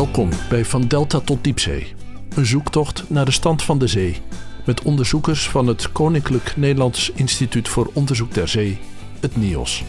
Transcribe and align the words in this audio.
Welkom 0.00 0.28
bij 0.48 0.64
Van 0.64 0.82
Delta 0.88 1.20
tot 1.20 1.44
Diepzee. 1.44 1.94
Een 2.36 2.46
zoektocht 2.46 3.10
naar 3.10 3.24
de 3.24 3.30
stand 3.30 3.62
van 3.62 3.78
de 3.78 3.86
zee. 3.86 4.22
Met 4.64 4.82
onderzoekers 4.82 5.48
van 5.48 5.66
het 5.66 5.92
Koninklijk 5.92 6.56
Nederlands 6.56 7.10
Instituut 7.14 7.68
voor 7.68 7.90
Onderzoek 7.92 8.34
der 8.34 8.48
Zee, 8.48 8.78
het 9.20 9.36
NIOS. 9.36 9.84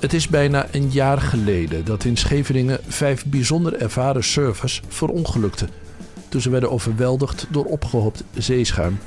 Het 0.00 0.12
is 0.12 0.28
bijna 0.28 0.66
een 0.70 0.90
jaar 0.90 1.20
geleden 1.20 1.84
dat 1.84 2.04
in 2.04 2.16
Scheveningen 2.16 2.80
vijf 2.88 3.26
bijzonder 3.26 3.74
ervaren 3.74 4.24
surfers 4.24 4.82
verongelukten. 4.88 5.68
Toen 6.28 6.40
ze 6.40 6.50
werden 6.50 6.70
overweldigd 6.70 7.46
door 7.50 7.64
opgehoopt 7.64 8.24
zeeschuim 8.34 8.98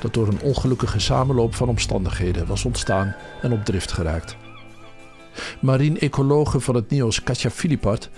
dat 0.00 0.14
door 0.14 0.28
een 0.28 0.40
ongelukkige 0.42 0.98
samenloop 0.98 1.54
van 1.54 1.68
omstandigheden 1.68 2.46
was 2.46 2.64
ontstaan 2.64 3.14
en 3.42 3.52
op 3.52 3.64
drift 3.64 3.92
geraakt. 3.92 4.36
Marine-ecologe 5.60 6.60
van 6.60 6.74
het 6.74 6.90
NIOS 6.90 7.22
Katja 7.22 7.50
Filipart, 7.50 8.10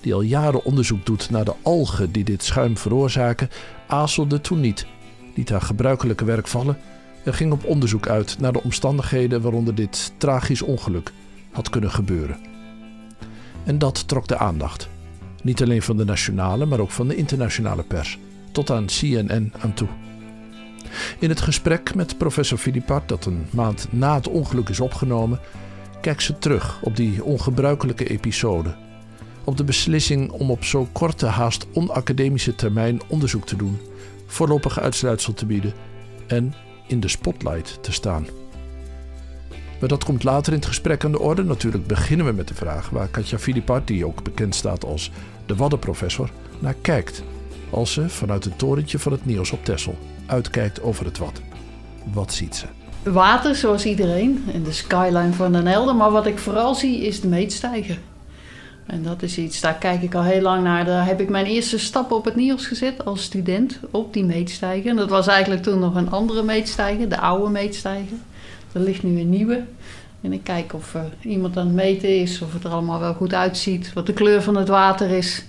die 0.00 0.14
al 0.14 0.20
jaren 0.20 0.64
onderzoek 0.64 1.06
doet 1.06 1.30
naar 1.30 1.44
de 1.44 1.54
algen 1.62 2.12
die 2.12 2.24
dit 2.24 2.42
schuim 2.42 2.76
veroorzaken, 2.76 3.50
aarzelde 3.86 4.40
toen 4.40 4.60
niet, 4.60 4.86
liet 5.34 5.48
haar 5.48 5.62
gebruikelijke 5.62 6.24
werk 6.24 6.46
vallen 6.46 6.78
en 7.24 7.34
ging 7.34 7.52
op 7.52 7.64
onderzoek 7.64 8.08
uit 8.08 8.38
naar 8.38 8.52
de 8.52 8.62
omstandigheden 8.62 9.40
waaronder 9.40 9.74
dit 9.74 10.12
tragisch 10.16 10.62
ongeluk 10.62 11.12
had 11.52 11.70
kunnen 11.70 11.90
gebeuren. 11.90 12.38
En 13.64 13.78
dat 13.78 14.08
trok 14.08 14.26
de 14.26 14.38
aandacht. 14.38 14.88
Niet 15.42 15.62
alleen 15.62 15.82
van 15.82 15.96
de 15.96 16.04
nationale, 16.04 16.66
maar 16.66 16.80
ook 16.80 16.90
van 16.90 17.08
de 17.08 17.16
internationale 17.16 17.82
pers, 17.82 18.18
tot 18.52 18.70
aan 18.70 18.86
CNN 18.86 19.52
aan 19.60 19.74
toe. 19.74 19.88
In 21.18 21.28
het 21.28 21.40
gesprek 21.40 21.94
met 21.94 22.18
professor 22.18 22.58
Filipart, 22.58 23.08
dat 23.08 23.24
een 23.24 23.46
maand 23.50 23.86
na 23.90 24.14
het 24.14 24.28
ongeluk 24.28 24.68
is 24.68 24.80
opgenomen, 24.80 25.40
kijkt 26.04 26.22
ze 26.22 26.38
terug 26.38 26.78
op 26.82 26.96
die 26.96 27.24
ongebruikelijke 27.24 28.08
episode. 28.08 28.74
Op 29.44 29.56
de 29.56 29.64
beslissing 29.64 30.30
om 30.30 30.50
op 30.50 30.64
zo 30.64 30.88
korte, 30.92 31.26
haast 31.26 31.66
onacademische 31.72 32.54
termijn 32.54 33.00
onderzoek 33.08 33.46
te 33.46 33.56
doen, 33.56 33.78
voorlopige 34.26 34.80
uitsluitsel 34.80 35.34
te 35.34 35.46
bieden 35.46 35.72
en 36.26 36.54
in 36.86 37.00
de 37.00 37.08
spotlight 37.08 37.82
te 37.82 37.92
staan. 37.92 38.26
Maar 39.80 39.88
dat 39.88 40.04
komt 40.04 40.24
later 40.24 40.52
in 40.52 40.58
het 40.58 40.68
gesprek 40.68 41.04
aan 41.04 41.12
de 41.12 41.20
orde. 41.20 41.42
Natuurlijk 41.44 41.86
beginnen 41.86 42.26
we 42.26 42.32
met 42.32 42.48
de 42.48 42.54
vraag 42.54 42.90
waar 42.90 43.08
Katja 43.08 43.38
Filipart, 43.38 43.86
die 43.86 44.06
ook 44.06 44.22
bekend 44.22 44.54
staat 44.54 44.84
als 44.84 45.10
de 45.46 45.56
Waddenprofessor, 45.56 46.30
naar 46.58 46.76
kijkt. 46.80 47.22
Als 47.70 47.92
ze 47.92 48.08
vanuit 48.08 48.44
het 48.44 48.58
torentje 48.58 48.98
van 48.98 49.12
het 49.12 49.26
Niels 49.26 49.52
op 49.52 49.64
Texel 49.64 49.98
uitkijkt 50.26 50.82
over 50.82 51.04
het 51.04 51.18
Wad. 51.18 51.40
Wat 52.12 52.32
ziet 52.32 52.56
ze? 52.56 52.83
Water, 53.04 53.54
zoals 53.54 53.84
iedereen, 53.84 54.44
en 54.52 54.62
de 54.62 54.72
skyline 54.72 55.32
van 55.32 55.52
Den 55.52 55.66
Helder. 55.66 55.96
Maar 55.96 56.10
wat 56.10 56.26
ik 56.26 56.38
vooral 56.38 56.74
zie 56.74 57.00
is 57.00 57.20
de 57.20 57.28
meetstijger. 57.28 57.98
En 58.86 59.02
dat 59.02 59.22
is 59.22 59.38
iets, 59.38 59.60
daar 59.60 59.74
kijk 59.74 60.02
ik 60.02 60.14
al 60.14 60.22
heel 60.22 60.40
lang 60.40 60.62
naar. 60.62 60.84
Daar 60.84 61.06
heb 61.06 61.20
ik 61.20 61.28
mijn 61.28 61.46
eerste 61.46 61.78
stappen 61.78 62.16
op 62.16 62.24
het 62.24 62.36
Niels 62.36 62.66
gezet 62.66 63.04
als 63.04 63.22
student, 63.22 63.78
op 63.90 64.12
die 64.12 64.24
meetstijger. 64.24 64.90
En 64.90 64.96
dat 64.96 65.10
was 65.10 65.26
eigenlijk 65.26 65.62
toen 65.62 65.78
nog 65.78 65.94
een 65.94 66.10
andere 66.10 66.42
meetstijger, 66.42 67.08
de 67.08 67.18
oude 67.18 67.50
meetstijger. 67.50 68.16
Er 68.72 68.80
ligt 68.80 69.02
nu 69.02 69.20
een 69.20 69.30
nieuwe. 69.30 69.62
En 70.20 70.32
ik 70.32 70.44
kijk 70.44 70.72
of 70.74 70.94
uh, 70.94 71.02
iemand 71.20 71.56
aan 71.56 71.66
het 71.66 71.74
meten 71.74 72.20
is, 72.20 72.42
of 72.42 72.52
het 72.52 72.64
er 72.64 72.70
allemaal 72.70 73.00
wel 73.00 73.14
goed 73.14 73.34
uitziet, 73.34 73.92
wat 73.92 74.06
de 74.06 74.12
kleur 74.12 74.42
van 74.42 74.56
het 74.56 74.68
water 74.68 75.10
is. 75.10 75.44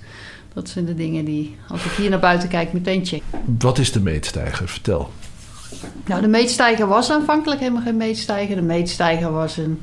Dat 0.53 0.69
zijn 0.69 0.85
de 0.85 0.95
dingen 0.95 1.25
die, 1.25 1.55
als 1.67 1.85
ik 1.85 1.91
hier 1.91 2.09
naar 2.09 2.19
buiten 2.19 2.49
kijk, 2.49 2.73
meteen 2.73 3.05
check. 3.05 3.21
Wat 3.59 3.77
is 3.77 3.91
de 3.91 4.01
meetstijger? 4.01 4.67
Vertel. 4.67 5.09
Nou, 6.05 6.21
de 6.21 6.27
meetstijger 6.27 6.87
was 6.87 7.11
aanvankelijk 7.11 7.59
helemaal 7.59 7.81
geen 7.81 7.97
meetstijger. 7.97 8.55
De 8.55 8.61
meetstijger 8.61 9.31
was 9.31 9.57
een, 9.57 9.81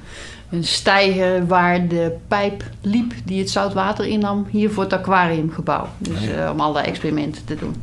een 0.51 0.65
stijger 0.65 1.47
waar 1.47 1.89
de 1.89 2.17
pijp 2.29 2.65
liep 2.81 3.13
die 3.25 3.39
het 3.39 3.51
zoutwater 3.51 4.07
innam, 4.07 4.47
hier 4.51 4.71
voor 4.71 4.83
het 4.83 4.93
aquariumgebouw. 4.93 5.89
Dus 5.99 6.27
uh, 6.27 6.51
om 6.53 6.61
alle 6.61 6.81
experimenten 6.81 7.45
te 7.45 7.57
doen. 7.57 7.75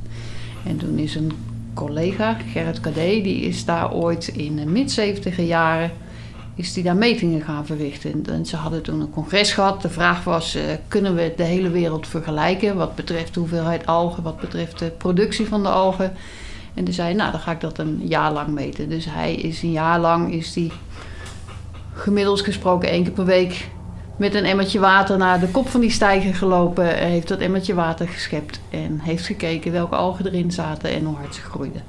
En 0.66 0.78
toen 0.78 0.98
is 0.98 1.16
een 1.16 1.32
collega, 1.74 2.38
Gerrit 2.52 2.80
Kadé, 2.80 3.22
die 3.22 3.42
is 3.42 3.66
daar 3.66 3.94
ooit 3.94 4.28
in 4.28 4.56
de 4.56 4.66
mid-70 4.66 5.36
jaren 5.36 5.92
is 6.60 6.74
die 6.74 6.84
daar 6.84 6.96
metingen 6.96 7.42
gaan 7.42 7.66
verrichten. 7.66 8.26
En 8.30 8.46
ze 8.46 8.56
hadden 8.56 8.82
toen 8.82 9.02
een 9.02 9.10
congres 9.10 9.52
gehad. 9.52 9.82
De 9.82 9.90
vraag 9.90 10.24
was, 10.24 10.56
uh, 10.56 10.64
kunnen 10.88 11.16
we 11.16 11.34
de 11.38 11.44
hele 11.44 11.70
wereld 11.70 12.08
vergelijken 12.08 12.76
wat 12.76 12.96
betreft 12.96 13.34
de 13.34 13.40
hoeveelheid 13.40 13.86
algen, 13.86 14.24
wat 14.24 14.40
betreft 14.40 14.80
de 14.80 14.90
productie 14.98 15.48
van 15.48 15.64
de 15.64 15.70
algen. 15.70 16.14
En 16.74 16.84
toen 16.84 16.94
zei 16.94 17.14
nou 17.14 17.32
dan 17.32 17.40
ga 17.40 17.52
ik 17.52 17.62
dat 17.62 17.78
een 17.78 18.02
jaar 18.04 18.32
lang 18.32 18.48
meten. 18.48 18.90
Dus 18.90 19.06
hij 19.10 19.36
is 19.36 19.64
een 19.64 19.72
jaar 19.72 20.00
lang, 20.00 20.34
is 20.34 20.54
die 20.54 20.72
gemiddeld 21.94 22.42
gesproken 22.42 22.90
één 22.90 23.04
keer 23.04 23.12
per 23.12 23.26
week 23.26 23.70
met 24.18 24.34
een 24.34 24.46
emmertje 24.46 24.80
water 24.80 25.18
naar 25.18 25.40
de 25.40 25.48
kop 25.48 25.70
van 25.70 25.82
die 25.82 25.92
stijger 25.92 26.36
gelopen. 26.36 26.98
Heeft 26.98 27.28
dat 27.28 27.40
emmertje 27.40 27.74
water 27.74 28.08
geschept 28.08 28.60
en 28.70 29.00
heeft 29.00 29.26
gekeken 29.26 29.72
welke 29.72 29.96
algen 29.96 30.26
erin 30.26 30.52
zaten 30.52 30.90
en 30.90 31.04
hoe 31.06 31.16
hard 31.16 31.36
ze 31.36 31.42
groeiden 31.42 31.84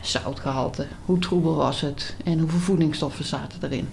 zoutgehalte, 0.00 0.86
hoe 1.04 1.18
troebel 1.18 1.54
was 1.54 1.80
het 1.80 2.16
en 2.24 2.38
hoeveel 2.38 2.58
voedingsstoffen 2.58 3.24
zaten 3.24 3.58
erin. 3.62 3.88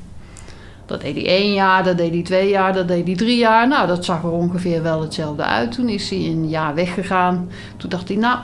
Dat 0.86 1.02
deed 1.02 1.16
hij 1.16 1.26
één 1.26 1.54
jaar, 1.54 1.84
dat 1.84 1.98
deed 1.98 2.12
hij 2.12 2.22
twee 2.22 2.50
jaar, 2.50 2.74
dat 2.74 2.88
deed 2.88 3.06
hij 3.06 3.16
drie 3.16 3.38
jaar. 3.38 3.68
Nou, 3.68 3.88
dat 3.88 4.06
zag 4.06 4.24
er 4.24 4.30
ongeveer 4.30 4.84
wel 4.84 5.02
hetzelfde 5.02 5.44
uit. 5.44 5.72
Toen 5.72 5.90
is 5.90 6.10
hij 6.10 6.20
een 6.20 6.50
jaar 6.50 6.76
weggegaan. 6.76 7.50
Toen 7.78 7.90
dacht 7.90 8.08
hij, 8.08 8.18
nou, 8.18 8.40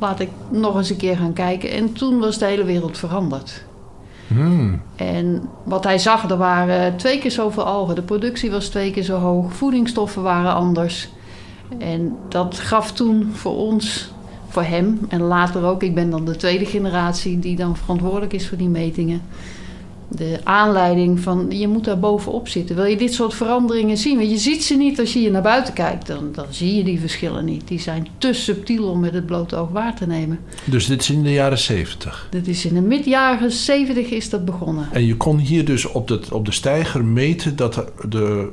laat 0.00 0.20
ik 0.20 0.28
nog 0.50 0.76
eens 0.76 0.90
een 0.90 0.96
keer 0.96 1.16
gaan 1.16 1.32
kijken. 1.32 1.70
En 1.70 1.92
toen 1.92 2.18
was 2.18 2.38
de 2.38 2.44
hele 2.44 2.64
wereld 2.64 2.98
veranderd. 2.98 3.64
Hmm. 4.26 4.80
En 4.96 5.48
wat 5.64 5.84
hij 5.84 5.98
zag, 5.98 6.30
er 6.30 6.36
waren 6.36 6.96
twee 6.96 7.18
keer 7.18 7.30
zoveel 7.30 7.64
algen. 7.64 7.94
De 7.94 8.02
productie 8.02 8.50
was 8.50 8.68
twee 8.68 8.90
keer 8.90 9.02
zo 9.02 9.18
hoog. 9.18 9.52
Voedingsstoffen 9.52 10.22
waren 10.22 10.54
anders. 10.54 11.08
En 11.78 12.16
dat 12.28 12.58
gaf 12.58 12.92
toen 12.92 13.30
voor 13.32 13.56
ons 13.56 14.12
voor 14.48 14.62
hem 14.62 14.98
en 15.08 15.20
later 15.20 15.64
ook. 15.64 15.82
Ik 15.82 15.94
ben 15.94 16.10
dan 16.10 16.24
de 16.24 16.36
tweede 16.36 16.66
generatie 16.66 17.38
die 17.38 17.56
dan 17.56 17.76
verantwoordelijk 17.76 18.32
is 18.32 18.48
voor 18.48 18.58
die 18.58 18.68
metingen. 18.68 19.22
De 20.08 20.40
aanleiding 20.44 21.20
van 21.20 21.46
je 21.48 21.68
moet 21.68 21.84
daar 21.84 21.98
bovenop 21.98 22.48
zitten. 22.48 22.76
Wil 22.76 22.84
je 22.84 22.96
dit 22.96 23.14
soort 23.14 23.34
veranderingen 23.34 23.96
zien? 23.96 24.16
Want 24.16 24.30
je 24.30 24.38
ziet 24.38 24.64
ze 24.64 24.74
niet 24.74 25.00
als 25.00 25.12
je 25.12 25.18
hier 25.18 25.30
naar 25.30 25.42
buiten 25.42 25.74
kijkt. 25.74 26.06
Dan, 26.06 26.32
dan 26.32 26.46
zie 26.50 26.76
je 26.76 26.84
die 26.84 27.00
verschillen 27.00 27.44
niet. 27.44 27.68
Die 27.68 27.80
zijn 27.80 28.06
te 28.18 28.32
subtiel 28.32 28.88
om 28.88 29.00
met 29.00 29.14
het 29.14 29.26
blote 29.26 29.56
oog 29.56 29.70
waar 29.70 29.96
te 29.96 30.06
nemen. 30.06 30.38
Dus 30.64 30.86
dit 30.86 31.00
is 31.00 31.10
in 31.10 31.22
de 31.22 31.32
jaren 31.32 31.58
70? 31.58 32.28
Dit 32.30 32.48
is 32.48 32.64
in 32.64 32.74
de 32.74 32.80
midjaren 32.80 33.52
70 33.52 34.10
is 34.10 34.30
dat 34.30 34.44
begonnen. 34.44 34.88
En 34.92 35.06
je 35.06 35.16
kon 35.16 35.38
hier 35.38 35.64
dus 35.64 35.86
op 35.86 36.08
de, 36.08 36.20
op 36.32 36.44
de 36.44 36.52
stijger 36.52 37.04
meten 37.04 37.56
dat 37.56 37.84
de 38.08 38.50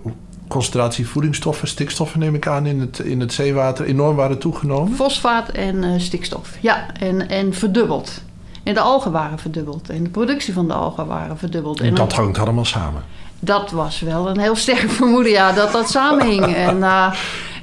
concentratie 0.52 1.08
voedingsstoffen, 1.08 1.68
stikstoffen 1.68 2.20
neem 2.20 2.36
ik 2.36 2.48
aan, 2.48 2.66
in 2.66 2.80
het, 2.80 3.00
in 3.00 3.20
het 3.20 3.34
zeewater 3.34 3.86
enorm 3.86 4.16
waren 4.16 4.38
toegenomen? 4.38 4.96
Fosfaat 4.96 5.50
en 5.50 5.76
uh, 5.76 5.94
stikstof, 5.98 6.58
ja, 6.62 6.94
en, 6.94 7.30
en 7.30 7.54
verdubbeld. 7.54 8.22
En 8.64 8.74
de 8.74 8.80
algen 8.80 9.12
waren 9.12 9.40
verdubbeld 9.40 9.90
en 9.90 10.04
de 10.04 10.10
productie 10.10 10.54
van 10.54 10.68
de 10.68 10.74
algen 10.74 11.08
waren 11.08 11.38
verdubbeld. 11.38 11.80
En, 11.80 11.96
dat 11.96 12.14
hangt 12.14 12.40
allemaal 12.40 12.66
samen? 12.66 13.04
Dat 13.40 13.72
was 13.72 14.00
wel 14.00 14.30
een 14.30 14.40
heel 14.40 14.56
sterk 14.56 14.90
vermoeden, 15.00 15.32
ja, 15.32 15.52
dat 15.52 15.72
dat 15.72 15.90
samenhing. 15.90 16.46
en, 16.68 16.78
uh, 16.78 17.14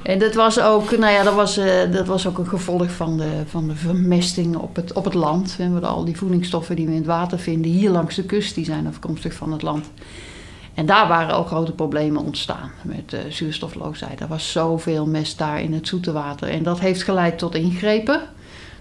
en 0.03 0.19
dat 0.19 0.33
was 0.33 0.59
ook, 0.59 0.97
nou 0.97 1.13
ja, 1.13 1.23
dat 1.23 1.33
was, 1.33 1.57
uh, 1.57 1.65
dat 1.91 2.07
was 2.07 2.27
ook 2.27 2.37
een 2.37 2.47
gevolg 2.47 2.91
van 2.91 3.17
de, 3.17 3.43
van 3.45 3.67
de 3.67 3.75
vermesting 3.75 4.55
op 4.55 4.75
het, 4.75 4.93
op 4.93 5.03
het 5.03 5.13
land. 5.13 5.55
En 5.59 5.83
al 5.83 6.05
die 6.05 6.17
voedingsstoffen 6.17 6.75
die 6.75 6.85
we 6.85 6.91
in 6.91 6.97
het 6.97 7.05
water 7.05 7.39
vinden, 7.39 7.71
hier 7.71 7.89
langs 7.89 8.15
de 8.15 8.23
kust, 8.23 8.55
die 8.55 8.65
zijn 8.65 8.87
afkomstig 8.87 9.33
van 9.33 9.51
het 9.51 9.61
land. 9.61 9.85
En 10.73 10.85
daar 10.85 11.07
waren 11.07 11.35
ook 11.35 11.47
grote 11.47 11.71
problemen 11.71 12.23
ontstaan 12.23 12.71
met 12.81 13.13
uh, 13.13 13.19
zuurstofloosheid. 13.29 14.19
Er 14.19 14.27
was 14.27 14.51
zoveel 14.51 15.05
mest 15.05 15.37
daar 15.37 15.61
in 15.61 15.73
het 15.73 15.87
zoete 15.87 16.11
water. 16.11 16.49
En 16.49 16.63
dat 16.63 16.79
heeft 16.79 17.03
geleid 17.03 17.37
tot 17.37 17.55
ingrepen. 17.55 18.21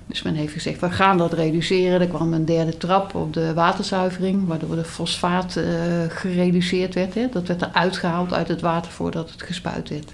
Dus 0.09 0.23
men 0.23 0.35
heeft 0.35 0.53
gezegd, 0.53 0.81
we 0.81 0.91
gaan 0.91 1.19
dat 1.19 1.33
reduceren. 1.33 2.01
Er 2.01 2.09
kwam 2.09 2.33
een 2.33 2.45
derde 2.45 2.77
trap 2.77 3.15
op 3.15 3.33
de 3.33 3.55
waterzuivering, 3.55 4.47
waardoor 4.47 4.77
de 4.77 4.85
fosfaat 4.85 5.56
uh, 5.56 5.65
gereduceerd 6.09 6.94
werd. 6.94 7.15
Hè. 7.15 7.29
Dat 7.32 7.47
werd 7.47 7.62
eruit 7.62 7.97
gehaald 7.97 8.32
uit 8.32 8.49
het 8.49 8.61
water 8.61 8.93
voordat 8.93 9.31
het 9.31 9.43
gespuit 9.43 9.88
werd. 9.88 10.12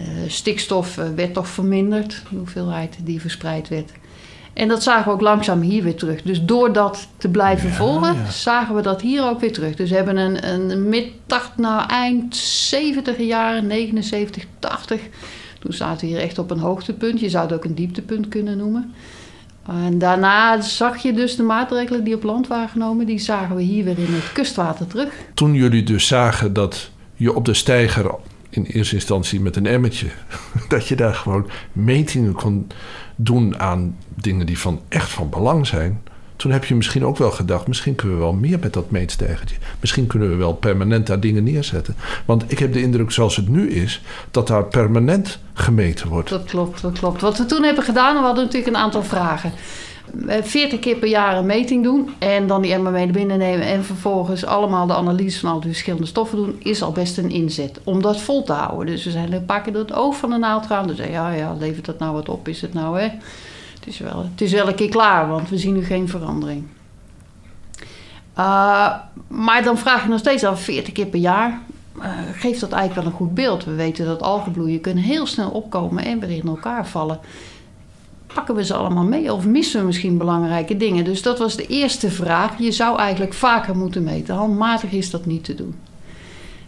Uh, 0.00 0.06
stikstof 0.26 0.94
werd 0.94 1.34
toch 1.34 1.48
verminderd, 1.48 2.22
de 2.30 2.36
hoeveelheid 2.36 2.96
die 3.04 3.20
verspreid 3.20 3.68
werd. 3.68 3.90
En 4.52 4.68
dat 4.68 4.82
zagen 4.82 5.04
we 5.04 5.10
ook 5.10 5.20
langzaam 5.20 5.60
hier 5.60 5.82
weer 5.82 5.94
terug. 5.94 6.22
Dus 6.22 6.44
door 6.44 6.72
dat 6.72 7.08
te 7.16 7.28
blijven 7.28 7.70
volgen, 7.70 8.32
zagen 8.32 8.74
we 8.74 8.82
dat 8.82 9.00
hier 9.00 9.24
ook 9.28 9.40
weer 9.40 9.52
terug. 9.52 9.74
Dus 9.74 9.90
we 9.90 9.96
hebben 9.96 10.16
een, 10.16 10.48
een 10.48 10.88
mid 10.88 11.06
nou 11.56 11.88
eind 11.88 12.36
70 12.36 13.18
jaren, 13.18 13.66
79, 13.66 14.44
80. 14.58 15.00
Toen 15.62 15.72
zaten 15.72 16.06
we 16.06 16.12
hier 16.12 16.22
echt 16.22 16.38
op 16.38 16.50
een 16.50 16.58
hoogtepunt. 16.58 17.20
Je 17.20 17.28
zou 17.28 17.46
het 17.46 17.54
ook 17.54 17.64
een 17.64 17.74
dieptepunt 17.74 18.28
kunnen 18.28 18.56
noemen. 18.56 18.92
En 19.66 19.98
daarna 19.98 20.60
zag 20.60 20.96
je 20.96 21.12
dus 21.12 21.36
de 21.36 21.42
maatregelen 21.42 22.04
die 22.04 22.14
op 22.14 22.22
land 22.22 22.46
waren 22.46 22.68
genomen, 22.68 23.06
die 23.06 23.18
zagen 23.18 23.56
we 23.56 23.62
hier 23.62 23.84
weer 23.84 23.98
in 23.98 24.14
het 24.14 24.32
kustwater 24.32 24.86
terug. 24.86 25.14
Toen 25.34 25.54
jullie 25.54 25.82
dus 25.82 26.06
zagen 26.06 26.52
dat 26.52 26.90
je 27.14 27.34
op 27.34 27.44
de 27.44 27.54
steiger 27.54 28.14
in 28.50 28.64
eerste 28.64 28.94
instantie 28.94 29.40
met 29.40 29.56
een 29.56 29.66
emmertje, 29.66 30.06
dat 30.68 30.88
je 30.88 30.96
daar 30.96 31.14
gewoon 31.14 31.50
metingen 31.72 32.32
kon 32.32 32.66
doen 33.16 33.60
aan 33.60 33.96
dingen 34.14 34.46
die 34.46 34.58
van 34.58 34.80
echt 34.88 35.10
van 35.10 35.30
belang 35.30 35.66
zijn. 35.66 36.02
Toen 36.42 36.52
heb 36.52 36.64
je 36.64 36.74
misschien 36.74 37.04
ook 37.04 37.16
wel 37.16 37.30
gedacht, 37.30 37.66
misschien 37.66 37.94
kunnen 37.94 38.16
we 38.16 38.22
wel 38.22 38.32
meer 38.32 38.58
met 38.58 38.72
dat 38.72 38.90
meetstijgertje. 38.90 39.56
Misschien 39.80 40.06
kunnen 40.06 40.28
we 40.28 40.34
wel 40.34 40.54
permanent 40.54 41.06
daar 41.06 41.20
dingen 41.20 41.44
neerzetten. 41.44 41.96
Want 42.24 42.44
ik 42.46 42.58
heb 42.58 42.72
de 42.72 42.82
indruk, 42.82 43.10
zoals 43.10 43.36
het 43.36 43.48
nu 43.48 43.70
is, 43.70 44.02
dat 44.30 44.46
daar 44.46 44.64
permanent 44.64 45.38
gemeten 45.54 46.08
wordt. 46.08 46.28
Dat 46.28 46.44
klopt, 46.44 46.82
dat 46.82 46.98
klopt. 46.98 47.20
Wat 47.20 47.38
we 47.38 47.46
toen 47.46 47.62
hebben 47.62 47.84
gedaan, 47.84 48.14
we 48.14 48.22
hadden 48.22 48.44
natuurlijk 48.44 48.74
een 48.74 48.82
aantal 48.82 49.02
vragen. 49.02 49.52
40 50.42 50.78
keer 50.78 50.96
per 50.96 51.08
jaar 51.08 51.36
een 51.36 51.46
meting 51.46 51.82
doen 51.82 52.10
en 52.18 52.46
dan 52.46 52.62
die 52.62 52.72
emmer 52.72 52.92
mee 52.92 53.04
naar 53.04 53.14
binnen 53.14 53.38
nemen 53.38 53.66
en 53.66 53.84
vervolgens 53.84 54.44
allemaal 54.44 54.86
de 54.86 54.94
analyse 54.94 55.38
van 55.38 55.50
al 55.50 55.60
die 55.60 55.70
verschillende 55.70 56.06
stoffen 56.06 56.38
doen, 56.38 56.56
is 56.58 56.82
al 56.82 56.92
best 56.92 57.18
een 57.18 57.30
inzet 57.30 57.80
om 57.84 58.02
dat 58.02 58.20
vol 58.20 58.42
te 58.42 58.52
houden. 58.52 58.86
Dus 58.86 59.04
we 59.04 59.10
zijn 59.10 59.32
een 59.32 59.44
paar 59.44 59.62
keer 59.62 59.72
door 59.72 59.82
het 59.82 59.94
oog 59.94 60.16
van 60.16 60.30
de 60.30 60.38
naald 60.38 60.66
gaan. 60.66 60.86
Dus 60.86 60.98
ja, 60.98 61.30
ja, 61.30 61.56
levert 61.58 61.84
dat 61.84 61.98
nou 61.98 62.12
wat 62.12 62.28
op? 62.28 62.48
Is 62.48 62.60
het 62.60 62.74
nou 62.74 63.00
hè? 63.00 63.08
Het 63.84 63.94
is 63.94 63.98
wel, 63.98 64.22
het 64.22 64.40
is 64.40 64.52
wel 64.52 64.68
een 64.68 64.74
keer 64.74 64.88
klaar, 64.88 65.28
want 65.28 65.48
we 65.48 65.58
zien 65.58 65.74
nu 65.74 65.84
geen 65.84 66.08
verandering. 66.08 66.64
Uh, 68.38 68.94
maar 69.28 69.62
dan 69.62 69.78
vraag 69.78 70.02
je 70.02 70.08
nog 70.08 70.18
steeds 70.18 70.44
af, 70.44 70.62
40 70.62 70.92
keer 70.92 71.06
per 71.06 71.20
jaar, 71.20 71.60
uh, 71.98 72.04
geeft 72.32 72.60
dat 72.60 72.72
eigenlijk 72.72 73.02
wel 73.02 73.12
een 73.12 73.18
goed 73.18 73.34
beeld. 73.34 73.64
We 73.64 73.74
weten 73.74 74.06
dat 74.06 74.22
algenbloeien 74.22 74.96
heel 74.96 75.26
snel 75.26 75.50
opkomen 75.50 76.04
en 76.04 76.20
weer 76.20 76.30
in 76.30 76.46
elkaar 76.46 76.86
vallen 76.86 77.20
pakken 78.34 78.54
we 78.54 78.64
ze 78.64 78.74
allemaal 78.74 79.04
mee 79.04 79.32
of 79.32 79.46
missen 79.46 79.80
we 79.80 79.86
misschien 79.86 80.18
belangrijke 80.18 80.76
dingen? 80.76 81.04
Dus 81.04 81.22
dat 81.22 81.38
was 81.38 81.56
de 81.56 81.66
eerste 81.66 82.10
vraag. 82.10 82.58
Je 82.58 82.72
zou 82.72 82.98
eigenlijk 82.98 83.32
vaker 83.32 83.76
moeten 83.76 84.02
meten. 84.02 84.34
Handmatig 84.34 84.92
is 84.92 85.10
dat 85.10 85.26
niet 85.26 85.44
te 85.44 85.54
doen. 85.54 85.74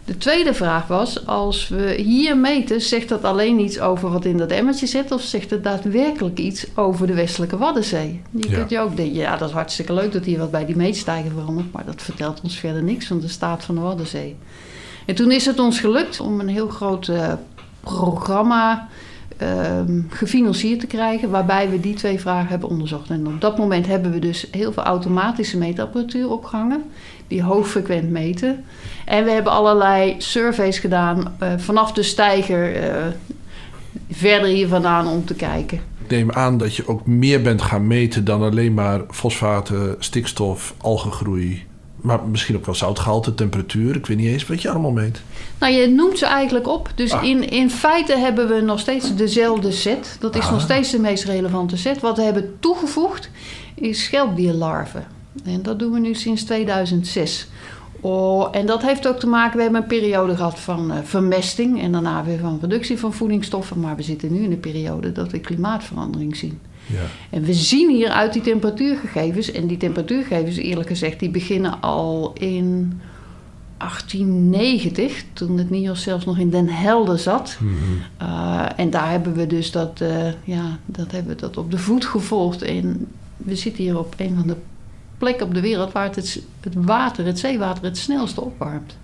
De 0.05 0.17
tweede 0.17 0.53
vraag 0.53 0.87
was: 0.87 1.25
als 1.25 1.67
we 1.67 1.93
hier 1.97 2.37
meten, 2.37 2.81
zegt 2.81 3.09
dat 3.09 3.23
alleen 3.23 3.59
iets 3.59 3.79
over 3.79 4.09
wat 4.09 4.25
in 4.25 4.37
dat 4.37 4.51
emmertje 4.51 4.87
zit, 4.87 5.11
of 5.11 5.21
zegt 5.21 5.49
het 5.49 5.63
daadwerkelijk 5.63 6.39
iets 6.39 6.65
over 6.75 7.07
de 7.07 7.13
westelijke 7.13 7.57
Waddenzee? 7.57 8.21
Je 8.31 8.49
ja. 8.49 8.55
kunt 8.55 8.69
je 8.69 8.79
ook 8.79 8.95
denken: 8.95 9.15
ja, 9.15 9.37
dat 9.37 9.47
is 9.47 9.53
hartstikke 9.53 9.93
leuk 9.93 10.11
dat 10.11 10.25
hier 10.25 10.39
wat 10.39 10.51
bij 10.51 10.65
die 10.65 10.75
meetstijger 10.75 11.31
verandert, 11.31 11.71
maar 11.71 11.85
dat 11.85 12.01
vertelt 12.01 12.41
ons 12.43 12.59
verder 12.59 12.83
niks 12.83 13.05
van 13.05 13.19
de 13.19 13.27
staat 13.27 13.63
van 13.63 13.75
de 13.75 13.81
Waddenzee. 13.81 14.35
En 15.05 15.15
toen 15.15 15.31
is 15.31 15.45
het 15.45 15.59
ons 15.59 15.79
gelukt 15.79 16.19
om 16.19 16.39
een 16.39 16.47
heel 16.47 16.67
groot 16.67 17.07
uh, 17.07 17.33
programma 17.79 18.87
Ehm, 19.37 20.01
gefinancierd 20.09 20.79
te 20.79 20.87
krijgen, 20.87 21.29
waarbij 21.29 21.69
we 21.69 21.79
die 21.79 21.93
twee 21.93 22.19
vragen 22.19 22.49
hebben 22.49 22.69
onderzocht. 22.69 23.09
En 23.09 23.27
op 23.27 23.41
dat 23.41 23.57
moment 23.57 23.87
hebben 23.87 24.11
we 24.11 24.19
dus 24.19 24.47
heel 24.51 24.73
veel 24.73 24.83
automatische 24.83 25.57
meetapparatuur 25.57 26.29
opgehangen, 26.29 26.83
die 27.27 27.43
hoogfrequent 27.43 28.09
meten. 28.09 28.63
En 29.05 29.23
we 29.23 29.31
hebben 29.31 29.51
allerlei 29.51 30.15
surveys 30.17 30.79
gedaan 30.79 31.35
uh, 31.43 31.49
vanaf 31.57 31.91
de 31.91 32.03
steiger 32.03 32.75
uh, 32.75 33.05
verder 34.11 34.49
hier 34.49 34.67
vandaan 34.67 35.07
om 35.07 35.25
te 35.25 35.33
kijken. 35.33 35.79
Ik 36.03 36.11
neem 36.11 36.31
aan 36.31 36.57
dat 36.57 36.75
je 36.75 36.87
ook 36.87 37.05
meer 37.05 37.41
bent 37.41 37.61
gaan 37.61 37.87
meten 37.87 38.25
dan 38.25 38.41
alleen 38.41 38.73
maar 38.73 39.01
fosfaten, 39.09 39.95
stikstof, 39.99 40.73
algengroei, 40.77 41.65
maar 41.95 42.19
misschien 42.23 42.55
ook 42.55 42.65
wel 42.65 42.75
zoutgehalte, 42.75 43.35
temperatuur. 43.35 43.95
Ik 43.95 44.05
weet 44.05 44.17
niet 44.17 44.27
eens 44.27 44.47
wat 44.47 44.61
je 44.61 44.69
allemaal 44.69 44.91
meet. 44.91 45.21
Nou, 45.59 45.73
je 45.73 45.87
noemt 45.87 46.17
ze 46.17 46.25
eigenlijk 46.25 46.67
op. 46.67 46.89
Dus 46.95 47.11
ah. 47.11 47.23
in, 47.23 47.49
in 47.49 47.69
feite 47.69 48.17
hebben 48.17 48.47
we 48.47 48.61
nog 48.61 48.79
steeds 48.79 49.15
dezelfde 49.15 49.71
set. 49.71 50.17
Dat 50.19 50.35
is 50.35 50.49
nog 50.49 50.61
steeds 50.61 50.91
de 50.91 50.99
meest 50.99 51.23
relevante 51.23 51.77
set. 51.77 51.99
Wat 51.99 52.17
we 52.17 52.23
hebben 52.23 52.55
toegevoegd 52.59 53.29
is 53.75 54.03
schelpdierlarven. 54.03 55.14
En 55.43 55.61
dat 55.61 55.79
doen 55.79 55.91
we 55.91 55.99
nu 55.99 56.13
sinds 56.13 56.43
2006. 56.43 57.47
Oh, 58.01 58.47
en 58.51 58.65
dat 58.65 58.81
heeft 58.81 59.07
ook 59.07 59.19
te 59.19 59.27
maken, 59.27 59.57
we 59.57 59.63
hebben 59.63 59.81
een 59.81 59.87
periode 59.87 60.35
gehad 60.35 60.59
van 60.59 60.91
uh, 60.91 60.97
vermesting 61.03 61.81
en 61.81 61.91
daarna 61.91 62.23
weer 62.23 62.39
van 62.39 62.57
reductie 62.61 62.99
van 62.99 63.13
voedingsstoffen. 63.13 63.79
Maar 63.79 63.95
we 63.95 64.01
zitten 64.01 64.33
nu 64.33 64.43
in 64.43 64.51
een 64.51 64.59
periode 64.59 65.11
dat 65.11 65.31
we 65.31 65.39
klimaatverandering 65.39 66.35
zien. 66.35 66.59
Ja. 66.85 67.01
En 67.29 67.43
we 67.43 67.53
zien 67.53 67.89
hier 67.89 68.09
uit 68.09 68.33
die 68.33 68.41
temperatuurgegevens, 68.41 69.51
en 69.51 69.67
die 69.67 69.77
temperatuurgegevens 69.77 70.55
eerlijk 70.55 70.87
gezegd, 70.87 71.19
die 71.19 71.29
beginnen 71.29 71.81
al 71.81 72.33
in 72.33 72.99
1890, 73.77 75.23
toen 75.33 75.57
het 75.57 75.69
NIOS 75.69 76.01
zelfs 76.01 76.25
nog 76.25 76.37
in 76.37 76.49
Den 76.49 76.69
Helder 76.69 77.19
zat. 77.19 77.57
Mm 77.59 77.75
-hmm. 77.77 78.27
en 78.75 78.89
daar 78.89 79.09
hebben 79.09 79.33
we 79.33 79.47
dus 79.47 79.71
dat, 79.71 79.99
uh, 80.01 80.27
ja, 80.43 80.79
dat, 80.85 81.11
hebben 81.11 81.35
we 81.35 81.41
dat 81.41 81.57
op 81.57 81.71
de 81.71 81.77
voet 81.77 82.05
gevolgd. 82.05 82.61
En 82.61 83.07
we 83.37 83.55
zitten 83.55 83.83
hier 83.83 83.99
op 83.99 84.13
een 84.17 84.35
van 84.35 84.47
de 84.47 84.55
plekken 85.17 85.45
op 85.45 85.53
de 85.53 85.61
wereld 85.61 85.91
waar 85.91 86.05
het, 86.15 86.41
het 86.59 86.73
water, 86.75 87.25
het 87.25 87.39
zeewater, 87.39 87.83
het 87.83 87.97
snelste 87.97 88.41
opwarmt. 88.41 88.97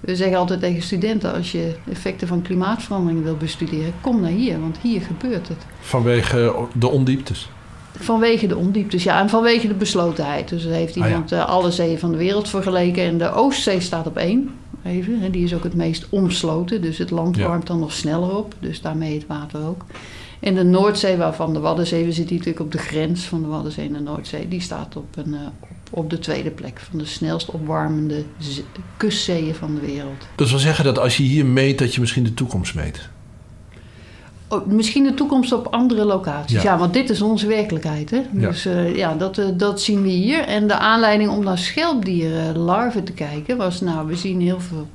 We 0.00 0.16
zeggen 0.16 0.38
altijd 0.38 0.60
tegen 0.60 0.82
studenten: 0.82 1.34
als 1.34 1.52
je 1.52 1.74
effecten 1.90 2.28
van 2.28 2.42
klimaatverandering 2.42 3.22
wil 3.22 3.36
bestuderen, 3.36 3.92
kom 4.00 4.20
naar 4.20 4.30
hier, 4.30 4.60
want 4.60 4.78
hier 4.82 5.00
gebeurt 5.00 5.48
het. 5.48 5.66
Vanwege 5.80 6.66
de 6.74 6.88
ondieptes? 6.88 7.48
Vanwege 7.98 8.46
de 8.46 8.56
ondieptes, 8.56 9.02
ja, 9.02 9.20
en 9.20 9.28
vanwege 9.28 9.68
de 9.68 9.74
beslotenheid. 9.74 10.48
Dus 10.48 10.64
heeft 10.64 10.96
ah, 10.96 11.06
iemand 11.06 11.32
ah, 11.32 11.48
alle 11.48 11.70
zeeën 11.70 11.98
van 11.98 12.10
de 12.10 12.16
wereld 12.16 12.48
vergeleken 12.48 13.02
en 13.02 13.18
de 13.18 13.32
Oostzee 13.32 13.80
staat 13.80 14.06
op 14.06 14.16
één. 14.16 14.50
Even, 14.84 15.22
en 15.22 15.30
die 15.30 15.44
is 15.44 15.54
ook 15.54 15.62
het 15.62 15.74
meest 15.74 16.06
omsloten, 16.08 16.82
dus 16.82 16.98
het 16.98 17.10
land 17.10 17.38
warmt 17.38 17.66
dan 17.66 17.78
nog 17.78 17.92
sneller 17.92 18.36
op, 18.36 18.54
dus 18.60 18.80
daarmee 18.80 19.14
het 19.14 19.26
water 19.26 19.66
ook. 19.66 19.84
En 20.44 20.54
de 20.54 20.64
Noordzee, 20.64 21.16
waarvan 21.16 21.52
de 21.52 21.58
Waddenzee, 21.58 22.04
we 22.04 22.12
zitten 22.12 22.36
natuurlijk 22.36 22.64
op 22.64 22.72
de 22.72 22.78
grens 22.78 23.24
van 23.24 23.42
de 23.42 23.48
Waddenzee 23.48 23.86
en 23.86 23.92
de 23.92 24.00
Noordzee, 24.00 24.48
die 24.48 24.60
staat 24.60 24.96
op, 24.96 25.16
een, 25.16 25.32
uh, 25.32 25.40
op, 25.90 26.10
de 26.10 26.18
tweede 26.18 26.50
plek 26.50 26.80
van 26.90 26.98
de 26.98 27.04
snelst 27.04 27.50
opwarmende 27.50 28.24
kustzeeën 28.96 29.54
van 29.54 29.74
de 29.74 29.80
wereld. 29.80 30.26
Dat 30.34 30.50
wil 30.50 30.58
zeggen 30.58 30.84
dat 30.84 30.98
als 30.98 31.16
je 31.16 31.22
hier 31.22 31.46
meet, 31.46 31.78
dat 31.78 31.94
je 31.94 32.00
misschien 32.00 32.24
de 32.24 32.34
toekomst 32.34 32.74
meet? 32.74 33.08
Oh, 34.48 34.66
misschien 34.66 35.04
de 35.04 35.14
toekomst 35.14 35.52
op 35.52 35.66
andere 35.66 36.04
locaties. 36.04 36.62
Ja, 36.62 36.78
want 36.78 36.92
dit 36.92 37.10
is 37.10 37.22
onze 37.22 37.46
werkelijkheid. 37.46 38.10
Hè? 38.10 38.22
Dus 38.32 38.66
uh, 38.66 38.96
ja, 38.96 39.14
dat, 39.14 39.38
uh, 39.38 39.46
dat 39.56 39.80
zien 39.80 40.02
we 40.02 40.08
hier. 40.08 40.40
En 40.40 40.66
de 40.66 40.78
aanleiding 40.78 41.30
om 41.30 41.44
naar 41.44 41.58
schelpdieren 41.58 42.58
larven 42.58 43.04
te 43.04 43.12
kijken 43.12 43.56
was... 43.56 43.80
nou, 43.80 44.06
we 44.06 44.16
zien 44.16 44.40
heel 44.40 44.60
veel 44.60 44.88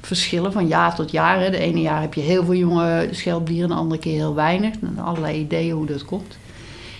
verschillen 0.00 0.52
van 0.52 0.66
jaar 0.66 0.94
tot 0.94 1.10
jaar. 1.10 1.40
Hè. 1.40 1.50
De 1.50 1.58
ene 1.58 1.80
jaar 1.80 2.00
heb 2.00 2.14
je 2.14 2.20
heel 2.20 2.44
veel 2.44 2.54
jonge 2.54 3.08
schelpdieren, 3.10 3.68
de 3.68 3.74
andere 3.74 4.00
keer 4.00 4.14
heel 4.14 4.34
weinig. 4.34 4.74
allerlei 4.96 5.38
ideeën 5.40 5.74
hoe 5.74 5.86
dat 5.86 6.04
komt. 6.04 6.38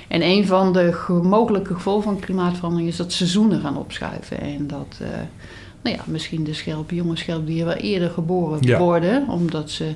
En 0.08 0.22
een 0.22 0.46
van 0.46 0.72
de 0.72 1.20
mogelijke 1.22 1.74
gevolgen 1.74 2.02
van 2.02 2.20
klimaatverandering 2.20 2.88
is 2.88 2.96
dat 2.96 3.12
seizoenen 3.12 3.60
gaan 3.60 3.76
opschuiven. 3.76 4.40
En 4.40 4.66
dat 4.66 4.98
uh, 5.02 5.08
nou 5.82 5.96
ja, 5.96 6.02
misschien 6.06 6.44
de 6.44 6.54
schelp, 6.54 6.90
jonge 6.90 7.16
schelpdieren 7.16 7.66
wel 7.66 7.76
eerder 7.76 8.10
geboren 8.10 8.78
worden, 8.78 9.28
omdat 9.28 9.70
ze. 9.70 9.92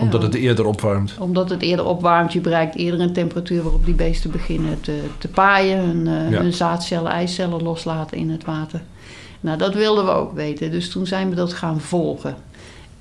omdat 0.00 0.22
het 0.22 0.34
eerder 0.34 0.66
opwarmt. 0.66 1.16
Omdat 1.18 1.50
het 1.50 1.62
eerder 1.62 1.84
opwarmt. 1.84 2.32
Je 2.32 2.40
bereikt 2.40 2.76
eerder 2.76 3.00
een 3.00 3.12
temperatuur 3.12 3.62
waarop 3.62 3.84
die 3.84 3.94
beesten 3.94 4.30
beginnen 4.30 4.80
te, 4.80 5.00
te 5.18 5.28
paaien. 5.28 5.78
Hun, 5.78 6.30
uh, 6.30 6.38
hun 6.38 6.52
zaadcellen, 6.52 7.12
eicellen 7.12 7.62
loslaten 7.62 8.16
in 8.16 8.30
het 8.30 8.44
water. 8.44 8.82
Nou, 9.42 9.58
dat 9.58 9.74
wilden 9.74 10.04
we 10.04 10.10
ook 10.10 10.34
weten. 10.34 10.70
Dus 10.70 10.90
toen 10.90 11.06
zijn 11.06 11.28
we 11.28 11.34
dat 11.34 11.52
gaan 11.52 11.80
volgen. 11.80 12.36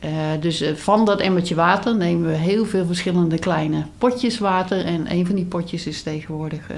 Uh, 0.06 0.12
dus 0.40 0.62
uh, 0.62 0.76
van 0.76 1.06
dat 1.06 1.20
emmertje 1.20 1.56
water 1.56 1.96
nemen 1.96 2.30
we 2.30 2.36
heel 2.36 2.66
veel 2.66 2.86
verschillende 2.86 3.40
kleine 3.40 3.86
potjes 3.98 4.40
water. 4.40 4.86
En 4.86 5.12
een 5.12 5.26
van 5.26 5.36
die 5.36 5.46
potjes 5.46 5.88
is 5.88 6.04
tegenwoordig 6.04 6.72
uh, 6.72 6.78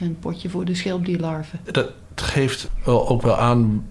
een 0.00 0.16
potje 0.18 0.50
voor 0.50 0.64
de 0.64 0.74
schelpdierlarven. 0.74 1.60
Dat 1.64 1.92
geeft 2.14 2.70
ook 2.84 3.22
wel 3.22 3.36
aan 3.36 3.86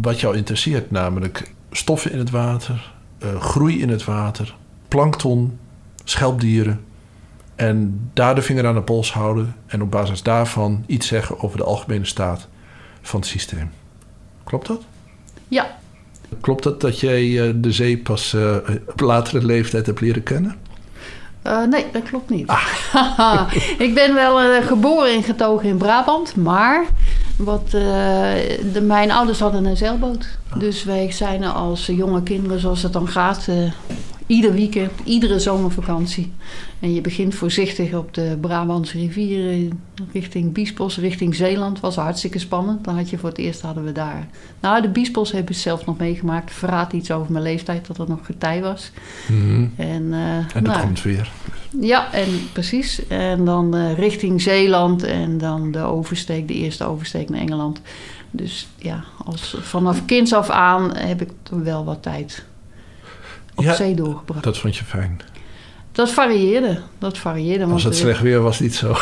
wat 0.00 0.20
jou 0.20 0.36
interesseert, 0.36 0.90
namelijk 0.90 1.52
stoffen 1.70 2.12
in 2.12 2.18
het 2.18 2.30
water, 2.30 2.92
groei 3.38 3.80
in 3.80 3.88
het 3.88 4.04
water, 4.04 4.56
plankton, 4.88 5.58
schelpdieren. 6.04 6.80
En 7.54 8.10
daar 8.12 8.34
de 8.34 8.42
vinger 8.42 8.66
aan 8.66 8.74
de 8.74 8.82
pols 8.82 9.12
houden 9.12 9.56
en 9.66 9.82
op 9.82 9.90
basis 9.90 10.22
daarvan 10.22 10.84
iets 10.86 11.06
zeggen 11.06 11.40
over 11.40 11.56
de 11.56 11.64
algemene 11.64 12.04
staat 12.04 12.48
van 13.02 13.20
het 13.20 13.28
systeem. 13.28 13.70
Klopt 14.52 14.66
dat? 14.66 14.82
Ja. 15.48 15.76
Klopt 16.40 16.64
het 16.64 16.80
dat 16.80 17.00
jij 17.00 17.48
eh, 17.48 17.54
de 17.56 17.72
zee 17.72 17.98
pas 17.98 18.32
uh, 18.32 18.56
op 18.86 19.00
latere 19.00 19.46
leeftijd 19.46 19.86
hebt 19.86 20.00
leren 20.00 20.22
kennen? 20.22 20.56
Uh, 21.46 21.64
nee, 21.64 21.86
dat 21.92 22.02
klopt 22.02 22.30
niet. 22.30 22.46
Ah. 22.46 23.52
ik 23.86 23.94
ben 23.94 24.14
wel 24.14 24.62
geboren 24.62 25.12
en 25.12 25.22
getogen 25.22 25.68
in 25.68 25.76
Brabant, 25.76 26.36
maar 26.36 26.86
wat, 27.36 27.70
de, 27.70 28.82
mijn 28.82 29.10
ouders 29.10 29.40
hadden 29.40 29.64
een 29.64 29.76
zeilboot. 29.76 30.38
Ah. 30.48 30.58
Dus 30.58 30.84
wij 30.84 31.12
zijn 31.12 31.44
als 31.44 31.86
jonge 31.86 32.22
kinderen, 32.22 32.60
zoals 32.60 32.82
het 32.82 32.92
dan 32.92 33.08
gaat, 33.08 33.48
ieder 34.32 34.52
weekend, 34.52 34.92
iedere 35.04 35.38
zomervakantie. 35.38 36.32
En 36.80 36.94
je 36.94 37.00
begint 37.00 37.34
voorzichtig 37.34 37.94
op 37.94 38.14
de 38.14 38.38
Brabantse 38.40 38.98
rivier 38.98 39.68
richting 40.12 40.52
Biesbos, 40.52 40.98
richting 40.98 41.34
Zeeland. 41.34 41.80
Was 41.80 41.96
hartstikke 41.96 42.38
spannend. 42.38 42.84
Dan 42.84 42.96
had 42.96 43.10
je 43.10 43.18
voor 43.18 43.28
het 43.28 43.38
eerst 43.38 43.60
hadden 43.60 43.84
we 43.84 43.92
daar. 43.92 44.28
Nou, 44.60 44.82
de 44.82 44.88
Biesbos 44.88 45.32
heb 45.32 45.50
ik 45.50 45.56
zelf 45.56 45.86
nog 45.86 45.98
meegemaakt. 45.98 46.52
Verraad 46.52 46.92
iets 46.92 47.10
over 47.10 47.32
mijn 47.32 47.44
leeftijd 47.44 47.86
dat 47.86 47.96
het 47.96 48.08
nog 48.08 48.26
getij 48.26 48.60
was. 48.60 48.90
Mhm. 49.28 49.66
En, 49.76 50.02
uh, 50.02 50.36
en 50.36 50.46
dat 50.52 50.62
nou, 50.62 50.80
komt 50.80 51.02
weer. 51.02 51.30
Ja, 51.80 52.12
en 52.12 52.28
precies. 52.52 53.06
En 53.06 53.44
dan 53.44 53.76
uh, 53.76 53.98
richting 53.98 54.42
Zeeland 54.42 55.02
en 55.02 55.38
dan 55.38 55.72
de 55.72 55.82
oversteek, 55.82 56.48
de 56.48 56.54
eerste 56.54 56.84
oversteek 56.84 57.28
naar 57.28 57.40
Engeland. 57.40 57.80
Dus 58.30 58.68
ja, 58.76 59.04
als, 59.24 59.56
vanaf 59.60 60.04
kinds 60.04 60.32
af 60.32 60.50
aan 60.50 60.96
heb 60.96 61.22
ik 61.22 61.30
wel 61.50 61.84
wat 61.84 62.02
tijd 62.02 62.44
op 63.54 63.64
zee 63.64 63.94
doorgebracht. 63.94 64.44
Dat 64.44 64.58
vond 64.58 64.76
je 64.76 64.84
fijn? 64.84 65.20
Dat 65.92 66.10
varieerde. 66.10 66.80
Dat 66.98 67.18
varieerde. 67.18 67.64
Als 67.64 67.84
het 67.84 67.96
slecht 67.96 68.20
weer 68.20 68.40
was, 68.40 68.60
niet 68.60 68.74
zo. 68.74 68.94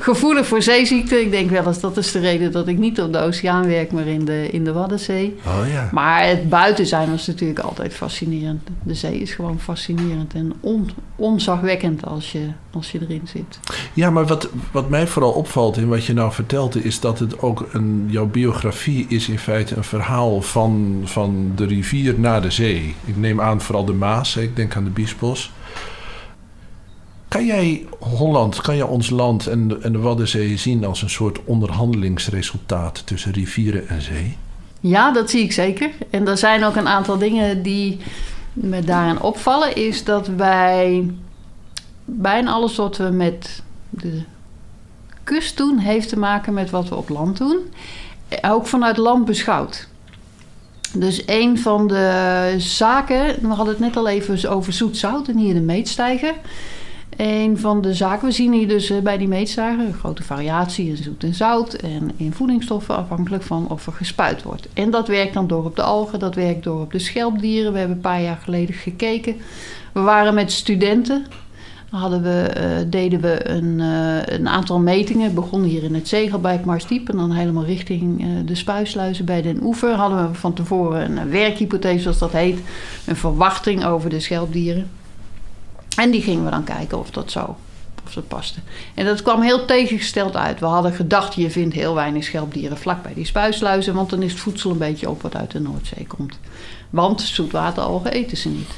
Gevoelig 0.00 0.46
voor 0.46 0.62
zeeziekte. 0.62 1.20
Ik 1.20 1.30
denk 1.30 1.50
wel 1.50 1.66
eens 1.66 1.80
dat 1.80 1.96
is 1.96 2.12
de 2.12 2.18
reden 2.18 2.52
dat 2.52 2.68
ik 2.68 2.78
niet 2.78 3.00
op 3.00 3.12
de 3.12 3.18
oceaan 3.18 3.66
werk, 3.66 3.92
maar 3.92 4.06
in 4.06 4.24
de, 4.24 4.48
in 4.50 4.64
de 4.64 4.72
Waddenzee. 4.72 5.36
Oh 5.46 5.68
ja. 5.72 5.88
Maar 5.92 6.26
het 6.26 6.48
buiten 6.48 6.86
zijn 6.86 7.10
was 7.10 7.26
natuurlijk 7.26 7.58
altijd 7.58 7.94
fascinerend. 7.94 8.68
De 8.82 8.94
zee 8.94 9.18
is 9.18 9.34
gewoon 9.34 9.60
fascinerend 9.60 10.34
en 10.34 10.52
on, 10.60 10.90
onzagwekkend 11.16 12.06
als 12.06 12.32
je, 12.32 12.48
als 12.74 12.92
je 12.92 13.00
erin 13.00 13.28
zit. 13.28 13.60
Ja, 13.92 14.10
maar 14.10 14.26
wat, 14.26 14.48
wat 14.70 14.88
mij 14.88 15.06
vooral 15.06 15.32
opvalt 15.32 15.76
in 15.76 15.88
wat 15.88 16.04
je 16.04 16.12
nou 16.12 16.32
vertelde, 16.32 16.82
is 16.82 17.00
dat 17.00 17.18
het 17.18 17.40
ook 17.40 17.68
een. 17.72 18.06
Jouw 18.10 18.26
biografie 18.26 19.06
is 19.08 19.28
in 19.28 19.38
feite 19.38 19.76
een 19.76 19.84
verhaal 19.84 20.42
van, 20.42 21.00
van 21.04 21.52
de 21.56 21.66
rivier 21.66 22.18
naar 22.18 22.42
de 22.42 22.50
zee. 22.50 22.94
Ik 23.04 23.16
neem 23.16 23.40
aan 23.40 23.60
vooral 23.60 23.84
de 23.84 23.92
Maas, 23.92 24.36
ik 24.36 24.56
denk 24.56 24.76
aan 24.76 24.84
de 24.84 24.90
Biesbos. 24.90 25.52
Kan 27.28 27.46
jij 27.46 27.86
Holland, 27.98 28.60
kan 28.60 28.76
jij 28.76 28.86
ons 28.86 29.10
land 29.10 29.46
en 29.46 29.68
de, 29.68 29.78
en 29.78 29.92
de 29.92 29.98
Waddenzee 29.98 30.56
zien 30.56 30.84
als 30.84 31.02
een 31.02 31.10
soort 31.10 31.44
onderhandelingsresultaat 31.44 33.06
tussen 33.06 33.32
rivieren 33.32 33.88
en 33.88 34.02
zee? 34.02 34.36
Ja, 34.80 35.12
dat 35.12 35.30
zie 35.30 35.42
ik 35.42 35.52
zeker. 35.52 35.90
En 36.10 36.28
er 36.28 36.36
zijn 36.36 36.64
ook 36.64 36.76
een 36.76 36.88
aantal 36.88 37.18
dingen 37.18 37.62
die 37.62 37.98
me 38.52 38.80
daarin 38.80 39.20
opvallen. 39.20 39.76
Is 39.76 40.04
dat 40.04 40.26
wij 40.26 41.10
bijna 42.04 42.52
alles 42.52 42.76
wat 42.76 42.96
we 42.96 43.08
met 43.10 43.62
de 43.90 44.22
kust 45.24 45.56
doen, 45.56 45.78
heeft 45.78 46.08
te 46.08 46.18
maken 46.18 46.54
met 46.54 46.70
wat 46.70 46.88
we 46.88 46.94
op 46.94 47.08
land 47.08 47.38
doen. 47.38 47.58
Ook 48.42 48.66
vanuit 48.66 48.96
land 48.96 49.24
beschouwd. 49.24 49.88
Dus 50.94 51.22
een 51.26 51.58
van 51.58 51.88
de 51.88 52.54
zaken, 52.58 53.40
we 53.40 53.46
hadden 53.46 53.74
het 53.74 53.78
net 53.78 53.96
al 53.96 54.08
even 54.08 54.50
over 54.50 54.72
zoet 54.72 54.96
zout 54.96 55.28
en 55.28 55.36
hier 55.36 55.54
de 55.54 55.60
meetstijger. 55.60 56.34
Een 57.16 57.58
van 57.58 57.80
de 57.80 57.94
zaken, 57.94 58.26
we 58.26 58.32
zien 58.32 58.52
hier 58.52 58.68
dus 58.68 58.90
eh, 58.90 58.98
bij 58.98 59.18
die 59.18 59.28
meetstijger 59.28 59.86
een 59.86 59.94
grote 59.94 60.22
variatie 60.22 60.88
in 60.88 60.96
zoet 60.96 61.24
en 61.24 61.34
zout 61.34 61.74
en 61.74 62.10
in 62.16 62.32
voedingsstoffen 62.32 62.96
afhankelijk 62.96 63.42
van 63.42 63.68
of 63.68 63.86
er 63.86 63.92
gespuit 63.92 64.42
wordt. 64.42 64.68
En 64.72 64.90
dat 64.90 65.08
werkt 65.08 65.34
dan 65.34 65.46
door 65.46 65.64
op 65.64 65.76
de 65.76 65.82
algen, 65.82 66.18
dat 66.18 66.34
werkt 66.34 66.64
door 66.64 66.80
op 66.80 66.92
de 66.92 66.98
schelpdieren. 66.98 67.72
We 67.72 67.78
hebben 67.78 67.96
een 67.96 68.02
paar 68.02 68.22
jaar 68.22 68.40
geleden 68.42 68.74
gekeken. 68.74 69.36
We 69.92 70.00
waren 70.00 70.34
met 70.34 70.52
studenten 70.52 71.26
hadden 71.94 72.22
we, 72.22 72.40
eh, 72.40 72.70
deden 72.86 73.20
we 73.20 73.48
een, 73.48 73.78
uh, 73.78 74.26
een, 74.26 74.48
aantal 74.48 74.78
metingen. 74.78 75.34
Begonnen 75.34 75.68
hier 75.68 75.82
in 75.82 75.94
het 75.94 76.08
Zegel 76.08 76.40
bij 76.40 76.60
Marsdiep 76.64 77.08
en 77.08 77.16
dan 77.16 77.32
helemaal 77.32 77.64
richting 77.64 78.24
uh, 78.24 78.28
de 78.44 78.54
spuisluizen 78.54 79.24
bij 79.24 79.42
Den 79.42 79.62
Oever. 79.62 79.94
Hadden 79.94 80.28
we 80.28 80.34
van 80.34 80.52
tevoren 80.52 81.16
een 81.16 81.30
werkhypothese, 81.30 82.02
zoals 82.02 82.18
dat 82.18 82.32
heet. 82.32 82.58
Een 83.06 83.16
verwachting 83.16 83.84
over 83.84 84.10
de 84.10 84.20
schelpdieren. 84.20 84.90
En 85.96 86.10
die 86.10 86.22
gingen 86.22 86.44
we 86.44 86.50
dan 86.50 86.64
kijken 86.64 86.98
of 86.98 87.10
dat 87.10 87.30
zo 87.30 87.56
of 88.06 88.14
dat 88.14 88.28
paste. 88.28 88.58
En 88.94 89.04
dat 89.04 89.22
kwam 89.22 89.42
heel 89.42 89.64
tegengesteld 89.64 90.36
uit. 90.36 90.60
We 90.60 90.66
hadden 90.66 90.92
gedacht, 90.92 91.34
je 91.34 91.50
vindt 91.50 91.74
heel 91.74 91.94
weinig 91.94 92.24
schelpdieren 92.24 92.76
vlak 92.76 93.02
bij 93.02 93.14
die 93.14 93.24
spuisluizen, 93.24 93.94
want 93.94 94.10
dan 94.10 94.22
is 94.22 94.32
het 94.32 94.40
voedsel 94.40 94.70
een 94.70 94.78
beetje 94.78 95.10
op 95.10 95.22
wat 95.22 95.36
uit 95.36 95.50
de 95.50 95.60
Noordzee 95.60 96.06
komt. 96.06 96.38
Want 96.90 97.20
zoetwateralgen 97.20 98.12
eten 98.12 98.36
ze 98.36 98.48
niet. 98.48 98.70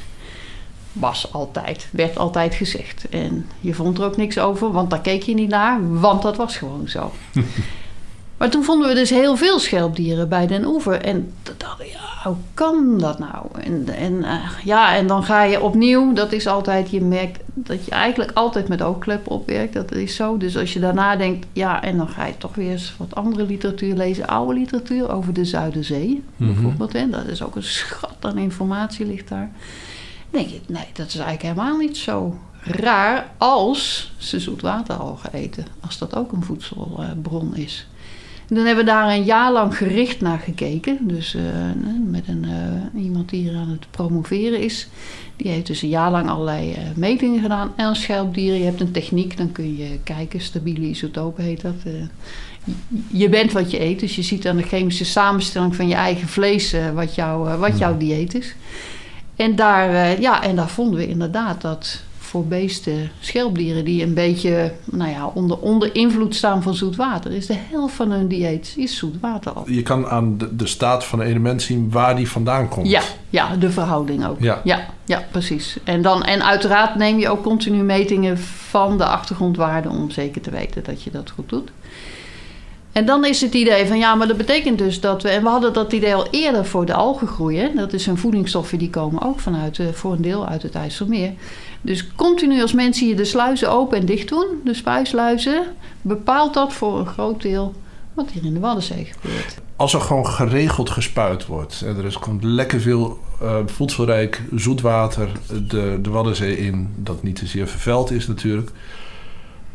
Was 1.00 1.32
altijd, 1.32 1.88
werd 1.90 2.18
altijd 2.18 2.54
gezegd. 2.54 3.08
En 3.08 3.46
je 3.60 3.74
vond 3.74 3.98
er 3.98 4.04
ook 4.04 4.16
niks 4.16 4.38
over, 4.38 4.72
want 4.72 4.90
daar 4.90 5.00
keek 5.00 5.22
je 5.22 5.34
niet 5.34 5.48
naar, 5.48 5.98
want 6.00 6.22
dat 6.22 6.36
was 6.36 6.56
gewoon 6.56 6.88
zo. 6.88 7.12
maar 8.38 8.50
toen 8.50 8.64
vonden 8.64 8.88
we 8.88 8.94
dus 8.94 9.10
heel 9.10 9.36
veel 9.36 9.58
schelpdieren 9.58 10.28
bij 10.28 10.46
Den 10.46 10.64
Oever. 10.66 11.00
En 11.02 11.32
toen 11.42 11.54
dacht 11.58 11.80
ik, 11.80 11.86
ja, 11.86 12.28
hoe 12.30 12.36
kan 12.54 12.98
dat 12.98 13.18
nou? 13.18 13.46
En, 13.60 13.88
en 13.96 14.12
uh, 14.12 14.34
ja, 14.64 14.94
en 14.96 15.06
dan 15.06 15.24
ga 15.24 15.42
je 15.42 15.60
opnieuw, 15.60 16.12
dat 16.12 16.32
is 16.32 16.46
altijd, 16.46 16.90
je 16.90 17.00
merkt 17.00 17.40
dat 17.54 17.84
je 17.84 17.90
eigenlijk 17.90 18.30
altijd 18.34 18.68
met 18.68 18.82
oogkleppen 18.82 19.32
opwerkt. 19.32 19.72
Dat 19.72 19.92
is 19.92 20.14
zo. 20.16 20.36
Dus 20.36 20.56
als 20.56 20.72
je 20.72 20.80
daarna 20.80 21.16
denkt, 21.16 21.46
ja, 21.52 21.82
en 21.82 21.96
dan 21.96 22.08
ga 22.08 22.26
je 22.26 22.36
toch 22.38 22.54
weer 22.54 22.70
eens 22.70 22.94
wat 22.98 23.14
andere 23.14 23.46
literatuur 23.46 23.94
lezen. 23.94 24.26
Oude 24.26 24.54
literatuur 24.58 25.10
over 25.12 25.32
de 25.32 25.44
Zuiderzee, 25.44 26.22
Mhm. 26.36 26.52
bijvoorbeeld. 26.52 26.94
En 26.94 27.10
dat 27.10 27.26
is 27.26 27.42
ook 27.42 27.56
een 27.56 27.62
schat 27.62 28.16
aan 28.20 28.38
informatie 28.38 29.06
ligt 29.06 29.28
daar. 29.28 29.50
Denk 30.36 30.48
je, 30.48 30.60
nee, 30.66 30.86
dat 30.92 31.06
is 31.06 31.16
eigenlijk 31.16 31.42
helemaal 31.42 31.78
niet 31.78 31.96
zo 31.96 32.38
raar 32.62 33.30
als 33.38 34.12
ze 34.16 34.40
zoetwateralgen 34.40 35.32
eten. 35.32 35.66
Als 35.80 35.98
dat 35.98 36.16
ook 36.16 36.32
een 36.32 36.42
voedselbron 36.42 37.56
is. 37.56 37.86
En 38.48 38.54
dan 38.54 38.64
hebben 38.64 38.84
we 38.84 38.90
daar 38.90 39.08
een 39.08 39.24
jaar 39.24 39.52
lang 39.52 39.76
gericht 39.76 40.20
naar 40.20 40.38
gekeken. 40.38 40.98
Dus 41.00 41.34
uh, 41.34 41.42
met 42.04 42.28
een, 42.28 42.46
uh, 42.94 43.02
iemand 43.04 43.28
die 43.28 43.42
hier 43.42 43.56
aan 43.56 43.68
het 43.68 43.90
promoveren 43.90 44.60
is. 44.60 44.88
Die 45.36 45.50
heeft 45.50 45.66
dus 45.66 45.82
een 45.82 45.88
jaar 45.88 46.10
lang 46.10 46.28
allerlei 46.28 46.70
uh, 46.70 46.78
metingen 46.94 47.40
gedaan. 47.40 47.72
En 47.76 47.96
schelpdieren, 47.96 48.58
je 48.58 48.64
hebt 48.64 48.80
een 48.80 48.90
techniek, 48.90 49.36
dan 49.36 49.52
kun 49.52 49.76
je 49.76 49.98
kijken. 50.04 50.40
Stabiele 50.40 50.86
isotopen 50.86 51.44
heet 51.44 51.60
dat. 51.60 51.74
je 53.10 53.28
bent 53.28 53.52
wat 53.52 53.70
je 53.70 53.80
eet, 53.80 54.00
dus 54.00 54.16
je 54.16 54.22
ziet 54.22 54.48
aan 54.48 54.56
de 54.56 54.62
chemische 54.62 55.04
samenstelling 55.04 55.76
van 55.76 55.88
je 55.88 55.94
eigen 55.94 56.28
vlees 56.28 56.74
wat, 56.94 57.14
jou, 57.14 57.58
wat 57.58 57.78
jouw 57.78 57.96
dieet 57.96 58.34
is. 58.34 58.54
En 59.36 59.56
daar, 59.56 60.20
ja, 60.20 60.42
en 60.42 60.56
daar 60.56 60.68
vonden 60.68 60.98
we 60.98 61.08
inderdaad 61.08 61.60
dat 61.60 62.00
voor 62.26 62.46
beesten, 62.46 63.10
schelpdieren 63.20 63.84
die 63.84 64.02
een 64.02 64.14
beetje 64.14 64.72
nou 64.84 65.10
ja, 65.10 65.26
onder, 65.26 65.58
onder 65.58 65.94
invloed 65.94 66.34
staan 66.34 66.62
van 66.62 66.74
zoet 66.74 66.96
water, 66.96 67.32
is 67.32 67.46
de 67.46 67.56
helft 67.70 67.94
van 67.94 68.10
hun 68.10 68.28
dieet 68.28 68.74
is 68.76 68.96
zoet 68.96 69.20
water 69.20 69.52
al. 69.52 69.70
Je 69.70 69.82
kan 69.82 70.06
aan 70.06 70.38
de, 70.38 70.56
de 70.56 70.66
staat 70.66 71.04
van 71.04 71.20
een 71.20 71.26
element 71.26 71.62
zien 71.62 71.90
waar 71.90 72.16
die 72.16 72.28
vandaan 72.28 72.68
komt. 72.68 72.88
Ja, 72.88 73.02
ja 73.30 73.56
de 73.56 73.70
verhouding 73.70 74.26
ook. 74.26 74.40
Ja. 74.40 74.60
Ja, 74.64 74.86
ja, 75.04 75.22
precies. 75.30 75.76
En, 75.84 76.02
dan, 76.02 76.24
en 76.24 76.44
uiteraard 76.44 76.94
neem 76.94 77.18
je 77.18 77.28
ook 77.28 77.42
continu 77.42 77.82
metingen 77.82 78.38
van 78.38 78.98
de 78.98 79.04
achtergrondwaarden 79.04 79.90
om 79.90 80.10
zeker 80.10 80.40
te 80.40 80.50
weten 80.50 80.84
dat 80.84 81.02
je 81.02 81.10
dat 81.10 81.30
goed 81.30 81.48
doet. 81.48 81.70
En 82.96 83.04
dan 83.04 83.24
is 83.24 83.40
het 83.40 83.54
idee 83.54 83.86
van 83.86 83.98
ja, 83.98 84.14
maar 84.14 84.26
dat 84.26 84.36
betekent 84.36 84.78
dus 84.78 85.00
dat 85.00 85.22
we. 85.22 85.28
En 85.28 85.42
we 85.42 85.48
hadden 85.48 85.72
dat 85.72 85.92
idee 85.92 86.14
al 86.14 86.26
eerder 86.30 86.66
voor 86.66 86.86
de 86.86 86.94
algengroei. 86.94 87.70
Dat 87.74 87.92
is 87.92 88.06
een 88.06 88.16
voedingsstoffen 88.16 88.78
die 88.78 88.90
komen 88.90 89.22
ook 89.22 89.40
vanuit, 89.40 89.80
voor 89.92 90.12
een 90.12 90.22
deel 90.22 90.46
uit 90.46 90.62
het 90.62 90.74
IJsselmeer. 90.74 91.32
Dus 91.80 92.06
continu 92.14 92.62
als 92.62 92.72
mensen 92.72 93.06
hier 93.06 93.16
de 93.16 93.24
sluizen 93.24 93.70
open 93.70 93.98
en 93.98 94.06
dicht 94.06 94.28
doen, 94.28 94.46
de 94.64 94.74
spuisluizen, 94.74 95.62
bepaalt 96.02 96.54
dat 96.54 96.72
voor 96.72 96.98
een 96.98 97.06
groot 97.06 97.42
deel 97.42 97.74
wat 98.14 98.30
hier 98.30 98.44
in 98.44 98.54
de 98.54 98.60
Waddenzee 98.60 99.04
gebeurt. 99.04 99.58
Als 99.76 99.94
er 99.94 100.00
gewoon 100.00 100.26
geregeld 100.26 100.90
gespuit 100.90 101.46
wordt 101.46 101.80
er 101.80 102.18
komt 102.20 102.44
lekker 102.44 102.80
veel 102.80 103.18
uh, 103.42 103.56
voedselrijk 103.66 104.42
zoetwater 104.54 105.28
de, 105.68 105.98
de 106.02 106.10
Waddenzee 106.10 106.58
in, 106.58 106.94
dat 106.96 107.22
niet 107.22 107.36
te 107.36 107.46
zeer 107.46 107.68
vervuild 107.68 108.10
is 108.10 108.26
natuurlijk, 108.26 108.70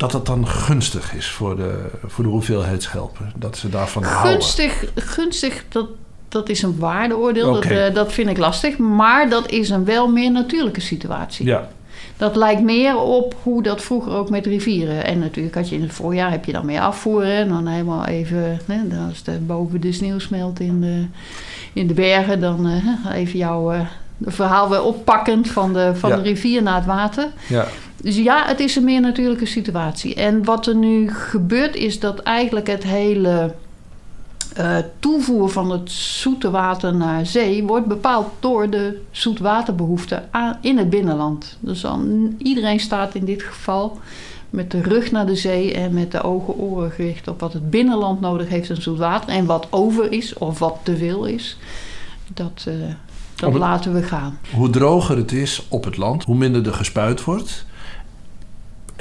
dat 0.01 0.11
dat 0.11 0.25
dan 0.25 0.47
gunstig 0.47 1.15
is 1.15 1.29
voor 1.29 1.55
de, 1.55 1.85
voor 2.05 2.23
de 2.23 2.29
hoeveelheid 2.29 2.83
schelpen. 2.83 3.31
Dat 3.35 3.57
ze 3.57 3.69
daarvan 3.69 4.03
gunstig, 4.05 4.73
houden. 4.73 5.03
Gunstig, 5.03 5.63
dat, 5.69 5.87
dat 6.29 6.49
is 6.49 6.61
een 6.61 6.79
waardeoordeel. 6.79 7.55
Okay. 7.55 7.79
Dat, 7.79 7.89
uh, 7.89 7.95
dat 7.95 8.13
vind 8.13 8.29
ik 8.29 8.37
lastig. 8.37 8.77
Maar 8.77 9.29
dat 9.29 9.49
is 9.49 9.69
een 9.69 9.85
wel 9.85 10.07
meer 10.07 10.31
natuurlijke 10.31 10.81
situatie. 10.81 11.45
Ja. 11.45 11.67
Dat 12.17 12.35
lijkt 12.35 12.61
meer 12.61 12.97
op 12.97 13.35
hoe 13.43 13.63
dat 13.63 13.81
vroeger 13.81 14.13
ook 14.13 14.29
met 14.29 14.45
rivieren. 14.45 15.05
En 15.05 15.19
natuurlijk 15.19 15.55
had 15.55 15.69
je 15.69 15.75
in 15.75 15.81
het 15.81 15.93
voorjaar 15.93 16.31
heb 16.31 16.45
je 16.45 16.51
dan 16.51 16.65
meer 16.65 16.81
afvoeren. 16.81 17.35
En 17.35 17.47
dan 17.47 17.67
helemaal 17.67 18.05
even, 18.05 18.59
hè, 18.65 18.79
als 19.07 19.23
de, 19.23 19.31
boven 19.31 19.81
de 19.81 19.91
sneeuw 19.91 20.19
smelt 20.19 20.59
in 20.59 20.81
de, 20.81 21.05
in 21.73 21.87
de 21.87 21.93
bergen, 21.93 22.39
dan 22.39 22.67
uh, 22.67 22.85
even 23.13 23.37
jouw 23.37 23.73
uh, 23.73 23.79
verhaal 24.25 24.69
weer 24.69 24.83
oppakkend 24.83 25.49
van, 25.49 25.73
de, 25.73 25.91
van 25.95 26.09
Ja. 26.09 26.15
de 26.15 26.21
rivier 26.21 26.63
naar 26.63 26.75
het 26.75 26.85
water. 26.85 27.27
Ja. 27.47 27.67
Dus 28.03 28.17
ja, 28.17 28.45
het 28.47 28.59
is 28.59 28.75
een 28.75 28.83
meer 28.83 29.01
natuurlijke 29.01 29.45
situatie. 29.45 30.15
En 30.15 30.43
wat 30.43 30.67
er 30.67 30.75
nu 30.75 31.09
gebeurt 31.13 31.75
is 31.75 31.99
dat 31.99 32.19
eigenlijk 32.19 32.67
het 32.67 32.83
hele 32.83 33.53
uh, 34.59 34.77
toevoer 34.99 35.49
van 35.49 35.71
het 35.71 35.91
zoete 35.91 36.49
water 36.51 36.95
naar 36.95 37.25
zee 37.25 37.63
wordt 37.63 37.87
bepaald 37.87 38.27
door 38.39 38.69
de 38.69 39.01
zoetwaterbehoefte 39.11 40.23
aan, 40.31 40.57
in 40.61 40.77
het 40.77 40.89
binnenland. 40.89 41.57
Dus 41.59 41.81
dan, 41.81 42.33
iedereen 42.37 42.79
staat 42.79 43.15
in 43.15 43.25
dit 43.25 43.43
geval 43.43 43.99
met 44.49 44.71
de 44.71 44.81
rug 44.81 45.11
naar 45.11 45.25
de 45.25 45.35
zee 45.35 45.73
en 45.73 45.93
met 45.93 46.11
de 46.11 46.21
ogen 46.21 46.57
oren 46.57 46.91
gericht 46.91 47.27
op 47.27 47.39
wat 47.39 47.53
het 47.53 47.69
binnenland 47.69 48.21
nodig 48.21 48.49
heeft 48.49 48.69
aan 48.69 48.81
zoet 48.81 48.97
water. 48.97 49.29
En 49.29 49.45
wat 49.45 49.67
over 49.69 50.11
is 50.11 50.33
of 50.33 50.59
wat 50.59 50.77
te 50.83 50.97
veel 50.97 51.25
is, 51.25 51.57
dat, 52.33 52.65
uh, 52.67 52.73
dat 53.35 53.49
het- 53.51 53.59
laten 53.59 53.93
we 53.93 54.03
gaan. 54.03 54.39
Hoe 54.55 54.69
droger 54.69 55.17
het 55.17 55.31
is 55.31 55.65
op 55.67 55.83
het 55.83 55.97
land, 55.97 56.23
hoe 56.23 56.35
minder 56.35 56.67
er 56.67 56.73
gespuit 56.73 57.23
wordt. 57.23 57.65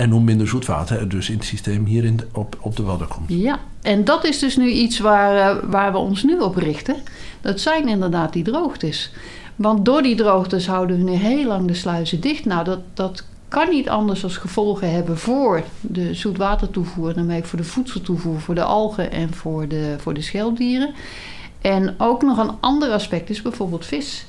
En 0.00 0.11
hoe 0.11 0.21
minder 0.21 0.49
zoetwater 0.49 0.99
er 0.99 1.09
dus 1.09 1.28
in 1.28 1.37
het 1.37 1.45
systeem 1.45 1.85
hier 1.85 2.04
in 2.04 2.21
op, 2.33 2.59
op 2.61 2.76
de 2.76 2.83
Wadden 2.83 3.09
komt. 3.09 3.28
Ja, 3.28 3.59
en 3.83 4.04
dat 4.04 4.25
is 4.25 4.38
dus 4.38 4.57
nu 4.57 4.69
iets 4.69 4.99
waar, 4.99 5.37
eh, 5.37 5.71
waar 5.71 5.92
we 5.92 5.99
ons 5.99 6.23
nu 6.23 6.38
op 6.38 6.57
richten. 6.57 6.97
Dat 7.40 7.61
zijn 7.61 7.88
inderdaad 7.88 8.33
die 8.33 8.45
droogtes. 8.45 9.12
Want 9.57 9.85
door 9.85 10.02
die 10.02 10.14
droogtes 10.14 10.66
houden 10.66 10.97
we 10.97 11.11
nu 11.11 11.16
heel 11.16 11.45
lang 11.45 11.66
de 11.66 11.75
sluizen 11.75 12.21
dicht. 12.21 12.45
Nou, 12.45 12.64
dat, 12.64 12.78
dat 12.95 13.25
kan 13.49 13.69
niet 13.69 13.88
anders 13.88 14.25
als 14.25 14.37
gevolgen 14.37 14.92
hebben 14.92 15.19
voor 15.19 15.62
de 15.80 16.14
zoetwatertoevoer... 16.14 17.14
daarmee 17.14 17.45
voor 17.45 17.59
de 17.59 17.64
voedseltoevoer, 17.64 18.40
voor 18.40 18.54
de 18.54 18.64
algen 18.64 19.12
en 19.12 19.35
voor 19.35 19.69
de, 19.69 19.97
voor 19.99 20.14
de 20.14 20.23
schelpdieren. 20.23 20.95
En 21.61 21.95
ook 21.99 22.23
nog 22.23 22.38
een 22.38 22.54
ander 22.61 22.90
aspect 22.90 23.30
is 23.30 23.42
bijvoorbeeld 23.42 23.87
vis. 23.87 24.26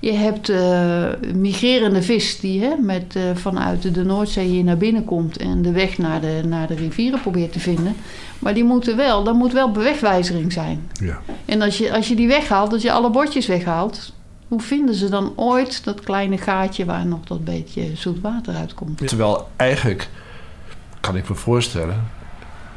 Je 0.00 0.12
hebt 0.12 0.50
uh, 0.50 1.06
migrerende 1.34 2.02
vis 2.02 2.40
die 2.40 2.62
hè, 2.62 2.76
met, 2.76 3.14
uh, 3.16 3.22
vanuit 3.34 3.94
de 3.94 4.04
Noordzee 4.04 4.46
hier 4.46 4.64
naar 4.64 4.76
binnen 4.76 5.04
komt 5.04 5.36
en 5.36 5.62
de 5.62 5.72
weg 5.72 5.98
naar 5.98 6.20
de, 6.20 6.40
naar 6.46 6.66
de 6.66 6.74
rivieren 6.74 7.20
probeert 7.20 7.52
te 7.52 7.60
vinden. 7.60 7.96
Maar 8.38 8.54
die 8.54 8.64
moeten 8.64 8.96
wel, 8.96 9.24
dan 9.24 9.36
moet 9.36 9.52
wel 9.52 9.70
bewegwijzering 9.70 10.52
zijn. 10.52 10.90
Ja. 10.92 11.20
En 11.44 11.62
als 11.62 11.78
je, 11.78 11.92
als 11.92 12.08
je 12.08 12.14
die 12.16 12.28
weghaalt, 12.28 12.72
als 12.72 12.82
je 12.82 12.92
alle 12.92 13.10
bordjes 13.10 13.46
weghaalt, 13.46 14.12
hoe 14.48 14.60
vinden 14.60 14.94
ze 14.94 15.08
dan 15.08 15.32
ooit 15.36 15.84
dat 15.84 16.00
kleine 16.00 16.38
gaatje 16.38 16.84
waar 16.84 17.06
nog 17.06 17.24
dat 17.24 17.44
beetje 17.44 17.90
zoet 17.94 18.20
water 18.20 18.54
uitkomt? 18.54 19.08
Terwijl 19.08 19.48
eigenlijk, 19.56 20.08
kan 21.00 21.16
ik 21.16 21.28
me 21.28 21.34
voorstellen, 21.34 22.04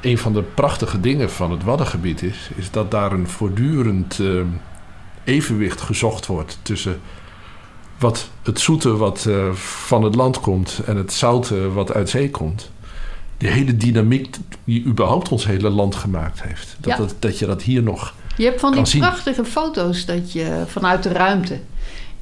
een 0.02 0.18
van 0.18 0.34
de 0.34 0.42
prachtige 0.42 1.00
dingen 1.00 1.32
van 1.32 1.52
het 1.52 1.64
Waddengebied 1.64 2.22
is, 2.22 2.50
is 2.56 2.72
dat 2.72 2.92
daar 2.92 3.12
een 3.12 3.28
voortdurend 3.28 4.20
uh, 4.20 4.42
evenwicht 5.24 5.82
gezocht 5.82 6.26
wordt 6.26 6.60
tussen 6.62 7.00
wat 8.00 8.30
het 8.44 8.60
zoete 8.60 8.96
wat 8.98 9.26
uh, 9.28 9.52
van 9.54 10.04
het 10.04 10.16
land 10.16 10.40
komt 10.40 10.82
en 10.86 10.98
het 10.98 11.14
zoute 11.14 11.72
wat 11.72 11.94
uit 11.94 12.10
zee 12.10 12.30
komt. 12.32 12.72
Die 13.38 13.50
hele 13.50 13.78
dynamiek 13.78 14.36
die 14.64 14.86
überhaupt 14.86 15.30
ons 15.30 15.46
hele 15.46 15.70
land 15.70 15.96
gemaakt 15.96 16.44
heeft. 16.44 16.76
Dat, 16.80 16.92
Ja. 16.92 16.98
dat, 16.98 17.16
dat 17.20 17.40
je 17.40 17.46
dat 17.46 17.62
hier 17.62 17.84
nog. 17.84 18.14
Je 18.38 18.46
hebt 18.46 18.60
van 18.60 18.72
die 18.72 18.86
zien. 18.86 19.02
prachtige 19.02 19.46
foto's 19.46 20.06
dat 20.06 20.32
je 20.32 20.64
vanuit 20.68 21.04
de 21.04 21.12
ruimte. 21.12 21.60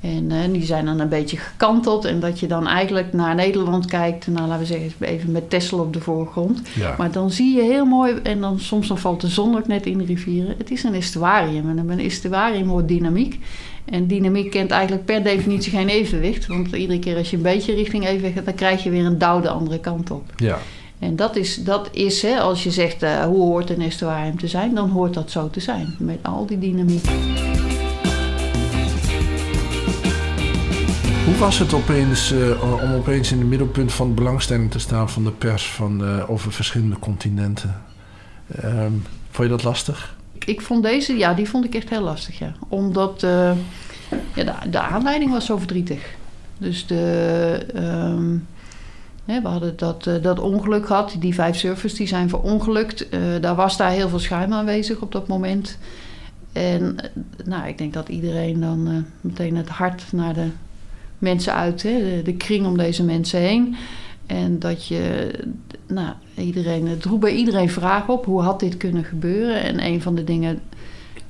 En 0.02 0.32
eh, 0.32 0.38
die 0.52 0.64
zijn 0.64 0.86
dan 0.86 1.00
een 1.00 1.10
beetje 1.10 1.38
gekanteld. 1.38 2.06
En 2.06 2.20
dat 2.20 2.40
je 2.40 2.48
dan 2.48 2.68
eigenlijk 2.68 3.14
naar 3.14 3.36
Nederland 3.36 3.86
kijkt. 3.86 4.28
Nou, 4.28 4.48
laten 4.48 4.60
we 4.60 4.66
zeggen, 4.66 4.92
even 5.00 5.32
met 5.32 5.50
Tesla 5.50 5.78
op 5.78 5.94
de 5.94 6.00
voorgrond. 6.00 6.62
Ja, 6.74 6.96
Maar 6.98 7.12
dan 7.12 7.32
zie 7.32 7.56
je 7.56 7.62
heel 7.62 7.86
mooi, 7.86 8.14
en 8.24 8.42
dan 8.42 8.60
soms 8.60 8.88
dan 8.88 8.98
valt 8.98 9.22
de 9.22 9.28
zon 9.28 9.58
ook 9.58 9.68
net 9.68 9.86
in 9.86 9.98
de 9.98 10.06
rivieren. 10.06 10.56
Het 10.58 10.72
is 10.72 10.84
een 10.84 10.94
estuarium. 10.94 11.70
En 11.70 11.90
een 11.90 12.00
estuarium 12.00 12.68
hoort 12.68 12.88
dynamiek. 12.88 13.40
En 13.86 14.08
dynamiek 14.08 14.52
kent 14.52 14.72
eigenlijk 14.72 15.06
per 15.06 15.24
definitie 15.24 15.72
geen 15.72 15.90
evenwicht. 15.90 16.48
Want 16.48 16.72
iedere 16.72 17.00
keer 17.00 17.18
als 17.18 17.30
je 17.30 17.38
een 17.38 17.44
beetje 17.44 17.74
richting 17.74 18.08
evenwicht 18.08 18.34
gaat, 18.36 18.46
dan 18.46 18.56
krijg 18.56 18.84
je 18.84 18.90
weer 18.90 19.06
een 19.06 19.18
douw 19.18 19.42
de 19.42 19.50
andere 19.50 19.80
kant 19.80 20.12
op. 20.12 20.24
ja. 20.36 20.58
En 21.00 21.16
dat 21.16 21.36
is, 21.36 21.64
dat 21.64 21.90
is 21.92 22.22
hè, 22.22 22.40
als 22.40 22.64
je 22.64 22.72
zegt 22.72 23.04
eh, 23.04 23.24
hoe 23.24 23.42
hoort 23.42 23.70
een 23.70 23.82
estuarium 23.82 24.38
te 24.38 24.48
zijn, 24.48 24.76
dan 24.76 24.90
hoort 24.90 25.14
dat 25.14 25.32
zo 25.32 25.50
te 25.50 25.60
zijn. 25.60 25.96
Met 26.00 26.18
al 26.22 26.46
die 26.46 26.60
dynamiek. 26.60 27.06
Was 31.42 31.60
het 31.60 31.74
opeens 31.74 32.32
eh, 32.32 32.64
om 32.84 32.94
opeens 32.94 33.32
in 33.32 33.40
het 33.40 33.48
middelpunt 33.48 33.94
van 33.94 34.14
belangstelling 34.14 34.72
te 34.72 34.80
staan 34.80 35.10
van 35.10 35.24
de 35.24 35.32
pers 35.32 35.72
van, 35.72 36.06
eh, 36.06 36.30
over 36.30 36.52
verschillende 36.52 37.00
continenten? 37.00 37.82
Ehm, 38.56 38.92
vond 39.30 39.48
je 39.48 39.48
dat 39.48 39.64
lastig? 39.64 40.16
Ik 40.46 40.62
vond 40.62 40.84
deze, 40.84 41.18
ja, 41.18 41.34
die 41.34 41.50
vond 41.50 41.66
ik 41.66 41.76
echt 41.76 41.90
heel 41.90 42.02
lastig, 42.02 42.40
ja. 42.40 42.54
Omdat 42.68 43.24
eh, 43.24 43.52
ja, 44.36 44.60
de, 44.70 44.80
aanleiding 44.80 45.32
was 45.32 45.46
zo 45.46 45.58
verdrietig. 45.58 46.16
Dus 46.58 46.88
de, 46.88 47.66
ehm, 47.74 48.38
we 49.26 49.48
hadden 49.48 49.78
dat, 49.78 50.10
dat 50.22 50.40
ongeluk 50.40 50.86
gehad. 50.86 51.16
Die 51.20 51.34
vijf 51.34 51.58
surfers 51.58 51.94
die 51.94 52.08
zijn 52.08 52.30
verongelukt. 52.30 53.08
Daar 53.42 53.56
was 53.56 53.78
daar 53.78 53.92
heel 53.92 54.10
veel 54.10 54.20
schuim 54.20 54.54
aanwezig 54.54 55.02
op 55.02 55.12
dat 55.12 55.28
moment. 55.28 55.78
En 56.52 56.96
nou, 57.46 57.68
ik 57.68 57.78
denk 57.78 57.94
dat 57.94 58.10
iedereen 58.10 58.60
dan 58.60 59.06
meteen 59.22 59.56
het 59.56 59.70
hart 59.70 60.04
naar 60.12 60.34
de 60.34 60.48
mensen 61.22 61.54
uit, 61.54 61.84
hè, 61.84 62.22
de, 62.22 62.34
kring 62.34 62.66
om 62.66 62.78
deze 62.78 63.04
mensen 63.04 63.40
heen. 63.40 63.76
En 64.26 64.60
dat 64.60 64.88
je, 64.88 65.32
nou, 65.88 66.14
iedereen, 66.36 66.88
het 66.88 67.06
roept 67.06 67.22
bij 67.22 67.36
iedereen 67.36 67.70
vragen 67.70 68.14
op. 68.14 68.26
Hoe 68.26 68.42
had 68.42 68.60
dit 68.60 68.78
kunnen 68.78 69.04
gebeuren? 69.04 69.64
En 69.64 69.86
een 69.86 70.02
van 70.02 70.16
de 70.16 70.24
dingen 70.24 70.62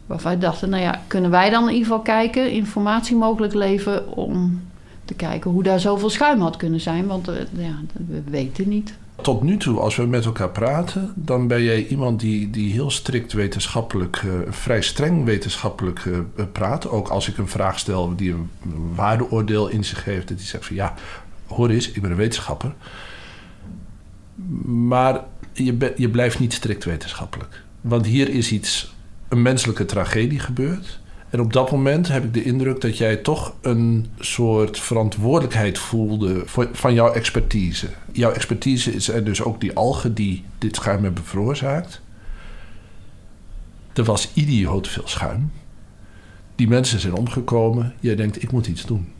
waarvan 0.06 0.32
we 0.32 0.38
dachten, 0.38 0.70
nou 0.70 0.82
ja, 0.84 1.02
kunnen 1.08 1.32
wij 1.32 1.50
dan 1.50 1.64
in 1.64 1.74
ieder 1.74 1.88
geval 1.88 2.02
kijken, 2.02 2.52
informatie 2.52 3.16
mogelijk 3.16 3.54
leveren 3.54 4.16
om 4.16 4.62
te 5.06 5.14
kijken 5.14 5.52
hoe 5.52 5.64
daar 5.64 5.80
zoveel 5.80 6.10
schuim 6.10 6.42
had 6.42 6.58
kunnen 6.58 6.80
zijn. 6.80 7.08
Want 7.08 7.28
eh, 7.28 7.36
ja, 7.58 7.76
we 8.08 8.22
weten 8.30 8.70
niet. 8.70 8.94
Tot 9.22 9.44
nu 9.44 9.58
toe, 9.58 9.80
als 9.80 9.96
we 9.96 10.06
met 10.06 10.26
elkaar 10.26 10.50
praten, 10.50 11.14
dan 11.16 11.48
ben 11.48 11.64
jij 11.64 11.88
iemand 11.88 12.20
die, 12.20 12.50
die 12.50 12.72
heel 12.72 12.92
strikt 12.92 13.34
wetenschappelijk, 13.34 14.16
eh, 14.16 14.32
vrij 14.50 14.82
streng 14.82 15.26
wetenschappelijk 15.26 16.06
eh, 16.06 16.46
praat. 16.52 16.88
Ook 16.88 17.08
als 17.08 17.28
ik 17.28 17.38
een 17.38 17.48
vraag 17.48 17.80
stel 17.80 18.16
die 18.16 18.32
een 18.32 18.50
waardeoordeel 18.96 19.68
in 19.68 19.84
zich 19.84 20.04
heeft, 20.04 20.28
dat 20.28 20.38
hij 20.38 20.48
zegt 20.48 20.66
van 20.66 20.76
ja, 20.76 20.94
hoor 21.48 21.70
eens, 21.70 21.92
ik 21.92 22.02
ben 22.02 22.12
een 22.12 22.18
wetenschapper. 22.18 22.74
Maar 24.66 25.24
je, 25.54 25.94
je 25.96 26.10
blijft 26.10 26.40
niet 26.40 26.54
strikt 26.54 26.86
wetenschappelijk. 26.86 27.64
Want 27.82 28.06
hier 28.06 28.30
is 28.30 28.52
iets, 28.52 28.96
een 29.28 29.42
menselijke 29.42 29.86
tragedie 29.86 30.40
gebeurd. 30.40 31.00
En 31.32 31.40
op 31.40 31.54
dat 31.54 31.72
moment 31.72 32.08
heb 32.08 32.24
ik 32.24 32.34
de 32.34 32.44
indruk 32.44 32.82
dat 32.82 32.98
jij 32.98 33.16
toch 33.16 33.54
een 33.62 34.08
soort 34.20 34.80
verantwoordelijkheid 34.80 35.80
voelde 35.80 36.42
voor, 36.46 36.70
van 36.72 36.94
jouw 36.94 37.12
expertise. 37.12 37.88
Jouw 38.12 38.32
expertise 38.32 38.94
is 38.94 39.08
er 39.08 39.24
dus 39.24 39.42
ook 39.42 39.62
die 39.62 39.76
algen 39.76 40.14
die 40.14 40.44
dit 40.58 40.76
schuim 40.76 41.04
hebben 41.04 41.24
veroorzaakt. 41.24 42.02
Er 43.94 44.04
was 44.04 44.30
idioot 44.34 44.88
veel 44.88 45.08
schuim. 45.08 45.52
Die 46.56 46.68
mensen 46.68 47.00
zijn 47.00 47.16
omgekomen. 47.16 47.94
Jij 48.00 48.16
denkt, 48.16 48.44
ik 48.44 48.52
moet 48.52 48.68
iets 48.68 48.86
doen. 48.86 49.14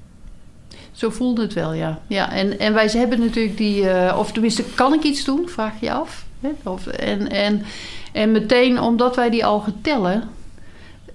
Zo 0.92 1.10
voelde 1.10 1.42
het 1.42 1.54
wel, 1.54 1.74
ja. 1.74 2.00
ja 2.08 2.32
en, 2.32 2.60
en 2.60 2.74
wij 2.74 2.88
hebben 2.88 3.20
natuurlijk 3.20 3.58
die, 3.58 3.90
eh, 3.90 4.18
of 4.18 4.32
tenminste, 4.32 4.64
kan 4.64 4.94
ik 4.94 5.04
iets 5.04 5.24
doen? 5.24 5.50
Vraag 5.50 5.74
je 5.80 5.92
af. 5.92 6.26
Of, 6.64 6.88
en, 6.88 7.30
en, 7.30 7.62
en 8.12 8.32
meteen, 8.32 8.80
omdat 8.80 9.16
wij 9.16 9.30
die 9.30 9.46
algen 9.46 9.82
tellen, 9.82 10.30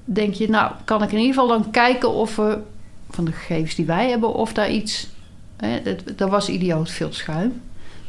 denk 0.07 0.35
je, 0.35 0.49
nou, 0.49 0.73
kan 0.85 1.03
ik 1.03 1.13
in 1.13 1.19
ieder 1.19 1.35
geval 1.35 1.49
dan 1.49 1.71
kijken 1.71 2.13
of 2.13 2.37
we, 2.37 2.59
van 3.11 3.25
de 3.25 3.33
gegevens 3.33 3.75
die 3.75 3.87
wij 3.87 4.09
hebben, 4.09 4.35
of 4.35 4.53
daar 4.53 4.71
iets, 4.71 5.09
hè, 5.57 5.83
was 6.29 6.49
idioot 6.49 6.91
veel 6.91 7.13
schuim. 7.13 7.61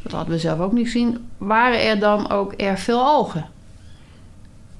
Dat 0.02 0.12
hadden 0.12 0.34
we 0.34 0.40
zelf 0.40 0.60
ook 0.60 0.72
niet 0.72 0.84
gezien. 0.84 1.28
Waren 1.38 1.82
er 1.82 1.98
dan 1.98 2.30
ook 2.30 2.52
erg 2.52 2.80
veel 2.80 3.00
algen? 3.00 3.46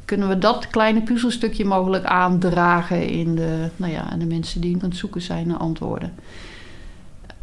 Kunnen 0.04 0.28
we 0.28 0.38
dat 0.38 0.68
kleine 0.68 1.02
puzzelstukje 1.02 1.64
mogelijk 1.64 2.04
aandragen 2.04 3.08
in 3.08 3.34
de, 3.34 3.68
nou 3.76 3.92
ja, 3.92 4.02
aan 4.10 4.18
de 4.18 4.26
mensen 4.26 4.60
die 4.60 4.74
aan 4.74 4.88
het 4.88 4.96
zoeken 4.96 5.22
zijn 5.22 5.46
naar 5.46 5.56
antwoorden? 5.56 6.12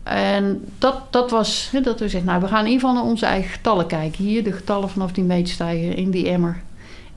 En 0.04 0.66
dat, 0.78 1.02
dat 1.10 1.32
was 1.32 1.72
dat 1.84 2.00
we 2.00 2.10
zeggen, 2.10 2.30
nou, 2.30 2.42
we 2.42 2.48
gaan 2.48 2.66
in 2.66 2.72
ieder 2.72 2.80
geval 2.80 2.96
naar 2.96 3.12
onze 3.12 3.26
eigen 3.26 3.52
getallen 3.52 3.88
kijken. 3.88 4.24
Hier, 4.24 4.44
de 4.44 4.52
getallen 4.52 4.90
vanaf 4.90 5.12
die 5.12 5.24
meetstijger 5.24 5.98
in 5.98 6.12
die 6.12 6.30
emmer. 6.30 6.62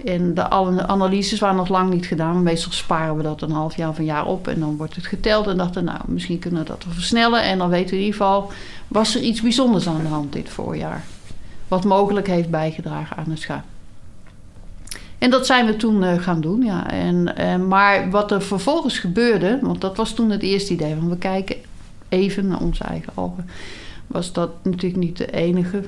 En 0.04 0.34
de 0.34 0.48
analyses 0.86 1.40
waren 1.40 1.56
nog 1.56 1.68
lang 1.68 1.90
niet 1.90 2.06
gedaan. 2.06 2.42
Meestal 2.42 2.72
sparen 2.72 3.16
we 3.16 3.22
dat 3.22 3.42
een 3.42 3.50
half 3.50 3.76
jaar 3.76 3.88
of 3.88 3.98
een 3.98 4.04
jaar 4.04 4.26
op. 4.26 4.48
En 4.48 4.60
dan 4.60 4.76
wordt 4.76 4.94
het 4.94 5.06
geteld. 5.06 5.46
En 5.46 5.56
dachten, 5.56 5.84
nou, 5.84 6.00
misschien 6.06 6.38
kunnen 6.38 6.60
we 6.60 6.68
dat 6.68 6.84
versnellen. 6.88 7.42
En 7.42 7.58
dan 7.58 7.68
weten 7.68 7.90
we 7.90 7.96
in 7.96 8.04
ieder 8.04 8.18
geval, 8.18 8.50
was 8.88 9.14
er 9.14 9.22
iets 9.22 9.40
bijzonders 9.40 9.88
aan 9.88 10.02
de 10.02 10.08
hand 10.08 10.32
dit 10.32 10.48
voorjaar. 10.48 11.04
Wat 11.68 11.84
mogelijk 11.84 12.26
heeft 12.26 12.50
bijgedragen 12.50 13.16
aan 13.16 13.30
het 13.30 13.40
schuim. 13.40 13.62
En 15.18 15.30
dat 15.30 15.46
zijn 15.46 15.66
we 15.66 15.76
toen 15.76 16.04
eh, 16.04 16.18
gaan 16.18 16.40
doen, 16.40 16.62
ja. 16.62 16.90
En, 16.90 17.36
eh, 17.36 17.56
maar 17.56 18.10
wat 18.10 18.30
er 18.30 18.42
vervolgens 18.42 18.98
gebeurde, 18.98 19.58
want 19.62 19.80
dat 19.80 19.96
was 19.96 20.12
toen 20.12 20.30
het 20.30 20.42
eerste 20.42 20.72
idee 20.72 20.94
van 20.94 21.08
we 21.08 21.16
kijken 21.16 21.56
even 22.08 22.46
naar 22.46 22.60
onze 22.60 22.84
eigen 22.84 23.12
algen, 23.14 23.48
was 24.06 24.32
dat 24.32 24.50
natuurlijk 24.62 24.96
niet 24.96 25.16
de 25.16 25.30
enige 25.30 25.82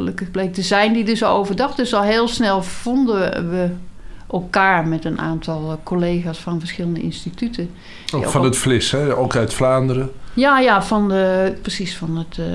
gelukkig 0.00 0.30
bleek 0.30 0.54
te 0.54 0.62
zijn 0.62 0.92
die 0.92 1.10
er 1.10 1.16
zo 1.16 1.32
over 1.32 1.56
dacht. 1.56 1.76
Dus 1.76 1.94
al 1.94 2.02
heel 2.02 2.28
snel 2.28 2.62
vonden 2.62 3.50
we 3.50 3.68
elkaar 4.30 4.88
met 4.88 5.04
een 5.04 5.18
aantal 5.18 5.70
eh, 5.70 5.76
collega's 5.82 6.38
van 6.38 6.58
verschillende 6.58 7.00
instituten. 7.00 7.70
Ook 8.14 8.28
van 8.28 8.44
het 8.44 8.56
Vlis, 8.56 8.90
hè? 8.90 9.16
ook 9.16 9.36
uit 9.36 9.54
Vlaanderen. 9.54 10.10
Ja, 10.34 10.58
ja, 10.58 10.82
van 10.82 11.08
de, 11.08 11.54
precies 11.62 11.96
van 11.96 12.16
het 12.16 12.38
eh 12.38 12.46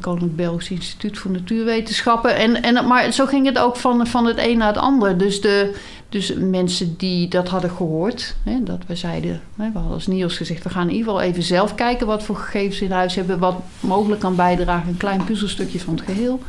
Koninklijk 0.00 0.36
Belgisch 0.36 0.70
Instituut 0.70 1.18
voor 1.18 1.30
Natuurwetenschappen. 1.30 2.36
En, 2.36 2.62
en, 2.62 2.86
maar 2.86 3.12
zo 3.12 3.26
ging 3.26 3.46
het 3.46 3.58
ook 3.58 3.76
van, 3.76 4.06
van 4.06 4.26
het 4.26 4.38
een 4.38 4.58
naar 4.58 4.68
het 4.68 4.82
ander. 4.82 5.18
Dus, 5.18 5.40
de, 5.40 5.74
dus 6.10 6.34
mensen 6.34 6.94
die 6.96 7.28
dat 7.28 7.48
hadden 7.48 7.70
gehoord, 7.70 8.36
hè, 8.42 8.62
dat 8.62 8.78
we 8.86 8.96
zeiden, 8.96 9.40
hè, 9.56 9.70
we 9.70 9.78
hadden 9.78 9.92
als 9.92 10.06
Niels 10.06 10.36
gezegd, 10.36 10.62
we 10.62 10.70
gaan 10.70 10.88
in 10.88 10.94
ieder 10.94 11.12
geval 11.12 11.20
even 11.20 11.42
zelf 11.42 11.74
kijken 11.74 12.06
wat 12.06 12.22
voor 12.22 12.36
gegevens 12.36 12.80
in 12.80 12.90
huis 12.90 13.14
hebben, 13.14 13.38
wat 13.38 13.56
mogelijk 13.80 14.20
kan 14.20 14.36
bijdragen, 14.36 14.88
een 14.88 14.96
klein 14.96 15.24
puzzelstukje 15.24 15.80
van 15.80 15.94
het 15.94 16.04
geheel. 16.04 16.40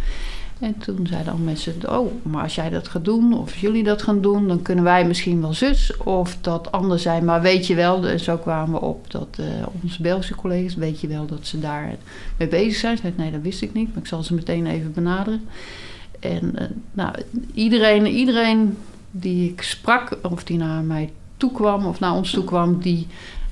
En 0.60 0.78
toen 0.78 1.08
zeiden 1.08 1.34
al 1.34 1.40
mensen, 1.40 1.76
oh, 1.90 2.12
maar 2.24 2.44
als 2.44 2.56
jij 2.56 2.70
dat 2.70 2.88
gaat 2.88 3.06
doen, 3.06 3.34
of 3.38 3.56
jullie 3.56 3.84
dat 3.84 4.02
gaan 4.02 4.22
doen, 4.22 4.48
dan 4.48 4.62
kunnen 4.62 4.84
wij 4.84 5.06
misschien 5.06 5.42
wel 5.42 5.54
zus 5.54 5.98
of 5.98 6.38
dat 6.42 6.72
anders 6.72 7.02
zijn. 7.02 7.26
Maar 7.26 7.42
weet 7.42 7.68
je 7.68 7.76
wel, 7.76 8.08
en 8.08 8.20
zo 8.20 8.38
kwamen 8.38 8.80
we 8.80 8.86
op 8.86 9.12
dat 9.12 9.28
eh, 9.40 9.46
onze 9.84 10.02
Belgische 10.02 10.36
collega's, 10.36 10.76
weet 10.76 11.00
je 11.00 11.08
wel 11.08 11.26
dat 11.26 11.48
ze 11.48 11.60
daar 11.60 11.96
mee 12.38 12.48
bezig 12.48 12.76
zijn. 12.76 12.96
Ze 12.96 13.02
zei, 13.02 13.14
nee, 13.18 13.32
dat 13.32 13.42
wist 13.42 13.62
ik 13.62 13.74
niet, 13.74 13.88
maar 13.88 14.04
ik 14.04 14.08
zal 14.08 14.24
ze 14.24 14.34
meteen 14.34 14.68
even 14.68 14.94
benaderen. 14.94 15.42
En 16.20 16.58
eh, 16.58 16.66
nou, 16.94 17.16
iedereen, 17.54 18.08
iedereen 18.08 18.78
die 19.12 19.52
ik 19.52 19.62
sprak, 19.62 20.18
of 20.22 20.44
die 20.44 20.58
naar 20.58 20.84
mij 20.84 21.12
toe 21.38 21.52
kwam, 21.52 21.86
of 21.86 22.00
naar 22.00 22.14
ons 22.14 22.32
toe 22.32 22.44
kwam, 22.44 22.80
die 22.80 23.08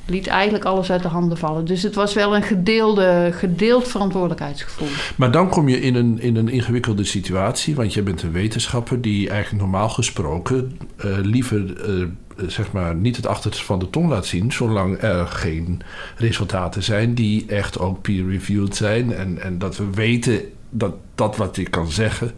liet 0.05 0.27
eigenlijk 0.27 0.65
alles 0.65 0.91
uit 0.91 1.01
de 1.01 1.07
handen 1.07 1.37
vallen. 1.37 1.65
Dus 1.65 1.83
het 1.83 1.95
was 1.95 2.13
wel 2.13 2.35
een 2.35 2.43
gedeelde, 2.43 3.29
gedeeld 3.33 3.87
verantwoordelijkheidsgevoel. 3.87 4.87
Maar 5.15 5.31
dan 5.31 5.49
kom 5.49 5.69
je 5.69 5.81
in 5.81 5.95
een, 5.95 6.19
in 6.19 6.35
een 6.35 6.49
ingewikkelde 6.49 7.03
situatie, 7.03 7.75
want 7.75 7.93
je 7.93 8.01
bent 8.01 8.21
een 8.21 8.31
wetenschapper 8.31 9.01
die 9.01 9.29
eigenlijk 9.29 9.61
normaal 9.63 9.89
gesproken 9.89 10.77
uh, 11.05 11.17
liever 11.21 11.89
uh, 11.89 12.05
zeg 12.47 12.71
maar 12.71 12.95
niet 12.95 13.15
het 13.15 13.27
achterste 13.27 13.63
van 13.63 13.79
de 13.79 13.89
tong 13.89 14.09
laat 14.09 14.25
zien, 14.25 14.51
zolang 14.51 15.01
er 15.01 15.27
geen 15.27 15.81
resultaten 16.15 16.83
zijn 16.83 17.13
die 17.13 17.45
echt 17.47 17.79
ook 17.79 18.01
peer-reviewed 18.01 18.75
zijn 18.75 19.13
en, 19.13 19.41
en 19.41 19.57
dat 19.57 19.77
we 19.77 19.89
weten 19.89 20.41
dat 20.69 20.93
dat 21.15 21.37
wat 21.37 21.57
ik 21.57 21.71
kan 21.71 21.91
zeggen, 21.91 22.31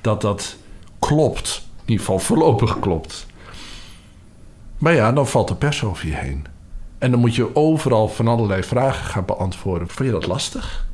dat 0.00 0.20
dat 0.20 0.56
klopt. 0.98 1.63
In 1.84 1.90
ieder 1.90 2.04
geval 2.04 2.18
voorlopig 2.18 2.78
klopt. 2.78 3.26
Maar 4.78 4.94
ja, 4.94 5.12
dan 5.12 5.26
valt 5.26 5.48
de 5.48 5.54
pers 5.54 5.84
over 5.84 6.06
je 6.06 6.14
heen. 6.14 6.46
En 6.98 7.10
dan 7.10 7.20
moet 7.20 7.34
je 7.34 7.56
overal 7.56 8.08
van 8.08 8.28
allerlei 8.28 8.62
vragen 8.62 9.04
gaan 9.04 9.24
beantwoorden. 9.24 9.88
Vond 9.88 10.08
je 10.08 10.14
dat 10.14 10.26
lastig? 10.26 10.86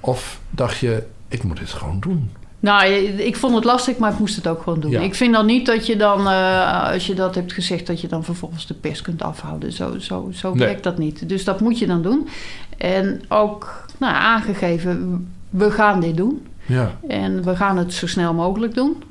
Of 0.00 0.40
dacht 0.50 0.78
je, 0.78 1.06
ik 1.28 1.42
moet 1.42 1.58
dit 1.58 1.70
gewoon 1.70 2.00
doen? 2.00 2.30
Nou, 2.60 2.86
ik 3.16 3.36
vond 3.36 3.54
het 3.54 3.64
lastig, 3.64 3.96
maar 3.96 4.12
ik 4.12 4.18
moest 4.18 4.36
het 4.36 4.46
ook 4.46 4.62
gewoon 4.62 4.80
doen. 4.80 4.92
Ik 4.92 5.14
vind 5.14 5.32
dan 5.32 5.46
niet 5.46 5.66
dat 5.66 5.86
je 5.86 5.96
dan, 5.96 6.20
uh, 6.20 6.92
als 6.92 7.06
je 7.06 7.14
dat 7.14 7.34
hebt 7.34 7.52
gezegd, 7.52 7.86
dat 7.86 8.00
je 8.00 8.08
dan 8.08 8.24
vervolgens 8.24 8.66
de 8.66 8.74
pers 8.74 9.02
kunt 9.02 9.22
afhouden. 9.22 9.72
Zo, 9.72 9.98
zo, 9.98 10.28
zo 10.32 10.56
werkt 10.56 10.82
dat 10.82 10.98
niet. 10.98 11.28
Dus 11.28 11.44
dat 11.44 11.60
moet 11.60 11.78
je 11.78 11.86
dan 11.86 12.02
doen. 12.02 12.28
En 12.76 13.22
ook 13.28 13.86
nou, 13.98 14.14
aangegeven, 14.14 15.26
we 15.50 15.70
gaan 15.70 16.00
dit 16.00 16.16
doen. 16.16 16.46
Ja. 16.66 16.98
En 17.08 17.44
we 17.44 17.56
gaan 17.56 17.76
het 17.76 17.92
zo 17.92 18.06
snel 18.06 18.34
mogelijk 18.34 18.74
doen. 18.74 19.02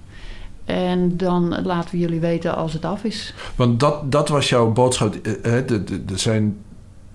En 0.65 1.17
dan 1.17 1.61
laten 1.63 1.91
we 1.91 1.97
jullie 1.97 2.19
weten 2.19 2.55
als 2.55 2.73
het 2.73 2.85
af 2.85 3.03
is. 3.03 3.33
Want 3.55 3.79
dat, 3.79 4.11
dat 4.11 4.29
was 4.29 4.49
jouw 4.49 4.71
boodschap. 4.71 5.15
Eh, 5.15 5.53
de, 5.65 5.83
de, 5.83 6.05
de 6.05 6.17
zijn, 6.17 6.57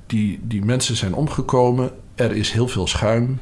die, 0.07 0.41
die 0.43 0.65
mensen 0.65 0.97
zijn 0.97 1.15
omgekomen. 1.15 1.91
Er 2.15 2.37
is 2.37 2.51
heel 2.51 2.69
veel 2.69 2.87
schuim. 2.87 3.39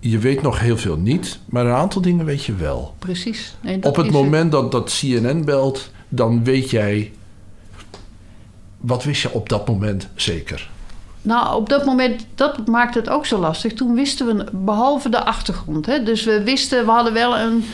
Je 0.00 0.18
weet 0.18 0.42
nog 0.42 0.60
heel 0.60 0.76
veel 0.76 0.96
niet, 0.96 1.38
maar 1.46 1.66
een 1.66 1.72
aantal 1.72 2.02
dingen 2.02 2.24
weet 2.24 2.44
je 2.44 2.54
wel. 2.54 2.94
Precies. 2.98 3.56
Op 3.80 3.96
het 3.96 4.10
moment 4.10 4.52
dat, 4.52 4.72
dat 4.72 4.98
CNN 5.00 5.44
belt, 5.44 5.90
dan 6.08 6.44
weet 6.44 6.70
jij. 6.70 7.12
Wat 8.76 9.04
wist 9.04 9.22
je 9.22 9.32
op 9.32 9.48
dat 9.48 9.68
moment 9.68 10.08
zeker? 10.14 10.70
Nou, 11.22 11.56
op 11.56 11.68
dat 11.68 11.84
moment, 11.84 12.26
dat 12.34 12.66
maakt 12.66 12.94
het 12.94 13.08
ook 13.10 13.26
zo 13.26 13.38
lastig. 13.38 13.72
Toen 13.72 13.94
wisten 13.94 14.26
we, 14.26 14.44
behalve 14.52 15.08
de 15.08 15.24
achtergrond. 15.24 15.86
Hè, 15.86 16.02
dus 16.02 16.24
we 16.24 16.42
wisten, 16.42 16.84
we 16.84 16.90
hadden 16.90 17.12
wel 17.12 17.38
een 17.38 17.64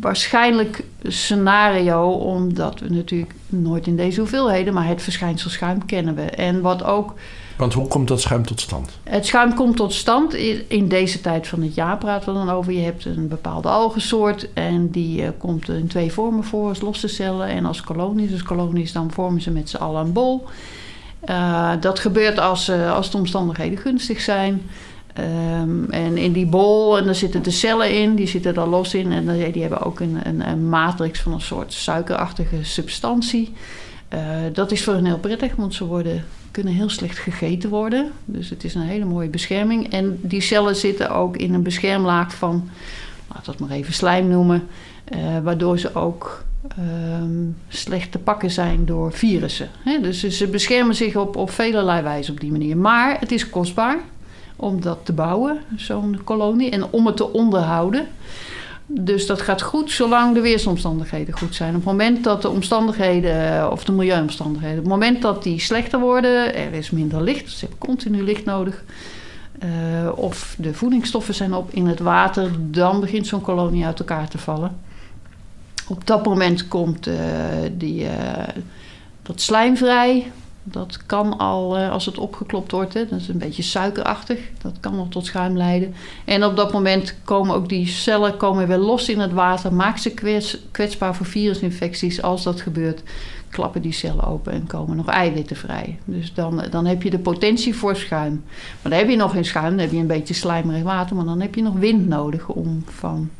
waarschijnlijk 0.00 0.84
scenario, 1.02 2.10
omdat 2.10 2.80
we 2.80 2.88
natuurlijk 2.88 3.34
nooit 3.46 3.86
in 3.86 3.96
deze 3.96 4.20
hoeveelheden, 4.20 4.74
maar 4.74 4.86
het 4.86 5.02
verschijnsel 5.02 5.50
schuim 5.50 5.86
kennen 5.86 6.14
we. 6.14 6.22
En 6.22 6.60
wat 6.60 6.84
ook. 6.84 7.14
Want 7.56 7.74
hoe 7.74 7.88
komt 7.88 8.08
dat 8.08 8.20
schuim 8.20 8.46
tot 8.46 8.60
stand? 8.60 8.90
Het 9.02 9.26
schuim 9.26 9.54
komt 9.54 9.76
tot 9.76 9.92
stand 9.92 10.34
in 10.68 10.88
deze 10.88 11.20
tijd 11.20 11.46
van 11.46 11.62
het 11.62 11.74
jaar 11.74 11.98
praten 11.98 12.32
we 12.32 12.38
dan 12.38 12.50
over. 12.50 12.72
Je 12.72 12.80
hebt 12.80 13.04
een 13.04 13.28
bepaalde 13.28 13.68
algensoort 13.68 14.52
en 14.52 14.90
die 14.90 15.22
uh, 15.22 15.28
komt 15.38 15.68
in 15.68 15.86
twee 15.86 16.12
vormen 16.12 16.44
voor, 16.44 16.68
als 16.68 16.80
losse 16.80 17.08
cellen 17.08 17.48
en 17.48 17.64
als 17.64 17.80
kolonies. 17.80 18.30
Dus 18.30 18.42
kolonies 18.42 18.92
dan 18.92 19.10
vormen 19.10 19.40
ze 19.40 19.50
met 19.50 19.70
z'n 19.70 19.76
allen 19.76 20.04
een 20.04 20.12
bol. 20.12 20.46
Uh, 21.28 21.70
dat 21.80 21.98
gebeurt 21.98 22.38
als, 22.38 22.68
uh, 22.68 22.94
als 22.94 23.10
de 23.10 23.16
omstandigheden 23.16 23.78
gunstig 23.78 24.20
zijn. 24.20 24.62
Um, 25.18 25.90
en 25.90 26.16
in 26.16 26.32
die 26.32 26.46
bol, 26.46 26.98
en 26.98 27.04
daar 27.04 27.14
zitten 27.14 27.42
de 27.42 27.50
cellen 27.50 27.90
in, 27.90 28.14
die 28.14 28.26
zitten 28.26 28.54
daar 28.54 28.66
los 28.66 28.94
in. 28.94 29.12
En 29.12 29.52
die 29.52 29.62
hebben 29.62 29.82
ook 29.82 30.00
een, 30.00 30.48
een, 30.48 30.68
matrix 30.68 31.20
van 31.20 31.32
een 31.32 31.40
soort 31.40 31.72
suikerachtige 31.72 32.64
substantie. 32.64 33.52
Uh, 34.14 34.20
dat 34.52 34.72
is 34.72 34.84
voor 34.84 34.94
hen 34.94 35.04
heel 35.04 35.18
prettig, 35.18 35.56
want 35.56 35.74
ze 35.74 35.84
worden, 35.84 36.24
kunnen 36.50 36.72
heel 36.72 36.88
slecht 36.88 37.18
gegeten 37.18 37.70
worden. 37.70 38.10
Dus 38.24 38.50
het 38.50 38.64
is 38.64 38.74
een 38.74 38.82
hele 38.82 39.04
mooie 39.04 39.28
bescherming. 39.28 39.92
En 39.92 40.18
die 40.22 40.40
cellen 40.40 40.76
zitten 40.76 41.10
ook 41.10 41.36
in 41.36 41.54
een 41.54 41.62
beschermlaag 41.62 42.34
van, 42.34 42.68
laat 43.34 43.44
dat 43.44 43.58
maar 43.58 43.70
even 43.70 43.92
slijm 43.92 44.28
noemen, 44.28 44.68
uh, 45.14 45.18
waardoor 45.42 45.78
ze 45.78 45.94
ook 45.94 46.44
um, 47.18 47.56
slecht 47.68 48.12
te 48.12 48.18
pakken 48.18 48.50
zijn 48.50 48.84
door 48.84 49.12
virussen. 49.12 49.68
Dus 50.02 50.28
ze 50.28 50.46
beschermen 50.46 50.94
zich 50.94 51.16
op, 51.16 51.36
op 51.36 51.50
wijze 51.50 52.30
op 52.30 52.40
die 52.40 52.50
manier. 52.50 52.76
Maar 52.76 53.20
het 53.20 53.32
is 53.32 53.50
kostbaar 53.50 53.98
om 54.56 54.80
dat 54.80 54.98
te 55.02 55.12
bouwen, 55.12 55.58
zo'n 55.76 56.20
kolonie, 56.24 56.70
en 56.70 56.84
om 56.90 57.06
het 57.06 57.16
te 57.16 57.32
onderhouden. 57.32 58.06
Dus 58.86 59.26
dat 59.26 59.42
gaat 59.42 59.62
goed 59.62 59.90
zolang 59.90 60.34
de 60.34 60.40
weersomstandigheden 60.40 61.38
goed 61.38 61.54
zijn. 61.54 61.68
Op 61.68 61.74
het 61.74 61.84
moment 61.84 62.24
dat 62.24 62.42
de 62.42 62.48
omstandigheden, 62.48 63.70
of 63.72 63.84
de 63.84 63.92
milieuomstandigheden, 63.92 64.78
op 64.78 64.84
het 64.84 64.92
moment 64.92 65.22
dat 65.22 65.42
die 65.42 65.60
slechter 65.60 66.00
worden, 66.00 66.54
er 66.54 66.72
is 66.72 66.90
minder 66.90 67.22
licht, 67.22 67.50
ze 67.50 67.60
hebben 67.60 67.78
continu 67.78 68.22
licht 68.22 68.44
nodig. 68.44 68.84
Uh, 69.64 70.18
of 70.18 70.54
de 70.58 70.74
voedingsstoffen 70.74 71.34
zijn 71.34 71.54
op 71.54 71.70
in 71.70 71.86
het 71.86 71.98
water, 71.98 72.50
dan 72.58 73.00
begint 73.00 73.26
zo'n 73.26 73.40
kolonie 73.40 73.84
uit 73.84 73.98
elkaar 73.98 74.28
te 74.28 74.38
vallen. 74.38 74.78
Op 75.88 76.06
dat 76.06 76.24
moment 76.24 76.68
komt 76.68 77.06
uh, 77.06 77.14
die, 77.72 78.06
dat 79.22 79.40
slijm 79.40 79.76
vrij. 79.76 80.32
Dat 80.66 81.06
kan 81.06 81.38
al, 81.38 81.78
uh, 81.78 81.90
als 81.90 82.06
het 82.06 82.18
opgeklopt 82.18 82.70
wordt, 82.70 82.94
hè, 82.94 83.06
dat 83.06 83.20
is 83.20 83.28
een 83.28 83.38
beetje 83.38 83.62
suikerachtig. 83.62 84.38
Dat 84.62 84.72
kan 84.80 84.98
al 84.98 85.08
tot 85.08 85.26
schuim 85.26 85.56
leiden. 85.56 85.94
En 86.24 86.44
op 86.44 86.56
dat 86.56 86.72
moment 86.72 87.14
komen 87.24 87.54
ook 87.54 87.68
die 87.68 87.86
cellen 87.86 88.36
komen 88.36 88.68
weer 88.68 88.76
los 88.76 89.08
in 89.08 89.20
het 89.20 89.32
water. 89.32 89.74
Maakt 89.74 90.02
ze 90.02 90.10
kwets, 90.10 90.58
kwetsbaar 90.70 91.14
voor 91.14 91.26
virusinfecties. 91.26 92.22
Als 92.22 92.42
dat 92.42 92.60
gebeurt, 92.60 93.02
klappen 93.48 93.82
die 93.82 93.92
cellen 93.92 94.24
open 94.24 94.52
en 94.52 94.66
komen 94.66 94.96
nog 94.96 95.08
eiwitten 95.08 95.56
vrij. 95.56 95.98
Dus 96.04 96.34
dan, 96.34 96.64
dan 96.70 96.86
heb 96.86 97.02
je 97.02 97.10
de 97.10 97.18
potentie 97.18 97.74
voor 97.74 97.96
schuim. 97.96 98.42
Maar 98.82 98.90
dan 98.90 99.00
heb 99.00 99.08
je 99.08 99.16
nog 99.16 99.32
geen 99.32 99.44
schuim, 99.44 99.70
dan 99.70 99.78
heb 99.78 99.92
je 99.92 99.98
een 99.98 100.06
beetje 100.06 100.34
slijmerig 100.34 100.82
water. 100.82 101.16
Maar 101.16 101.24
dan 101.24 101.40
heb 101.40 101.54
je 101.54 101.62
nog 101.62 101.74
wind 101.74 102.08
nodig 102.08 102.48
om 102.48 102.84
van 102.86 103.30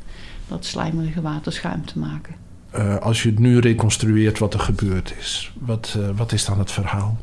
dat 0.49 0.65
slijmerige 0.65 1.21
water 1.21 1.53
schuim 1.53 1.87
te 1.87 1.99
maken. 1.99 2.44
Uh, 2.79 2.97
als 2.97 3.23
je 3.23 3.29
het 3.29 3.39
nu 3.39 3.59
reconstrueert 3.59 4.39
wat 4.39 4.55
er 4.55 4.61
gebeurd 4.61 5.15
is, 5.19 5.53
wat, 5.59 5.95
uh, 5.99 6.05
wat 6.17 6.33
is 6.33 6.45
dan 6.45 6.59
het 6.59 6.71
verhaal? 6.71 7.17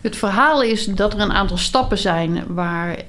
Het 0.00 0.16
verhaal 0.16 0.62
is 0.62 0.84
dat 0.84 1.12
er 1.12 1.20
een 1.20 1.32
aantal 1.32 1.56
stappen 1.56 1.98
zijn 1.98 2.44
waar, 2.48 3.02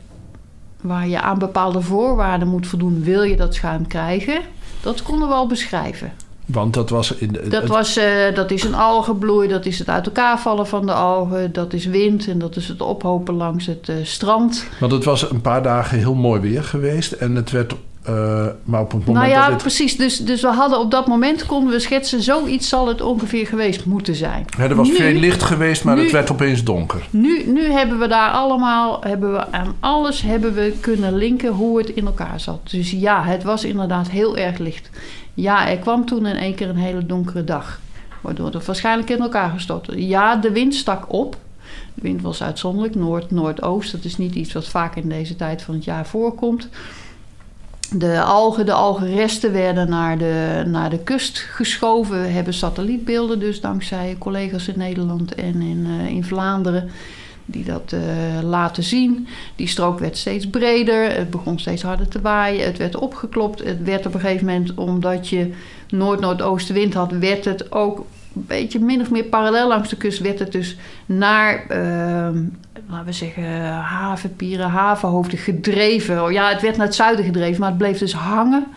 waar 0.81 1.07
je 1.07 1.21
aan 1.21 1.39
bepaalde 1.39 1.81
voorwaarden 1.81 2.47
moet 2.47 2.67
voldoen. 2.67 3.03
Wil 3.03 3.23
je 3.23 3.35
dat 3.35 3.55
schuim 3.55 3.87
krijgen? 3.87 4.41
Dat 4.81 5.01
konden 5.01 5.27
we 5.27 5.33
al 5.33 5.47
beschrijven. 5.47 6.13
Want 6.45 6.73
dat 6.73 6.89
was... 6.89 7.11
In 7.15 7.31
de, 7.31 7.47
dat, 7.47 7.67
was 7.67 7.97
uh, 7.97 8.35
dat 8.35 8.51
is 8.51 8.63
een 8.63 8.75
algenbloei, 8.75 9.47
dat 9.47 9.65
is 9.65 9.79
het 9.79 9.89
uit 9.89 10.05
elkaar 10.05 10.39
vallen 10.39 10.67
van 10.67 10.85
de 10.85 10.93
algen... 10.93 11.53
dat 11.53 11.73
is 11.73 11.85
wind 11.85 12.27
en 12.27 12.39
dat 12.39 12.55
is 12.55 12.67
het 12.67 12.81
ophopen 12.81 13.33
langs 13.33 13.65
het 13.65 13.91
strand. 14.03 14.67
Want 14.79 14.91
het 14.91 15.03
was 15.03 15.29
een 15.29 15.41
paar 15.41 15.63
dagen 15.63 15.97
heel 15.97 16.15
mooi 16.15 16.41
weer 16.41 16.63
geweest... 16.63 17.11
en 17.11 17.35
het 17.35 17.51
werd 17.51 17.75
uh, 18.09 18.45
maar 18.63 18.81
op 18.81 18.91
het 18.91 19.05
moment 19.05 19.25
nou 19.25 19.29
ja, 19.29 19.49
dat 19.49 19.57
precies. 19.57 19.97
Dus, 19.97 20.17
dus 20.17 20.41
we 20.41 20.47
hadden 20.47 20.79
op 20.79 20.91
dat 20.91 21.07
moment 21.07 21.45
konden 21.45 21.73
we 21.73 21.79
schetsen... 21.79 22.21
zoiets 22.21 22.69
zal 22.69 22.87
het 22.87 23.01
ongeveer 23.01 23.47
geweest 23.47 23.85
moeten 23.85 24.15
zijn. 24.15 24.45
Ja, 24.57 24.63
er 24.63 24.75
was 24.75 24.87
nu, 24.87 24.95
veel 24.95 25.13
licht 25.13 25.43
geweest, 25.43 25.83
maar 25.83 25.95
nu, 25.95 26.01
het 26.01 26.11
werd 26.11 26.31
opeens 26.31 26.63
donker. 26.63 27.07
Nu, 27.09 27.43
nu 27.47 27.71
hebben 27.71 27.99
we 27.99 28.07
daar 28.07 28.31
allemaal... 28.31 29.01
Hebben 29.03 29.31
we 29.31 29.51
aan 29.51 29.75
alles 29.79 30.21
hebben 30.21 30.53
we 30.53 30.73
kunnen 30.79 31.15
linken 31.15 31.51
hoe 31.51 31.77
het 31.77 31.89
in 31.89 32.05
elkaar 32.05 32.39
zat. 32.39 32.69
Dus 32.69 32.91
ja, 32.91 33.23
het 33.23 33.43
was 33.43 33.63
inderdaad 33.63 34.09
heel 34.09 34.37
erg 34.37 34.57
licht. 34.57 34.89
Ja, 35.33 35.67
er 35.69 35.77
kwam 35.77 36.05
toen 36.05 36.25
in 36.25 36.35
één 36.35 36.55
keer 36.55 36.69
een 36.69 36.75
hele 36.75 37.05
donkere 37.05 37.43
dag. 37.43 37.79
Waardoor 38.21 38.51
het 38.51 38.65
waarschijnlijk 38.65 39.09
in 39.09 39.19
elkaar 39.19 39.49
gestortte. 39.49 40.07
Ja, 40.07 40.35
de 40.35 40.51
wind 40.51 40.75
stak 40.75 41.13
op. 41.13 41.37
De 41.93 42.01
wind 42.01 42.21
was 42.21 42.43
uitzonderlijk, 42.43 42.95
noord-noordoost. 42.95 43.91
Dat 43.91 44.03
is 44.03 44.17
niet 44.17 44.35
iets 44.35 44.53
wat 44.53 44.67
vaak 44.67 44.95
in 44.95 45.09
deze 45.09 45.35
tijd 45.35 45.61
van 45.61 45.73
het 45.73 45.83
jaar 45.83 46.05
voorkomt 46.05 46.69
de 47.91 48.21
algen, 48.21 48.65
de 48.65 48.73
algenresten 48.73 49.51
werden 49.51 49.89
naar 49.89 50.17
de, 50.17 50.63
naar 50.67 50.89
de 50.89 50.99
kust 50.99 51.37
geschoven. 51.37 52.21
We 52.21 52.27
hebben 52.27 52.53
satellietbeelden 52.53 53.39
dus 53.39 53.61
dankzij 53.61 54.15
collega's 54.19 54.67
in 54.67 54.77
Nederland 54.77 55.35
en 55.35 55.61
in, 55.61 55.85
uh, 55.85 56.07
in 56.07 56.23
Vlaanderen 56.23 56.89
die 57.45 57.63
dat 57.63 57.91
uh, 57.93 57.99
laten 58.43 58.83
zien. 58.83 59.27
Die 59.55 59.67
strook 59.67 59.99
werd 59.99 60.17
steeds 60.17 60.47
breder, 60.47 61.15
het 61.15 61.29
begon 61.29 61.59
steeds 61.59 61.81
harder 61.81 62.07
te 62.07 62.21
waaien, 62.21 62.65
het 62.65 62.77
werd 62.77 62.95
opgeklopt. 62.95 63.63
Het 63.63 63.83
werd 63.83 64.05
op 64.05 64.13
een 64.13 64.19
gegeven 64.19 64.45
moment, 64.45 64.73
omdat 64.73 65.27
je 65.27 65.53
noord-noordoostenwind 65.89 66.93
had, 66.93 67.11
werd 67.11 67.45
het 67.45 67.71
ook 67.71 68.05
een 68.39 68.45
beetje 68.47 68.79
min 68.79 69.01
of 69.01 69.11
meer 69.11 69.23
parallel 69.23 69.67
langs 69.67 69.89
de 69.89 69.95
kust, 69.95 70.19
werd 70.19 70.39
het 70.39 70.51
dus 70.51 70.77
naar... 71.05 71.65
Uh, 71.69 72.41
laten 72.87 73.05
we 73.05 73.11
zeggen, 73.11 73.71
havenpieren, 73.71 74.69
havenhoofden 74.69 75.39
gedreven. 75.39 76.23
Oh 76.23 76.31
ja, 76.31 76.49
het 76.49 76.61
werd 76.61 76.77
naar 76.77 76.85
het 76.85 76.95
zuiden 76.95 77.25
gedreven, 77.25 77.59
maar 77.59 77.69
het 77.69 77.77
bleef 77.77 77.97
dus 77.97 78.13
hangen 78.13 78.67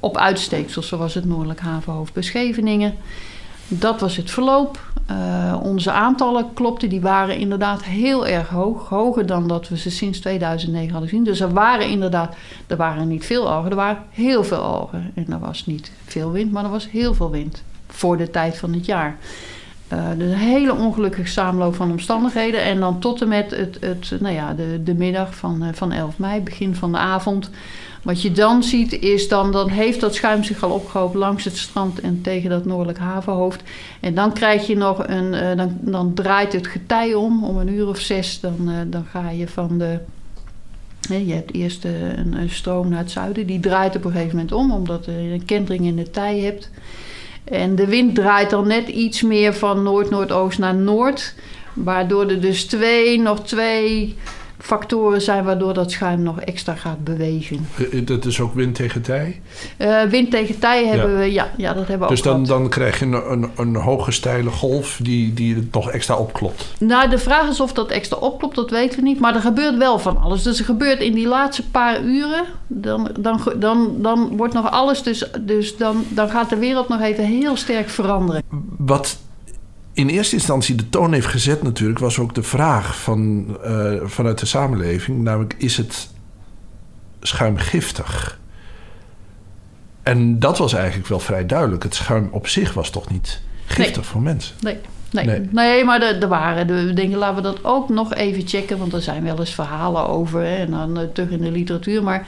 op 0.00 0.16
uitsteeksels, 0.16 0.88
zoals 0.88 1.14
het 1.14 1.24
Noordelijk 1.24 1.60
Havenhoofd 1.60 2.12
bij 2.12 2.22
Scheveningen. 2.22 2.94
Dat 3.68 4.00
was 4.00 4.16
het 4.16 4.30
verloop. 4.30 4.80
Uh, 5.10 5.60
onze 5.62 5.90
aantallen 5.90 6.52
klopten, 6.54 6.88
die 6.88 7.00
waren 7.00 7.36
inderdaad 7.36 7.84
heel 7.84 8.26
erg 8.26 8.48
hoog. 8.48 8.88
Hoger 8.88 9.26
dan 9.26 9.48
dat 9.48 9.68
we 9.68 9.78
ze 9.78 9.90
sinds 9.90 10.20
2009 10.20 10.90
hadden 10.90 11.08
gezien. 11.08 11.24
Dus 11.24 11.40
er 11.40 11.52
waren 11.52 11.88
inderdaad, 11.88 12.36
er 12.66 12.76
waren 12.76 13.08
niet 13.08 13.24
veel 13.24 13.50
algen, 13.50 13.70
er 13.70 13.76
waren 13.76 14.02
heel 14.10 14.44
veel 14.44 14.58
algen. 14.58 15.12
En 15.14 15.26
er 15.30 15.38
was 15.38 15.66
niet 15.66 15.92
veel 16.04 16.32
wind, 16.32 16.52
maar 16.52 16.64
er 16.64 16.70
was 16.70 16.90
heel 16.90 17.14
veel 17.14 17.30
wind 17.30 17.62
voor 17.96 18.16
de 18.16 18.30
tijd 18.30 18.58
van 18.58 18.72
het 18.72 18.86
jaar. 18.86 19.16
Dus 19.88 20.30
een 20.30 20.38
hele 20.38 20.74
ongelukkige 20.74 21.28
samenloop 21.28 21.74
van 21.74 21.90
omstandigheden. 21.90 22.62
En 22.62 22.80
dan 22.80 22.98
tot 22.98 23.22
en 23.22 23.28
met 23.28 23.50
het, 23.50 23.76
het, 23.80 24.20
nou 24.20 24.34
ja, 24.34 24.54
de, 24.54 24.80
de 24.84 24.94
middag 24.94 25.34
van, 25.34 25.62
uh, 25.62 25.68
van 25.72 25.92
11 25.92 26.18
mei, 26.18 26.40
begin 26.40 26.74
van 26.74 26.92
de 26.92 26.98
avond. 26.98 27.50
Wat 28.02 28.22
je 28.22 28.32
dan 28.32 28.62
ziet 28.62 28.92
is 28.92 29.28
dan, 29.28 29.52
dan 29.52 29.68
heeft 29.68 30.00
dat 30.00 30.14
schuim 30.14 30.44
zich 30.44 30.62
al 30.62 30.70
opgehoopt 30.70 31.14
langs 31.14 31.44
het 31.44 31.56
strand 31.56 32.00
en 32.00 32.20
tegen 32.22 32.50
dat 32.50 32.64
noordelijk 32.64 32.98
havenhoofd. 32.98 33.62
En 34.00 34.14
dan 34.14 34.32
krijg 34.32 34.66
je 34.66 34.76
nog 34.76 35.08
een, 35.08 35.32
uh, 35.32 35.56
dan, 35.56 35.76
dan 35.80 36.14
draait 36.14 36.52
het 36.52 36.66
getij 36.66 37.14
om, 37.14 37.44
om 37.44 37.58
een 37.58 37.72
uur 37.72 37.88
of 37.88 37.98
zes. 37.98 38.40
Dan, 38.40 38.70
dan 38.86 39.04
ga 39.10 39.30
je 39.30 39.48
van 39.48 39.78
de, 39.78 39.98
je 41.08 41.34
hebt 41.34 41.54
eerst 41.54 41.84
een, 41.84 42.34
stroom 42.46 42.88
naar 42.88 42.98
het 42.98 43.10
zuiden, 43.10 43.46
die 43.46 43.60
draait 43.60 43.96
op 43.96 44.04
een 44.04 44.12
gegeven 44.12 44.34
moment 44.36 44.52
om, 44.52 44.72
omdat 44.72 45.04
je 45.04 45.12
een 45.12 45.44
kentering 45.44 45.84
in 45.84 45.98
het 45.98 46.12
tij 46.12 46.38
hebt. 46.38 46.70
En 47.50 47.74
de 47.74 47.86
wind 47.86 48.14
draait 48.14 48.50
dan 48.50 48.66
net 48.66 48.88
iets 48.88 49.22
meer 49.22 49.54
van 49.54 49.82
noord-noordoost 49.82 50.58
naar 50.58 50.74
noord. 50.74 51.34
Waardoor 51.72 52.26
er 52.26 52.40
dus 52.40 52.64
twee, 52.64 53.20
nog 53.20 53.46
twee 53.46 54.16
factoren 54.66 55.22
zijn 55.22 55.44
waardoor 55.44 55.74
dat 55.74 55.90
schuim 55.90 56.22
nog 56.22 56.40
extra 56.40 56.74
gaat 56.74 57.04
bewegen. 57.04 57.68
Eh, 57.76 57.98
eh, 57.98 58.06
dat 58.06 58.24
is 58.24 58.40
ook 58.40 58.54
wind 58.54 58.74
tegen 58.74 59.02
tij? 59.02 59.40
Uh, 59.78 60.02
wind 60.02 60.30
tegen 60.30 60.58
tij 60.58 60.86
hebben 60.86 61.10
ja. 61.10 61.16
we, 61.16 61.32
ja, 61.32 61.50
ja, 61.56 61.72
dat 61.72 61.88
hebben 61.88 62.08
we 62.08 62.14
dus 62.14 62.26
ook 62.26 62.36
Dus 62.36 62.48
dan, 62.48 62.58
dan 62.60 62.68
krijg 62.68 62.98
je 62.98 63.04
een, 63.04 63.32
een, 63.32 63.50
een, 63.56 63.74
hoge 63.74 64.12
steile 64.12 64.50
golf 64.50 64.98
die, 65.02 65.34
die 65.34 65.54
het 65.54 65.72
nog 65.72 65.90
extra 65.90 66.16
opklopt? 66.16 66.66
Nou, 66.78 67.08
de 67.10 67.18
vraag 67.18 67.48
is 67.48 67.60
of 67.60 67.72
dat 67.72 67.90
extra 67.90 68.16
opklopt, 68.16 68.54
dat 68.54 68.70
weten 68.70 68.98
we 68.98 69.04
niet. 69.04 69.20
Maar 69.20 69.34
er 69.34 69.40
gebeurt 69.40 69.76
wel 69.76 69.98
van 69.98 70.20
alles. 70.22 70.42
Dus 70.42 70.58
er 70.58 70.64
gebeurt 70.64 71.00
in 71.00 71.14
die 71.14 71.28
laatste 71.28 71.68
paar 71.68 72.02
uren, 72.02 72.44
dan, 72.66 73.10
dan, 73.20 73.40
dan, 73.56 73.94
dan 73.98 74.36
wordt 74.36 74.54
nog 74.54 74.70
alles... 74.70 75.02
Dus, 75.02 75.30
dus 75.40 75.76
dan, 75.76 76.04
dan 76.08 76.28
gaat 76.28 76.50
de 76.50 76.56
wereld 76.56 76.88
nog 76.88 77.00
even 77.00 77.24
heel 77.24 77.56
sterk 77.56 77.88
veranderen. 77.88 78.42
Wat 78.78 79.18
in 79.96 80.08
eerste 80.08 80.34
instantie 80.34 80.74
de 80.74 80.88
toon 80.88 81.12
heeft 81.12 81.26
gezet 81.26 81.62
natuurlijk... 81.62 81.98
was 81.98 82.18
ook 82.18 82.34
de 82.34 82.42
vraag 82.42 83.00
van, 83.00 83.46
uh, 83.64 83.92
vanuit 84.04 84.38
de 84.38 84.46
samenleving. 84.46 85.22
Namelijk, 85.22 85.54
is 85.58 85.76
het 85.76 86.08
schuim 87.20 87.56
giftig? 87.56 88.38
En 90.02 90.38
dat 90.38 90.58
was 90.58 90.72
eigenlijk 90.72 91.08
wel 91.08 91.20
vrij 91.20 91.46
duidelijk. 91.46 91.82
Het 91.82 91.94
schuim 91.94 92.28
op 92.30 92.48
zich 92.48 92.74
was 92.74 92.90
toch 92.90 93.10
niet 93.10 93.40
giftig 93.66 93.96
nee. 93.96 94.04
voor 94.04 94.22
mensen? 94.22 94.54
Nee. 94.60 94.78
Nee, 95.10 95.26
nee. 95.26 95.48
nee 95.52 95.84
maar 95.84 96.02
er, 96.02 96.28
waren 96.28 96.66
de 96.66 96.92
dingen, 96.92 97.18
laten 97.18 97.36
we 97.36 97.42
dat 97.42 97.64
ook 97.64 97.88
nog 97.88 98.14
even 98.14 98.48
checken, 98.48 98.78
want 98.78 98.92
er 98.92 99.02
zijn 99.02 99.24
wel 99.24 99.38
eens 99.38 99.54
verhalen 99.54 100.08
over 100.08 100.40
hè, 100.40 100.56
en 100.56 100.70
dan 100.70 101.00
uh, 101.00 101.06
terug 101.12 101.30
in 101.30 101.40
de 101.40 101.50
literatuur. 101.50 102.02
Maar 102.02 102.26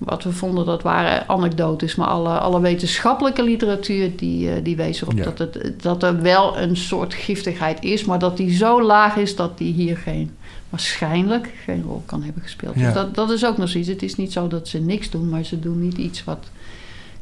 wat 0.00 0.24
we 0.24 0.32
vonden, 0.32 0.66
dat 0.66 0.82
waren 0.82 1.28
anekdotes. 1.28 1.94
Maar 1.94 2.06
alle, 2.06 2.38
alle 2.38 2.60
wetenschappelijke 2.60 3.42
literatuur 3.42 4.16
die, 4.16 4.48
uh, 4.48 4.52
die 4.62 4.76
wees 4.76 5.02
erop 5.02 5.22
dat, 5.22 5.38
het, 5.38 5.82
dat 5.82 6.02
er 6.02 6.22
wel 6.22 6.58
een 6.58 6.76
soort 6.76 7.14
giftigheid 7.14 7.82
is. 7.82 8.04
Maar 8.04 8.18
dat 8.18 8.36
die 8.36 8.56
zo 8.56 8.82
laag 8.82 9.16
is 9.16 9.36
dat 9.36 9.58
die 9.58 9.72
hier 9.72 9.96
geen, 9.96 10.30
waarschijnlijk 10.70 11.54
geen 11.64 11.82
rol 11.82 12.02
kan 12.06 12.22
hebben 12.22 12.42
gespeeld. 12.42 12.74
Ja. 12.74 12.84
Dus 12.84 12.94
dat, 12.94 13.14
dat 13.14 13.30
is 13.30 13.44
ook 13.44 13.56
nog 13.56 13.68
zoiets. 13.68 13.88
Het 13.88 14.02
is 14.02 14.16
niet 14.16 14.32
zo 14.32 14.48
dat 14.48 14.68
ze 14.68 14.78
niks 14.78 15.10
doen, 15.10 15.28
maar 15.28 15.44
ze 15.44 15.60
doen 15.60 15.80
niet 15.80 15.98
iets 15.98 16.24
wat 16.24 16.46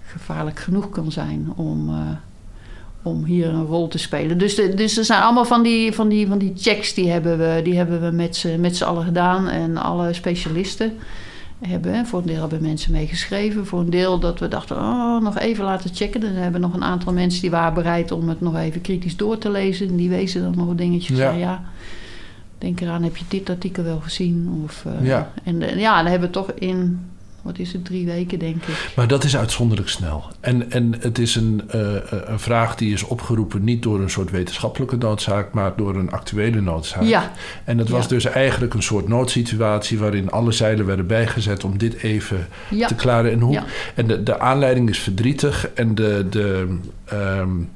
gevaarlijk 0.07 0.59
genoeg 0.59 0.91
kan 0.91 1.13
zijn 1.13 1.53
om... 1.57 1.89
Uh, 1.89 1.97
om 3.03 3.25
hier 3.25 3.49
een 3.49 3.67
rol 3.67 3.89
te 3.89 3.99
spelen. 3.99 4.39
Dus, 4.39 4.55
de, 4.55 4.75
dus 4.75 4.99
er 4.99 5.05
zijn 5.05 5.23
allemaal 5.23 5.45
van 5.45 5.63
die, 5.63 5.93
van 5.93 6.09
die, 6.09 6.27
van 6.27 6.39
die 6.39 6.53
checks 6.57 6.95
die 6.95 7.11
hebben 7.11 7.39
we, 7.39 7.61
die 7.65 7.77
hebben 7.77 8.01
we 8.01 8.11
met 8.11 8.37
z'n, 8.37 8.61
met 8.61 8.83
allen 8.83 9.05
gedaan 9.05 9.49
en 9.49 9.77
alle 9.77 10.13
specialisten 10.13 10.99
hebben. 11.61 12.07
Voor 12.07 12.21
een 12.21 12.27
deel 12.27 12.41
hebben 12.41 12.63
mensen 12.63 12.93
meegeschreven. 12.93 13.67
Voor 13.67 13.81
een 13.81 13.91
deel 13.91 14.19
dat 14.19 14.39
we 14.39 14.49
dachten, 14.49 14.77
oh, 14.77 15.21
nog 15.23 15.39
even 15.39 15.65
laten 15.65 15.95
checken. 15.95 16.21
Dan 16.21 16.31
hebben 16.31 16.61
nog 16.61 16.75
een 16.75 16.85
aantal 16.85 17.13
mensen 17.13 17.41
die 17.41 17.51
waren 17.51 17.75
bereid 17.75 18.11
om 18.11 18.29
het 18.29 18.41
nog 18.41 18.57
even 18.57 18.81
kritisch 18.81 19.17
door 19.17 19.39
te 19.39 19.51
lezen. 19.51 19.89
En 19.89 19.97
die 19.97 20.09
wezen 20.09 20.43
dan 20.43 20.55
nog 20.57 20.75
dingetjes. 20.75 21.19
Ja. 21.19 21.31
ja, 21.31 21.63
denk 22.59 22.81
eraan, 22.81 23.03
heb 23.03 23.17
je 23.17 23.25
dit 23.29 23.51
artikel 23.51 23.83
wel 23.83 24.01
gezien? 24.01 24.61
Of, 24.65 24.85
uh, 24.87 25.07
ja. 25.07 25.33
En 25.45 25.79
ja, 25.79 26.03
dan 26.03 26.11
hebben 26.11 26.29
we 26.29 26.35
toch 26.35 26.53
in 26.53 27.01
wat 27.49 27.59
is 27.59 27.73
het, 27.73 27.85
drie 27.85 28.07
weken 28.07 28.39
denk 28.39 28.57
ik. 28.57 28.93
Maar 28.97 29.09
dat 29.09 29.25
is 29.25 29.37
uitzonderlijk 29.37 29.89
snel. 29.89 30.25
En, 30.41 30.71
en 30.71 30.95
het 31.01 31.19
is 31.19 31.35
een, 31.35 31.63
uh, 31.75 31.95
een 32.11 32.39
vraag 32.39 32.75
die 32.75 32.93
is 32.93 33.03
opgeroepen 33.03 33.65
niet 33.65 33.83
door 33.83 34.01
een 34.01 34.11
soort 34.11 34.31
wetenschappelijke 34.31 34.97
noodzaak, 34.97 35.53
maar 35.53 35.73
door 35.77 35.97
een 35.97 36.11
actuele 36.11 36.61
noodzaak. 36.61 37.03
Ja. 37.03 37.33
En 37.65 37.79
het 37.79 37.89
was 37.89 38.03
ja. 38.03 38.09
dus 38.09 38.25
eigenlijk 38.25 38.75
een 38.75 38.83
soort 38.83 39.09
noodsituatie 39.09 39.99
waarin 39.99 40.31
alle 40.31 40.53
zeilen 40.53 40.87
werden 40.87 41.07
bijgezet 41.07 41.65
om 41.65 41.79
dit 41.79 41.95
even 41.95 42.49
ja. 42.71 42.87
te 42.87 42.95
klaren. 42.95 43.33
En, 43.33 43.41
hoe, 43.41 43.63
en 43.95 44.07
de, 44.07 44.23
de 44.23 44.39
aanleiding 44.39 44.89
is 44.89 44.99
verdrietig 44.99 45.69
en 45.69 45.95
de. 45.95 46.27
de 46.31 46.79
um, 47.13 47.71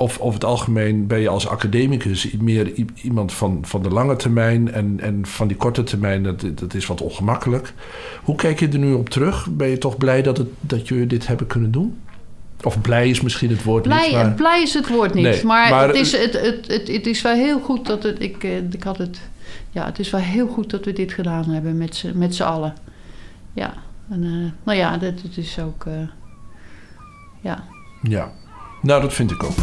of 0.00 0.18
over 0.18 0.34
het 0.34 0.44
algemeen 0.44 1.06
ben 1.06 1.20
je 1.20 1.28
als 1.28 1.48
academicus 1.48 2.30
meer 2.38 2.72
iemand 2.94 3.32
van, 3.32 3.58
van 3.62 3.82
de 3.82 3.88
lange 3.88 4.16
termijn 4.16 4.72
en, 4.72 5.00
en 5.00 5.26
van 5.26 5.48
die 5.48 5.56
korte 5.56 5.82
termijn, 5.82 6.22
dat, 6.22 6.44
dat 6.54 6.74
is 6.74 6.86
wat 6.86 7.00
ongemakkelijk. 7.00 7.74
Hoe 8.22 8.36
kijk 8.36 8.60
je 8.60 8.68
er 8.68 8.78
nu 8.78 8.92
op 8.92 9.08
terug? 9.08 9.48
Ben 9.50 9.68
je 9.68 9.78
toch 9.78 9.96
blij 9.96 10.22
dat, 10.22 10.36
het, 10.36 10.48
dat 10.60 10.88
je 10.88 11.06
dit 11.06 11.26
hebben 11.26 11.46
kunnen 11.46 11.70
doen? 11.70 11.98
Of 12.62 12.80
blij 12.80 13.08
is 13.08 13.20
misschien 13.20 13.50
het 13.50 13.62
woord 13.62 13.82
blij, 13.82 14.06
niet. 14.06 14.12
Maar... 14.12 14.32
Blij 14.32 14.62
is 14.62 14.74
het 14.74 14.88
woord 14.88 15.14
niet. 15.14 15.24
Nee, 15.24 15.44
maar, 15.44 15.70
maar, 15.70 15.86
het, 15.86 15.96
is, 15.96 16.12
het, 16.12 16.32
het, 16.32 16.66
het, 16.66 16.88
het, 16.88 17.06
is 17.06 17.22
wel 17.22 17.34
heel 17.34 17.60
goed 17.60 17.86
dat 17.86 18.02
het. 18.02 18.22
Ik, 18.22 18.44
eh, 18.44 18.56
ik 18.70 18.82
had 18.82 18.98
het. 18.98 19.20
Ja, 19.70 19.84
het 19.84 19.98
is 19.98 20.10
wel 20.10 20.20
heel 20.20 20.46
goed 20.46 20.70
dat 20.70 20.84
we 20.84 20.92
dit 20.92 21.12
gedaan 21.12 21.44
hebben 21.44 21.76
met 22.14 22.34
z'n 22.34 22.42
allen. 22.42 22.74
Ja. 23.52 23.74
En, 24.10 24.22
uh, 24.22 24.50
nou 24.62 24.78
ja, 24.78 24.98
dat, 24.98 25.22
dat 25.22 25.36
is 25.36 25.58
ook. 25.58 25.84
Uh, 25.84 25.94
ja. 27.40 27.64
Ja. 28.02 28.32
Nou, 28.80 29.02
dat 29.02 29.12
vind 29.12 29.30
ik 29.30 29.42
ook. 29.42 29.56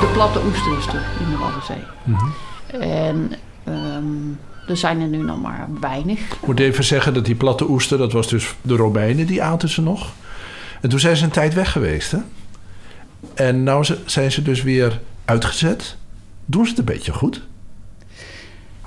De 0.00 0.10
platte 0.12 0.44
oester 0.44 0.78
is 0.78 0.84
terug 0.84 1.20
in 1.20 1.30
de 1.30 1.36
Waddenzee. 1.36 1.82
Mm 2.04 2.14
-hmm. 2.14 2.32
En 2.80 3.32
um, 3.68 4.38
er 4.66 4.76
zijn 4.76 5.00
er 5.00 5.08
nu 5.08 5.16
nog 5.16 5.40
maar 5.40 5.68
weinig. 5.80 6.20
Ik 6.20 6.46
moet 6.46 6.60
even 6.60 6.84
zeggen 6.84 7.14
dat 7.14 7.24
die 7.24 7.34
platte 7.34 7.70
oester, 7.70 7.98
dat 7.98 8.12
was 8.12 8.28
dus 8.28 8.54
de 8.62 8.76
Romeinen, 8.76 9.26
die 9.26 9.42
aten 9.42 9.68
ze 9.68 9.82
nog. 9.82 10.12
En 10.80 10.88
toen 10.88 11.00
zijn 11.00 11.16
ze 11.16 11.24
een 11.24 11.30
tijd 11.30 11.54
weg 11.54 11.72
geweest, 11.72 12.10
hè? 12.10 12.18
En 13.34 13.62
nu 13.62 13.84
zijn 14.04 14.32
ze 14.32 14.42
dus 14.42 14.62
weer 14.62 15.00
uitgezet. 15.24 15.96
Doen 16.44 16.64
ze 16.64 16.70
het 16.70 16.78
een 16.78 16.84
beetje 16.84 17.12
goed? 17.12 17.42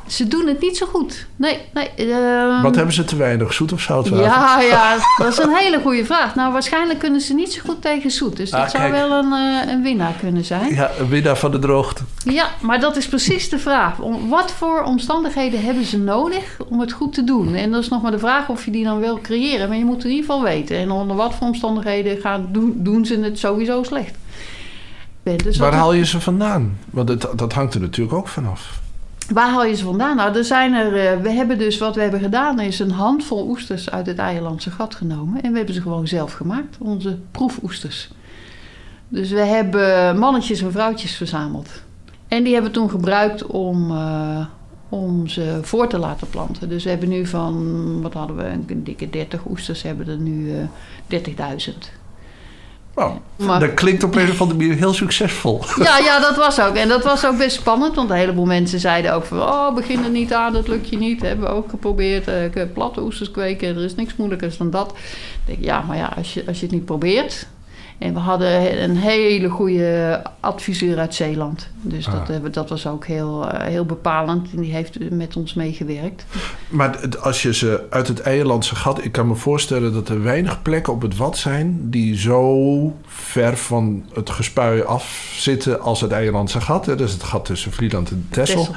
Ze 0.08 0.28
doen 0.28 0.48
het 0.48 0.62
niet 0.62 0.78
zo 0.78 0.86
goed. 0.86 1.28
Nee, 1.36 1.60
nee. 1.74 1.90
Uh, 1.98 2.62
Wat 2.62 2.76
hebben 2.76 2.94
ze 2.94 3.04
te 3.04 3.16
weinig? 3.16 3.54
Zoet 3.54 3.74
of 3.74 3.82
zoutwater? 3.82 4.26
Ja, 4.26 4.62
ja, 4.76 4.98
dat 5.18 5.28
is 5.28 5.38
een 5.38 5.56
hele 5.56 5.80
goede 5.82 6.06
vraag. 6.06 6.36
Nou, 6.36 6.54
waarschijnlijk 6.54 7.00
kunnen 7.00 7.22
ze 7.22 7.34
niet 7.34 7.54
zo 7.54 7.62
goed 7.66 7.82
tegen 7.82 8.12
zoet. 8.12 8.38
Dus 8.38 8.50
dat 8.50 8.60
ah, 8.60 8.70
zou 8.70 8.92
wel 8.92 9.12
een, 9.12 9.32
uh, 9.32 9.72
een 9.72 9.84
winnaar 9.84 10.14
kunnen 10.20 10.46
zijn. 10.46 10.74
Ja, 10.74 10.92
een 11.00 11.10
winnaar 11.10 11.38
van 11.38 11.52
de 11.52 11.60
droogte. 11.60 12.04
Ja, 12.26 12.48
maar 12.62 12.80
dat 12.80 12.98
is 12.98 13.08
precies 13.08 13.50
de 13.50 13.60
vraag. 13.60 14.00
Om, 14.00 14.30
wat 14.30 14.52
voor 14.52 14.84
omstandigheden 14.84 15.62
hebben 15.62 15.86
ze 15.86 15.98
nodig 15.98 16.58
om 16.68 16.80
het 16.80 16.92
goed 16.92 17.14
te 17.14 17.24
doen? 17.24 17.56
En 17.56 17.72
dat 17.72 17.82
is 17.82 17.90
nog 17.90 18.02
maar 18.02 18.12
de 18.12 18.20
vraag 18.20 18.50
of 18.50 18.66
je 18.66 18.72
die 18.72 18.84
dan 18.84 19.00
wil 19.00 19.20
creëren. 19.22 19.68
Maar 19.68 19.78
je 19.78 19.86
moet 19.86 20.04
in 20.04 20.10
ieder 20.10 20.26
geval 20.26 20.44
weten. 20.44 20.78
En 20.78 20.92
onder 20.92 21.16
wat 21.16 21.34
voor 21.34 21.48
omstandigheden 21.48 22.18
gaan, 22.18 22.48
doen, 22.52 22.74
doen 22.78 23.06
ze 23.06 23.20
het 23.20 23.40
sowieso 23.40 23.84
slecht. 23.84 24.16
Dus 25.24 25.58
Waar 25.58 25.74
haal 25.74 25.94
je 25.94 26.06
ze 26.06 26.22
vandaan? 26.22 26.78
Want 26.90 27.10
het, 27.10 27.28
dat 27.36 27.54
hangt 27.54 27.74
er 27.74 27.82
natuurlijk 27.82 28.18
ook 28.18 28.28
vanaf. 28.28 28.82
Waar 29.30 29.50
haal 29.50 29.66
je 29.66 29.76
ze 29.76 29.84
vandaan? 29.84 30.16
Nou, 30.16 30.38
er 30.38 30.44
zijn 30.44 30.74
er, 30.74 31.16
uh, 31.16 31.22
we 31.22 31.30
hebben 31.30 31.58
dus 31.58 31.78
wat 31.78 31.96
we 31.96 32.02
hebben 32.02 32.20
gedaan, 32.20 32.60
is 32.60 32.80
een 32.80 32.92
handvol 32.92 33.48
oesters 33.48 33.90
uit 33.90 34.06
het 34.06 34.18
Eierlandse 34.18 34.72
gat 34.72 34.96
genomen. 34.96 35.42
En 35.42 35.52
we 35.52 35.58
hebben 35.58 35.76
ze 35.76 35.82
gewoon 35.82 36.08
zelf 36.08 36.34
gemaakt, 36.34 36.78
onze 36.80 37.18
proefoesters. 37.32 38.10
Dus 39.08 39.32
we 39.32 39.40
hebben 39.40 40.18
mannetjes 40.18 40.62
en 40.62 40.72
vrouwtjes 40.72 41.16
verzameld. 41.16 41.70
En 42.28 42.44
die 42.44 42.54
hebben 42.54 42.72
we 42.72 42.78
toen 42.78 42.90
gebruikt 42.90 43.46
om, 43.46 43.92
uh, 43.92 44.46
om 44.90 45.28
ze 45.28 45.60
voor 45.62 45.88
te 45.88 45.98
laten 45.98 46.30
planten. 46.30 46.70
Dus 46.70 46.84
we 46.84 46.90
hebben 46.90 47.10
nu 47.10 47.26
van, 47.26 48.02
wat 48.02 48.14
hadden 48.14 48.36
we, 48.36 48.44
een 48.44 48.84
dikke 48.84 49.10
30 49.10 49.46
oesters, 49.50 49.82
hebben 49.82 50.08
er 50.08 50.18
nu 50.18 50.52
uh, 51.08 51.22
30.000. 51.22 52.03
Maar, 53.36 53.60
dat 53.60 53.74
klinkt 53.74 54.04
op 54.04 54.16
een 54.16 54.30
of 54.30 54.42
andere 54.42 54.60
manier 54.60 54.76
heel 54.76 54.94
succesvol. 54.94 55.62
Ja, 55.78 55.98
ja, 55.98 56.20
dat 56.20 56.36
was 56.36 56.62
ook. 56.62 56.76
En 56.76 56.88
dat 56.88 57.04
was 57.04 57.26
ook 57.26 57.38
best 57.38 57.56
spannend. 57.56 57.96
Want 57.96 58.10
een 58.10 58.16
heleboel 58.16 58.46
mensen 58.46 58.80
zeiden 58.80 59.14
ook 59.14 59.26
van... 59.26 59.42
Oh, 59.42 59.76
begin 59.76 60.04
er 60.04 60.10
niet 60.10 60.34
aan, 60.34 60.54
dat 60.54 60.68
lukt 60.68 60.90
je 60.90 60.98
niet. 60.98 61.22
Hebben 61.22 61.48
we 61.48 61.54
ook 61.54 61.70
geprobeerd. 61.70 62.28
Uh, 62.28 62.64
platte 62.74 63.02
oesters 63.02 63.32
kweken. 63.32 63.76
Er 63.76 63.84
is 63.84 63.96
niks 63.96 64.16
moeilijkers 64.16 64.58
dan 64.58 64.70
dat. 64.70 64.90
Ik 64.92 65.46
denk, 65.46 65.64
ja, 65.64 65.82
maar 65.82 65.98
ja, 65.98 66.14
als 66.18 66.34
je, 66.34 66.44
als 66.48 66.60
je 66.60 66.66
het 66.66 66.76
niet 66.76 66.86
probeert... 66.86 67.48
En 67.98 68.14
we 68.14 68.20
hadden 68.20 68.84
een 68.84 68.98
hele 68.98 69.50
goede 69.50 70.22
adviseur 70.40 70.98
uit 71.00 71.16
Zeeland. 71.16 71.70
Dus 71.82 72.06
dat, 72.06 72.30
ah. 72.30 72.52
dat 72.52 72.70
was 72.70 72.88
ook 72.88 73.06
heel, 73.06 73.50
eh, 73.50 73.68
heel 73.68 73.86
bepalend. 73.86 74.48
En 74.52 74.62
die 74.62 74.74
heeft 74.74 75.10
met 75.10 75.36
ons 75.36 75.54
meegewerkt. 75.54 76.26
Maar 76.70 77.18
als 77.20 77.42
je 77.42 77.54
ze 77.54 77.86
uit 77.90 78.08
het 78.08 78.22
Eierlandse 78.22 78.76
gat... 78.76 79.04
Ik 79.04 79.12
kan 79.12 79.28
me 79.28 79.36
voorstellen 79.36 79.94
dat 79.94 80.10
er 80.10 80.24
weinig 80.24 80.62
plekken 80.62 80.94
op 80.94 81.02
het 81.02 81.18
wat 81.18 81.38
zijn... 81.38 81.90
die 81.90 82.18
zo 82.18 82.98
ver 83.06 83.58
van 83.58 84.06
het 84.14 84.30
gespui 84.30 84.82
af 84.82 85.34
zitten 85.36 85.82
als 85.82 86.02
het 86.02 86.12
Eierlandse 86.12 86.62
gat. 86.62 86.86
Dat 86.86 87.00
is 87.00 87.12
het 87.12 87.24
gat 87.24 87.46
tussen 87.46 87.72
Vlieland 87.72 88.10
en 88.10 88.28
Texel. 88.30 88.68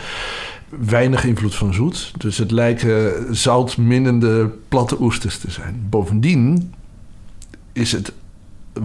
weinig 0.69 1.25
invloed 1.25 1.55
van 1.55 1.75
zoet. 1.75 2.13
Dus 2.19 2.39
het 2.39 2.51
lijken 2.51 3.27
zoutminnende 3.37 4.51
platte 4.69 5.01
oesters 5.01 5.39
te 5.39 5.51
zijn. 5.51 5.87
Bovendien 5.91 6.73
is 7.73 7.93
het 7.93 8.13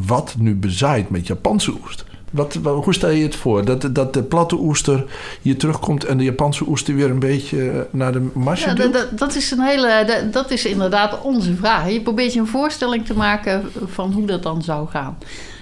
wat 0.06 0.36
nu 0.38 0.56
bezaaid 0.56 1.10
met 1.10 1.27
Japanse 1.27 1.73
oester. 1.84 2.06
Wat, 2.32 2.54
wat- 2.54 2.84
hoe 2.84 2.93
stel 2.93 3.10
je 3.10 3.23
het 3.23 3.36
voor? 3.36 3.65
Dat, 3.65 3.89
dat 3.95 4.13
de 4.13 4.23
platte 4.23 4.56
oester 4.60 5.06
hier 5.41 5.58
terugkomt 5.58 6.04
en 6.06 6.17
de 6.17 6.23
Japanse 6.23 6.67
oester 6.67 6.95
weer 6.95 7.10
een 7.10 7.19
beetje 7.19 7.88
naar 7.91 8.12
de 8.12 8.30
marge 8.34 8.67
Ja, 8.69 8.73
dat, 8.75 9.08
dat, 9.19 9.36
is 9.36 9.51
een 9.51 9.60
hele, 9.62 10.27
dat, 10.32 10.51
is 10.51 10.65
inderdaad 10.65 11.21
onze 11.21 11.56
vraag. 11.56 11.89
Je 11.91 12.01
probeert 12.01 12.34
je 12.34 12.39
een 12.39 12.47
voorstelling 12.47 13.06
te 13.06 13.13
maken 13.13 13.63
van 13.86 14.12
hoe 14.12 14.25
dat 14.25 14.43
dan 14.43 14.62
zou 14.62 14.88
gaan. 14.88 15.17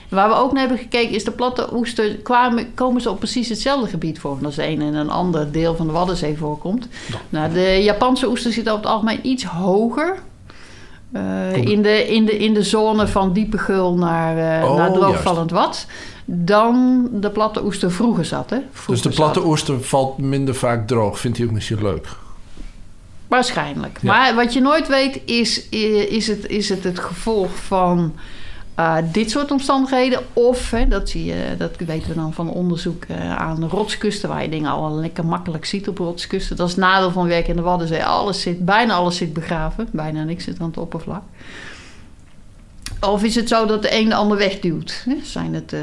Waar 0.09 0.29
we 0.29 0.35
ook 0.35 0.51
naar 0.51 0.59
hebben 0.59 0.77
gekeken 0.77 1.15
is 1.15 1.23
de 1.23 1.31
platte 1.31 1.73
oester, 1.73 2.15
kwamen, 2.15 2.73
komen 2.73 3.01
ze 3.01 3.09
op 3.09 3.17
precies 3.19 3.49
hetzelfde 3.49 3.87
gebied 3.89 4.19
voor. 4.19 4.37
Is 4.47 4.57
een 4.57 4.81
in 4.81 4.93
een 4.93 5.09
ander 5.09 5.51
deel 5.51 5.75
van 5.75 5.87
de 5.87 5.93
Waddenzee 5.93 6.37
voorkomt. 6.37 6.87
Nou, 7.29 7.53
de 7.53 7.79
Japanse 7.83 8.29
oester 8.29 8.51
zit 8.51 8.69
over 8.69 8.81
het 8.81 8.91
algemeen 8.91 9.19
iets 9.27 9.43
hoger. 9.43 10.17
Eh, 11.11 11.55
in, 11.55 11.81
de, 11.81 12.07
in, 12.07 12.25
de, 12.25 12.37
in 12.37 12.53
de 12.53 12.63
zone 12.63 13.07
van 13.07 13.33
diepe 13.33 13.57
gul 13.57 13.95
naar, 13.97 14.61
uh, 14.61 14.69
Oh, 14.69 14.77
naar 14.77 14.91
droogvallend 14.91 15.51
wat. 15.51 15.85
Dan 16.25 17.07
de 17.11 17.29
platte 17.29 17.63
oester 17.63 17.91
vroeger 17.91 18.25
zat. 18.25 18.49
Hè? 18.49 18.57
dus 18.57 18.65
Vroeger 18.71 19.09
de 19.09 19.15
platte 19.15 19.39
zat. 19.39 19.49
oester 19.49 19.83
valt 19.83 20.17
minder 20.17 20.55
vaak 20.55 20.87
droog. 20.87 21.19
Vindt 21.19 21.37
hij 21.37 21.45
ook 21.47 21.53
misschien 21.53 21.83
leuk? 21.83 22.07
Waarschijnlijk. 23.27 23.99
Ja. 24.01 24.13
Maar 24.13 24.35
wat 24.35 24.53
je 24.53 24.61
nooit 24.61 24.87
weet 24.87 25.21
is, 25.25 25.69
is, 25.69 26.27
het, 26.27 26.47
is 26.47 26.69
het 26.69 26.83
het 26.83 26.99
gevolg 26.99 27.49
van 27.55 28.13
eh, 28.79 28.97
dit 29.11 29.31
soort 29.31 29.51
omstandigheden? 29.51 30.19
Of, 30.33 30.71
hè, 30.71 30.87
dat, 30.87 31.11
je, 31.11 31.55
dat 31.57 31.77
weten 31.77 32.09
we 32.09 32.15
dan 32.15 32.33
van 32.33 32.49
onderzoek 32.49 33.03
eh, 33.03 33.35
aan 33.35 33.67
rotskusten... 33.69 34.29
waar 34.29 34.43
je 34.43 34.49
dingen 34.49 34.71
al 34.71 34.95
lekker 34.95 35.25
makkelijk 35.25 35.65
ziet 35.65 35.87
op 35.87 35.97
rotskusten. 35.97 36.55
Dat 36.55 36.67
is 36.67 36.75
het 36.75 36.83
nadeel 36.83 37.11
van 37.11 37.27
werken 37.27 37.49
in 37.49 37.55
de 37.55 37.61
Waddenzee. 37.61 38.05
Alles 38.05 38.41
zit, 38.41 38.65
bijna 38.65 38.93
alles 38.93 39.17
zit 39.17 39.33
begraven. 39.33 39.87
Bijna 39.91 40.23
niks 40.23 40.43
zit 40.43 40.59
aan 40.59 40.67
het 40.67 40.77
oppervlak. 40.77 41.21
Of 42.99 43.23
is 43.23 43.35
het 43.35 43.47
zo 43.47 43.65
dat 43.65 43.81
de 43.81 43.95
een 43.95 44.09
de 44.09 44.15
ander 44.15 44.37
wegduwt? 44.37 45.05
Zijn 45.23 45.53
het 45.53 45.73
eh, 45.73 45.81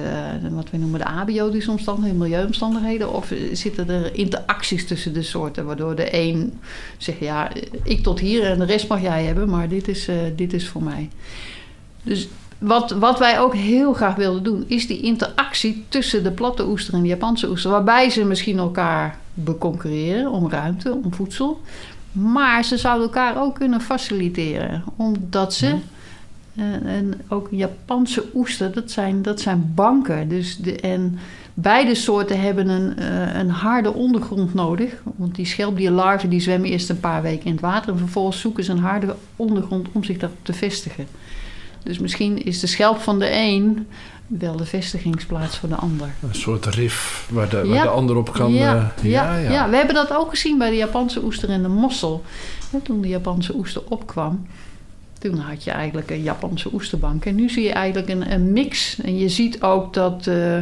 wat 0.51 0.71
we 0.71 0.77
noemen 0.77 0.99
de 0.99 1.07
abiotische 1.07 1.71
omstandigheden, 1.71 2.19
milieuomstandigheden? 2.19 3.13
Of 3.13 3.33
zitten 3.53 3.89
er 3.89 4.15
interacties 4.15 4.87
tussen 4.87 5.13
de 5.13 5.23
soorten, 5.23 5.67
waardoor 5.67 5.95
de 5.97 6.15
een 6.15 6.59
zegt: 6.99 7.19
ja, 7.19 7.51
ik 7.83 8.03
tot 8.03 8.21
hier 8.21 8.45
en 8.45 8.59
de 8.59 8.65
rest 8.65 8.89
mag 8.89 9.01
jij 9.01 9.25
hebben, 9.25 9.49
maar 9.49 9.69
dit 9.69 9.89
is, 9.89 10.09
dit 10.37 10.53
is 10.53 10.69
voor 10.69 10.83
mij. 10.83 11.09
Dus 12.03 12.29
wat, 12.59 12.91
wat 12.91 13.19
wij 13.19 13.41
ook 13.41 13.55
heel 13.55 13.93
graag 13.93 14.15
wilden 14.15 14.43
doen, 14.43 14.65
is 14.67 14.87
die 14.87 15.01
interactie 15.01 15.85
tussen 15.89 16.23
de 16.23 16.31
platte 16.31 16.67
oester 16.67 16.95
en 16.95 17.03
de 17.03 17.09
Japanse 17.09 17.49
oester, 17.49 17.71
waarbij 17.71 18.11
ze 18.11 18.25
misschien 18.25 18.59
elkaar 18.59 19.19
beconcurreren 19.35 20.31
om 20.31 20.51
ruimte, 20.51 20.99
om 21.05 21.15
voedsel. 21.15 21.61
Maar 22.13 22.65
ze 22.65 22.77
zouden 22.77 23.07
elkaar 23.07 23.43
ook 23.43 23.55
kunnen 23.55 23.81
faciliteren, 23.81 24.85
omdat 24.97 25.55
ze. 25.55 25.75
En, 26.55 26.87
en 26.87 27.21
ook 27.29 27.49
Japanse 27.51 28.25
oester, 28.35 28.73
dat 28.73 28.91
zijn, 28.91 29.23
dat 29.23 29.41
zijn 29.41 29.73
banken. 29.75 30.29
Dus 30.29 30.57
de, 30.57 30.81
en 30.81 31.19
beide 31.55 31.95
soorten 31.95 32.41
hebben 32.41 32.69
een, 32.69 32.97
eh, 32.99 33.39
een 33.39 33.51
harde 33.51 33.93
ondergrond 33.95 34.55
nodig. 34.55 35.03
Want 35.17 35.35
die 35.35 35.47
schelpdierlarven 35.47 36.29
die 36.29 36.41
zwemmen 36.41 36.71
eerst 36.71 36.91
een 36.91 37.01
paar 37.01 37.23
weken 37.23 37.47
in 37.47 37.53
het 37.53 37.61
water... 37.61 37.93
en 37.93 37.99
vervolgens 37.99 38.41
zoeken 38.41 38.65
ze 38.65 38.73
een 38.73 38.79
harde 38.79 39.17
ondergrond 39.37 39.89
om 39.93 40.05
zich 40.05 40.19
daarop 40.19 40.39
te 40.43 40.53
vestigen. 40.53 41.07
Dus 41.87 41.99
misschien 41.99 42.45
is 42.45 42.61
de 42.61 42.67
schelp 42.67 42.99
van 42.99 43.19
de 43.19 43.33
een 43.33 43.87
wel 44.27 44.57
de 44.57 44.65
vestigingsplaats 44.65 45.59
voor 45.59 45.69
de 45.69 45.75
ander. 45.75 46.09
Een 46.23 46.35
soort 46.35 46.67
rif 46.67 47.29
waar 47.31 47.49
de, 47.49 47.57
waar 47.57 47.67
Ja. 47.67 47.83
de 47.83 47.89
ander 47.89 48.17
op 48.17 48.33
kan... 48.33 48.53
ja, 48.53 48.95
eh, 49.03 49.11
ja, 49.11 49.37
ja. 49.37 49.71
we 49.71 49.77
hebben 49.77 49.95
dat 49.95 50.17
ook 50.17 50.31
gezien 50.31 50.59
bij 50.59 50.71
de 50.71 50.77
Japanse 50.77 51.25
oester 51.25 51.49
en 51.49 51.63
de 51.63 51.69
mossel. 51.69 52.25
Toen 52.83 53.01
de 53.01 53.09
Japanse 53.09 53.55
oester 53.55 53.83
opkwam, 53.89 54.47
toen 55.19 55.39
had 55.39 55.65
je 55.65 55.71
eigenlijk 55.71 56.11
een 56.11 56.23
Japanse 56.23 56.69
oesterbank. 56.73 57.25
En 57.25 57.35
nu 57.35 57.49
zie 57.49 57.63
je 57.63 57.73
eigenlijk 57.73 58.09
een, 58.09 58.33
een 58.33 58.53
mix. 58.53 59.01
En 59.01 59.19
je 59.19 59.29
ziet 59.29 59.63
ook 59.63 59.95
dat 59.95 60.27
eh, 60.27 60.59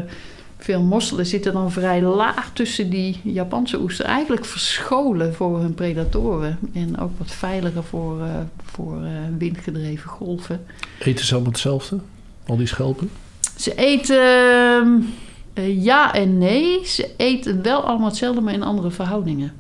veel 0.65 0.83
mosselen 0.83 1.27
zitten 1.27 1.53
dan 1.53 1.73
vrij 1.73 2.03
laag 2.03 2.51
tussen 2.53 2.91
die 2.91 3.21
Japanse 3.23 3.81
oester. 3.81 4.05
Eigenlijk 4.05 4.45
verscholen 4.45 5.35
voor 5.35 5.61
hun 5.61 5.75
predatoren. 5.75 6.59
En 6.75 6.99
ook 6.99 7.11
wat 7.19 7.31
veiliger 7.31 7.85
voor, 7.85 8.23
eh, 8.23 8.31
voor 8.65 9.05
eh, 9.05 9.11
windgedreven 9.39 10.11
golven. 10.11 10.65
Eten 10.99 11.25
ze 11.25 11.33
allemaal 11.35 11.53
hetzelfde? 11.53 11.99
Al 12.47 12.57
die 12.57 12.67
schelpen? 12.67 13.11
Ze 13.57 13.75
eten 13.75 15.05
eh, 15.53 15.83
ja 15.85 16.15
en 16.15 16.39
nee. 16.39 16.87
Ze 16.87 17.11
eten 17.17 17.63
wel 17.63 17.81
allemaal 17.81 18.09
hetzelfde, 18.09 18.41
maar 18.41 18.55
in 18.55 18.63
andere 18.63 18.91
verhoudingen. 18.91 19.53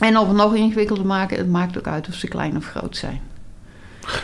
En 0.00 0.18
om 0.18 0.28
het 0.28 0.36
nog 0.36 0.54
ingewikkelder 0.54 1.04
te 1.04 1.10
maken, 1.10 1.38
het 1.38 1.48
maakt 1.48 1.78
ook 1.78 1.86
uit 1.86 2.08
of 2.08 2.14
ze 2.14 2.28
klein 2.28 2.56
of 2.56 2.66
groot 2.66 2.96
zijn. 2.96 3.20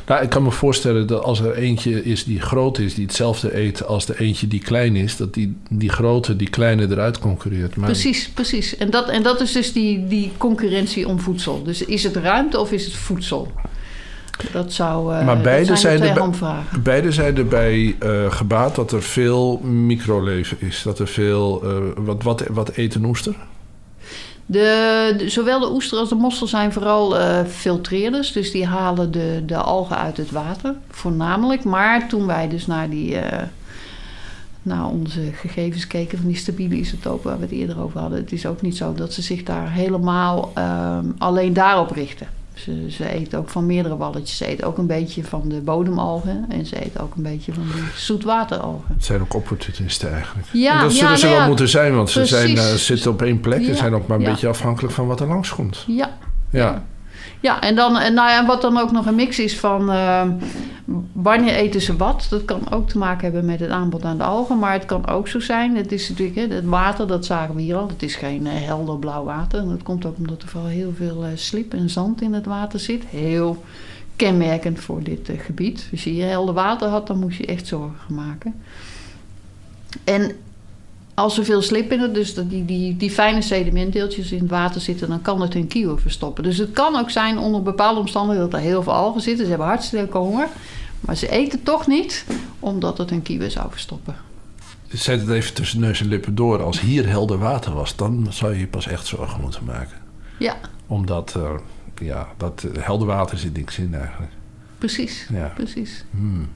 Nou, 0.07 0.23
ik 0.23 0.29
kan 0.31 0.43
me 0.43 0.51
voorstellen 0.51 1.07
dat 1.07 1.23
als 1.23 1.41
er 1.41 1.55
eentje 1.55 2.05
is 2.05 2.25
die 2.25 2.41
groot 2.41 2.79
is... 2.79 2.95
die 2.95 3.05
hetzelfde 3.05 3.59
eet 3.59 3.87
als 3.87 4.07
de 4.07 4.21
eentje 4.21 4.49
die 4.49 4.61
klein 4.61 4.97
is... 4.97 5.17
dat 5.17 5.35
die, 5.35 5.57
die 5.71 5.91
grote 5.91 6.37
die 6.37 6.51
kleine 6.51 6.87
eruit 6.91 7.19
concurreert. 7.19 7.77
Maar 7.77 7.91
Precies, 7.91 8.29
precies. 8.29 8.77
En 8.77 8.91
dat, 8.91 9.09
en 9.09 9.23
dat 9.23 9.41
is 9.41 9.53
dus 9.53 9.73
die, 9.73 10.07
die 10.07 10.33
concurrentie 10.37 11.09
om 11.09 11.21
voedsel. 11.21 11.63
Dus 11.63 11.85
is 11.85 12.03
het 12.05 12.17
ruimte 12.17 12.61
of 12.61 12.73
is 12.73 12.85
het 12.85 12.95
voedsel? 12.95 13.53
Dat 14.53 14.73
zou. 14.73 15.15
eh, 15.15 15.25
Maar 15.25 15.35
dat 15.35 15.45
beide 15.45 15.77
zijn, 15.77 16.03
er. 16.03 16.35
Beide 16.83 17.13
zijn 17.13 17.37
erbij 17.37 17.97
eh, 17.99 18.33
gebaat 18.33 18.75
dat 18.75 18.93
er 18.93 19.03
veel 19.03 19.59
microleven 19.59 20.57
is. 20.61 20.83
Dat 20.83 20.99
er 20.99 21.09
veel... 21.09 21.63
eh, 21.65 22.05
wat, 22.05 22.23
wat, 22.23 22.45
wat 22.51 22.77
eet 22.77 22.95
een 22.95 23.05
oester? 23.05 23.35
De, 24.47 25.25
zowel 25.27 25.61
de 25.61 25.73
oester 25.73 25.99
als 25.99 26.09
de 26.09 26.15
mossel 26.15 26.47
zijn 26.47 26.73
vooral 26.73 27.19
eh, 27.19 27.45
filtreerders. 27.45 28.33
Dus 28.33 28.51
die 28.51 28.67
halen 28.67 29.11
de, 29.11 29.43
de 29.47 29.57
algen 29.57 29.99
uit 29.99 30.17
het 30.17 30.31
water, 30.31 30.75
voornamelijk. 30.91 31.65
Maar 31.65 32.09
toen 32.09 32.27
wij 32.27 32.49
dus 32.49 32.67
naar, 32.67 32.91
die, 32.91 33.17
eh, 33.17 33.47
onze 34.91 35.21
gegevens 35.33 35.87
keken 35.87 36.19
van 36.19 36.27
die 36.27 36.37
stabiele 36.37 36.75
isotopen 36.75 37.31
waar 37.31 37.39
we 37.39 37.45
het 37.45 37.55
eerder 37.55 37.81
over 37.81 38.01
hadden... 38.01 38.19
het 38.19 38.33
is 38.33 38.47
ook 38.47 38.63
niet 38.63 38.77
zo 38.77 38.95
dat 38.95 39.13
ze 39.13 39.23
zich 39.23 39.43
daar 39.43 39.73
helemaal 39.73 40.51
ehm, 40.55 41.07
alleen 41.19 41.53
daarop 41.53 41.91
richten. 41.91 42.27
Ze, 42.55 42.87
ze 42.91 43.09
eten 43.09 43.39
ook 43.39 43.49
van 43.49 43.67
meerdere 43.67 43.97
walletjes. 43.97 44.37
Ze 44.37 44.47
eten 44.47 44.67
ook 44.67 44.79
een 44.79 44.87
beetje 44.87 45.25
van 45.25 45.49
de 45.49 45.61
bodemalgen. 45.61 46.45
En 46.49 46.67
ze 46.67 46.85
eten 46.85 47.01
ook 47.01 47.15
een 47.15 47.23
beetje 47.23 47.53
van 47.53 47.63
die 47.63 47.83
zoetwateralgen. 47.97 48.95
Het 48.95 49.05
zijn 49.05 49.21
ook 49.21 49.35
opportunisten 49.35 50.13
eigenlijk. 50.13 50.49
Ja, 50.53 50.75
En 50.75 50.81
dat 50.81 50.93
zullen 50.93 51.11
ja, 51.11 51.17
ze 51.17 51.23
nou 51.23 51.35
wel 51.35 51.43
ja, 51.43 51.49
moeten 51.49 51.69
zijn, 51.69 51.95
want 51.95 52.11
ze 52.11 52.27
zijn, 52.27 52.57
eh, 52.57 52.65
zitten 52.65 53.11
op 53.11 53.23
één 53.23 53.41
plek 53.41 53.67
en 53.67 53.77
zijn 53.77 53.95
ook 53.95 54.07
maar 54.07 54.19
een 54.19 54.25
beetje 54.25 54.49
afhankelijk 54.49 54.95
van 54.95 55.07
wat 55.07 55.21
er 55.21 55.27
langskomt. 55.27 55.85
Ja, 55.87 56.19
Ja. 56.51 56.85
Ja, 57.45 57.61
en 57.61 57.75
dan, 57.75 57.93
nou 57.93 58.31
ja, 58.31 58.47
wat 58.47 58.61
dan 58.61 58.79
ook 58.79 58.93
nog 58.93 59.07
een 59.07 59.15
mix 59.15 59.39
is 59.39 59.59
van 59.59 59.91
eh, 59.91 60.29
wanneer 61.13 61.55
eten 61.55 61.81
ze 61.81 61.97
wat. 61.97 62.27
Dat 62.31 62.45
kan 62.45 62.71
ook 62.71 62.89
te 62.89 62.99
maken 62.99 63.25
hebben 63.25 63.45
met 63.45 63.61
het 63.61 63.71
aanbod 63.71 64.05
aan 64.05 64.19
de 64.19 64.25
algen. 64.25 64.59
Maar 64.59 64.73
het 64.73 64.85
kan 64.85 65.07
ook 65.07 65.29
zo 65.29 65.41
zijn, 65.41 65.77
het 65.77 65.93
is 65.93 66.09
natuurlijk, 66.09 66.37
hè, 66.37 66.55
het 66.55 66.65
water, 66.65 67.07
dat 67.07 67.25
zagen 67.25 67.55
we 67.55 67.63
hier 67.63 67.77
al. 67.77 67.89
Het 67.89 68.03
is 68.03 68.15
geen 68.15 68.47
eh, 68.47 68.53
helder 68.55 68.99
blauw 68.99 69.25
water. 69.25 69.59
En 69.59 69.69
dat 69.69 69.83
komt 69.83 70.07
ook 70.07 70.17
omdat 70.17 70.43
er 70.43 70.49
vooral 70.49 70.71
heel 70.71 70.93
veel 70.97 71.25
eh, 71.25 71.31
slip 71.35 71.75
en 71.75 71.91
zand 71.91 72.23
in 72.23 72.33
het 72.33 72.47
water 72.47 72.81
zit. 72.81 73.05
Heel 73.05 73.65
kenmerkend 74.17 74.81
voor 74.81 75.03
dit 75.03 75.29
eh, 75.29 75.39
gebied. 75.39 75.89
Als 75.91 76.05
je 76.05 76.11
hier 76.11 76.29
helder 76.29 76.55
water 76.55 76.89
had, 76.89 77.07
dan 77.07 77.19
moest 77.19 77.39
je 77.39 77.47
echt 77.47 77.67
zorgen 77.67 78.15
maken. 78.15 78.55
En 80.05 80.33
als 81.15 81.39
er 81.39 81.45
veel 81.45 81.63
slip 81.63 81.93
in 81.93 82.01
het, 82.01 82.15
dus 82.15 82.35
dat 82.35 82.51
die, 82.51 82.65
die, 82.65 82.97
die 82.97 83.11
fijne 83.11 83.43
sedimentdeeltjes 83.43 84.33
in 84.33 84.41
het 84.41 84.51
water 84.51 84.81
zitten, 84.81 85.09
dan 85.09 85.23
kan 85.23 85.41
het 85.41 85.53
hun 85.53 85.67
kieuwen 85.67 86.01
verstoppen. 86.01 86.45
Dus 86.45 86.59
het 86.59 86.73
kan 86.73 86.97
ook 86.97 87.11
zijn 87.11 87.39
onder 87.39 87.63
bepaalde 87.63 88.01
omstandigheden 88.01 88.51
dat 88.51 88.61
er 88.61 88.67
heel 88.67 88.83
veel 88.83 88.93
algen 88.93 89.21
zitten. 89.21 89.45
Ze 89.45 89.51
hebben 89.51 89.69
hartstikke 89.69 90.19
honger, 90.19 90.49
maar 91.01 91.17
ze 91.17 91.31
eten 91.31 91.63
toch 91.63 91.87
niet, 91.87 92.25
omdat 92.61 92.99
het 92.99 93.11
hun 93.11 93.23
kieuwen 93.23 93.51
zou 93.51 93.71
verstoppen. 93.71 94.17
Zet 94.89 95.21
het 95.21 95.31
even 95.31 95.55
tussen 95.55 95.81
neus 95.81 96.01
en 96.01 96.09
lippen 96.09 96.35
door. 96.35 96.63
Als 96.63 96.81
hier 96.81 97.09
helder 97.09 97.39
water 97.39 97.75
was, 97.75 97.97
dan 97.97 98.27
zou 98.31 98.53
je 98.53 98.59
je 98.59 98.67
pas 98.67 98.87
echt 98.87 99.07
zorgen 99.07 99.41
moeten 99.41 99.65
maken. 99.65 99.99
Ja, 100.39 100.57
Omdat, 100.87 101.35
eh, 101.37 101.55
ja, 102.07 102.29
dat 102.37 102.67
helder 102.79 103.07
water 103.07 103.39
zit 103.39 103.57
niks 103.57 103.79
in 103.79 103.95
eigenlijk. 103.95 104.33
precies. 104.79 105.29
Ja. 105.33 105.53
precies. 105.55 106.05
Hmm. 106.11 106.49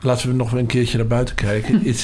Laten 0.00 0.28
we 0.28 0.34
nog 0.34 0.52
een 0.52 0.66
keertje 0.66 0.96
naar 0.96 1.06
buiten 1.06 1.34
kijken. 1.34 1.82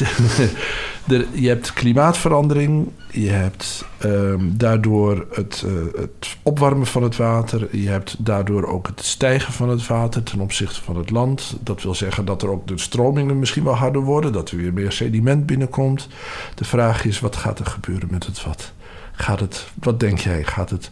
Er, 1.08 1.26
je 1.32 1.48
hebt 1.48 1.72
klimaatverandering. 1.72 2.88
Je 3.10 3.30
hebt 3.30 3.84
ehm, 3.98 4.40
daardoor 4.50 5.26
het, 5.30 5.64
eh, 5.66 6.00
het 6.00 6.36
opwarmen 6.42 6.86
van 6.86 7.02
het 7.02 7.16
water. 7.16 7.76
Je 7.76 7.88
hebt 7.88 8.16
daardoor 8.18 8.66
ook 8.66 8.86
het 8.86 9.04
stijgen 9.04 9.52
van 9.52 9.68
het 9.68 9.86
water 9.86 10.22
ten 10.22 10.40
opzichte 10.40 10.82
van 10.82 10.96
het 10.96 11.10
land. 11.10 11.56
Dat 11.60 11.82
wil 11.82 11.94
zeggen 11.94 12.24
dat 12.24 12.42
er 12.42 12.48
ook 12.48 12.66
de 12.66 12.78
stromingen 12.78 13.38
misschien 13.38 13.64
wel 13.64 13.74
harder 13.74 14.02
worden. 14.02 14.32
Dat 14.32 14.50
er 14.50 14.56
weer 14.56 14.72
meer 14.72 14.92
sediment 14.92 15.46
binnenkomt. 15.46 16.08
De 16.54 16.64
vraag 16.64 17.04
is, 17.04 17.20
wat 17.20 17.36
gaat 17.36 17.58
er 17.58 17.66
gebeuren 17.66 18.08
met 18.10 18.26
het 18.26 18.38
vat? 18.38 18.72
Gaat 19.12 19.40
het, 19.40 19.66
wat 19.74 20.00
denk 20.00 20.18
jij? 20.18 20.44
Gaat 20.44 20.70
het 20.70 20.90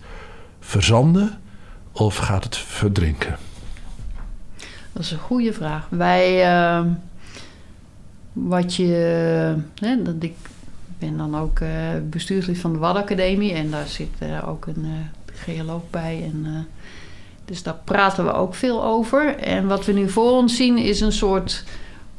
verzanden 0.61 1.39
of 1.93 2.17
gaat 2.17 2.45
het 2.45 2.57
verdrinken? 2.57 3.39
Dat 4.93 5.03
is 5.03 5.11
een 5.11 5.19
goede 5.19 5.53
vraag. 5.53 5.87
Wij, 5.91 6.45
eh, 6.45 6.85
wat 8.33 8.75
je, 8.75 8.85
hè, 9.75 10.03
dat 10.03 10.15
ik 10.19 10.35
ben 11.09 11.17
dan 11.17 11.37
ook 11.37 11.61
eh, 11.61 11.69
bestuurslid 12.11 12.59
van 12.59 12.73
de 12.73 12.79
Waddenacademie 12.79 13.53
en 13.53 13.71
daar 13.71 13.87
zit 13.87 14.09
eh, 14.19 14.49
ook 14.49 14.67
een 14.67 14.85
eh, 14.85 15.33
geoloog 15.33 15.83
bij. 15.91 16.23
En, 16.25 16.67
dus 17.45 17.63
daar 17.63 17.79
praten 17.85 18.25
we 18.25 18.33
ook 18.33 18.55
veel 18.55 18.85
over. 18.85 19.37
En 19.37 19.67
wat 19.67 19.85
we 19.85 19.93
nu 19.93 20.09
voor 20.09 20.31
ons 20.31 20.57
zien 20.57 20.79
is 20.79 21.01
een 21.01 21.13
soort 21.13 21.65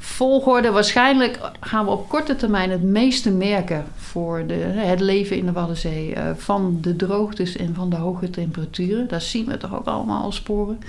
Volgorde, 0.06 0.72
waarschijnlijk 0.72 1.40
gaan 1.60 1.86
we 1.86 1.92
op 1.92 2.10
korte 2.10 2.36
termijn 2.36 2.70
het 2.70 2.84
meeste 2.84 3.32
merken 3.32 3.86
voor 3.96 4.44
de, 4.48 4.54
het 4.54 5.00
leven 5.00 5.38
in 5.38 5.46
de 5.46 5.52
Waddenzee 5.52 6.16
uh, 6.16 6.30
van 6.36 6.78
de 6.82 6.96
droogtes 6.96 7.56
en 7.56 7.76
van 7.76 7.90
de 7.90 7.96
hoge 7.96 8.30
temperaturen. 8.30 9.08
Daar 9.08 9.22
zien 9.22 9.46
we 9.46 9.58
toch 9.58 9.76
ook 9.76 9.86
allemaal 9.86 10.24
al 10.24 10.32
sporen. 10.32 10.80